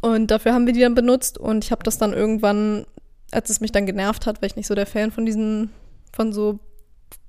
Und 0.00 0.30
dafür 0.30 0.52
haben 0.52 0.66
wir 0.66 0.74
die 0.74 0.80
dann 0.80 0.94
benutzt 0.94 1.38
und 1.38 1.64
ich 1.64 1.72
habe 1.72 1.82
das 1.82 1.96
dann 1.96 2.12
irgendwann, 2.12 2.84
als 3.32 3.48
es 3.48 3.60
mich 3.60 3.72
dann 3.72 3.86
genervt 3.86 4.26
hat, 4.26 4.42
weil 4.42 4.48
ich 4.48 4.56
nicht 4.56 4.66
so 4.66 4.74
der 4.74 4.86
Fan 4.86 5.10
von 5.10 5.24
diesen, 5.24 5.70
von 6.12 6.32
so 6.34 6.58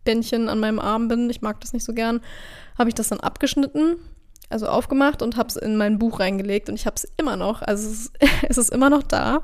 Bändchen 0.04 0.50
an 0.50 0.60
meinem 0.60 0.80
Arm 0.80 1.08
bin, 1.08 1.30
ich 1.30 1.42
mag 1.42 1.62
das 1.62 1.72
nicht 1.72 1.86
so 1.86 1.94
gern, 1.94 2.20
habe 2.78 2.90
ich 2.90 2.96
das 2.96 3.08
dann 3.08 3.22
abgeschnitten, 3.22 3.96
also 4.50 4.68
aufgemacht 4.68 5.22
und 5.22 5.38
habe 5.38 5.48
es 5.48 5.56
in 5.56 5.78
mein 5.78 5.98
Buch 5.98 6.20
reingelegt 6.20 6.68
und 6.68 6.76
ich 6.76 6.86
habe 6.86 6.98
es 6.98 7.08
immer 7.16 7.38
noch, 7.38 7.62
also 7.62 7.88
es 7.88 7.94
ist, 7.94 8.12
es 8.50 8.58
ist 8.58 8.70
immer 8.70 8.90
noch 8.90 9.04
da. 9.04 9.44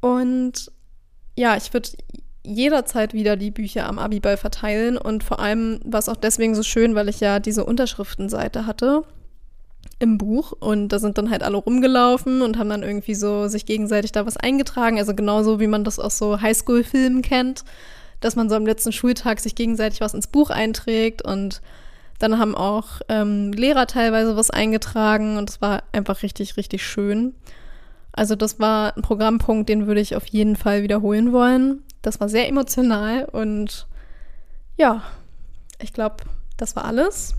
Und 0.00 0.70
ja, 1.36 1.56
ich 1.56 1.72
würde 1.72 1.90
jederzeit 2.46 3.12
wieder 3.12 3.36
die 3.36 3.50
Bücher 3.50 3.86
am 3.86 3.98
Abiball 3.98 4.36
verteilen 4.36 4.96
und 4.96 5.24
vor 5.24 5.40
allem 5.40 5.80
war 5.84 5.98
es 5.98 6.08
auch 6.08 6.16
deswegen 6.16 6.54
so 6.54 6.62
schön, 6.62 6.94
weil 6.94 7.08
ich 7.08 7.20
ja 7.20 7.40
diese 7.40 7.64
Unterschriftenseite 7.64 8.66
hatte 8.66 9.02
im 9.98 10.18
Buch 10.18 10.52
und 10.52 10.90
da 10.90 10.98
sind 10.98 11.18
dann 11.18 11.30
halt 11.30 11.42
alle 11.42 11.56
rumgelaufen 11.56 12.42
und 12.42 12.58
haben 12.58 12.68
dann 12.68 12.82
irgendwie 12.82 13.14
so 13.14 13.48
sich 13.48 13.66
gegenseitig 13.66 14.12
da 14.12 14.26
was 14.26 14.36
eingetragen, 14.36 14.98
also 14.98 15.14
genauso 15.14 15.58
wie 15.58 15.66
man 15.66 15.84
das 15.84 15.98
aus 15.98 16.18
so 16.18 16.40
Highschool-Filmen 16.40 17.22
kennt, 17.22 17.64
dass 18.20 18.36
man 18.36 18.48
so 18.48 18.54
am 18.54 18.66
letzten 18.66 18.92
Schultag 18.92 19.40
sich 19.40 19.54
gegenseitig 19.54 20.00
was 20.00 20.14
ins 20.14 20.26
Buch 20.26 20.50
einträgt 20.50 21.22
und 21.22 21.62
dann 22.18 22.38
haben 22.38 22.54
auch 22.54 23.00
ähm, 23.08 23.52
Lehrer 23.52 23.86
teilweise 23.86 24.36
was 24.36 24.50
eingetragen 24.50 25.36
und 25.36 25.50
es 25.50 25.60
war 25.60 25.82
einfach 25.92 26.22
richtig, 26.22 26.56
richtig 26.56 26.86
schön. 26.86 27.34
Also 28.16 28.34
das 28.34 28.58
war 28.58 28.96
ein 28.96 29.02
Programmpunkt, 29.02 29.68
den 29.68 29.86
würde 29.86 30.00
ich 30.00 30.16
auf 30.16 30.26
jeden 30.26 30.56
Fall 30.56 30.82
wiederholen 30.82 31.32
wollen. 31.32 31.82
Das 32.00 32.18
war 32.18 32.28
sehr 32.28 32.48
emotional 32.48 33.26
und 33.26 33.86
ja, 34.76 35.02
ich 35.80 35.92
glaube, 35.92 36.16
das 36.56 36.74
war 36.74 36.86
alles. 36.86 37.34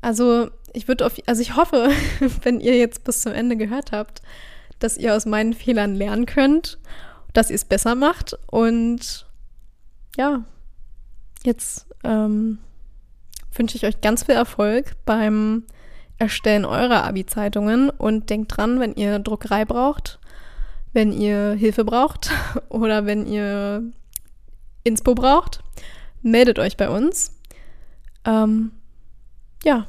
Also 0.00 0.48
ich 0.72 0.88
würde 0.88 1.04
auf, 1.04 1.16
also 1.26 1.42
ich 1.42 1.56
hoffe, 1.56 1.90
wenn 2.42 2.60
ihr 2.60 2.76
jetzt 2.76 3.04
bis 3.04 3.20
zum 3.20 3.32
Ende 3.32 3.56
gehört 3.56 3.92
habt, 3.92 4.22
dass 4.78 4.96
ihr 4.96 5.14
aus 5.14 5.26
meinen 5.26 5.52
Fehlern 5.52 5.94
lernen 5.94 6.24
könnt, 6.24 6.78
dass 7.34 7.50
ihr 7.50 7.56
es 7.56 7.64
besser 7.66 7.94
macht 7.94 8.38
und 8.46 9.26
ja, 10.16 10.44
jetzt 11.44 11.86
ähm, 12.02 12.58
wünsche 13.54 13.76
ich 13.76 13.84
euch 13.84 14.00
ganz 14.00 14.24
viel 14.24 14.36
Erfolg 14.36 14.96
beim 15.04 15.64
Erstellen 16.18 16.64
eurer 16.64 17.04
Abi-Zeitungen 17.04 17.90
und 17.90 18.30
denkt 18.30 18.56
dran, 18.56 18.80
wenn 18.80 18.94
ihr 18.94 19.18
Druckerei 19.18 19.64
braucht, 19.64 20.18
wenn 20.92 21.12
ihr 21.12 21.52
Hilfe 21.52 21.84
braucht 21.84 22.30
oder 22.68 23.06
wenn 23.06 23.26
ihr 23.26 23.82
Inspo 24.84 25.14
braucht, 25.14 25.60
meldet 26.22 26.58
euch 26.58 26.76
bei 26.76 26.88
uns. 26.88 27.32
Ähm, 28.24 28.72
ja, 29.64 29.86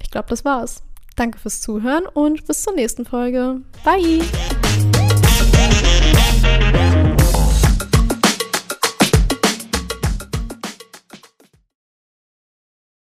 ich 0.00 0.10
glaube, 0.10 0.28
das 0.28 0.44
war's. 0.44 0.82
Danke 1.16 1.38
fürs 1.38 1.60
Zuhören 1.60 2.06
und 2.06 2.46
bis 2.46 2.62
zur 2.62 2.74
nächsten 2.74 3.04
Folge. 3.04 3.60
Bye! 3.84 4.22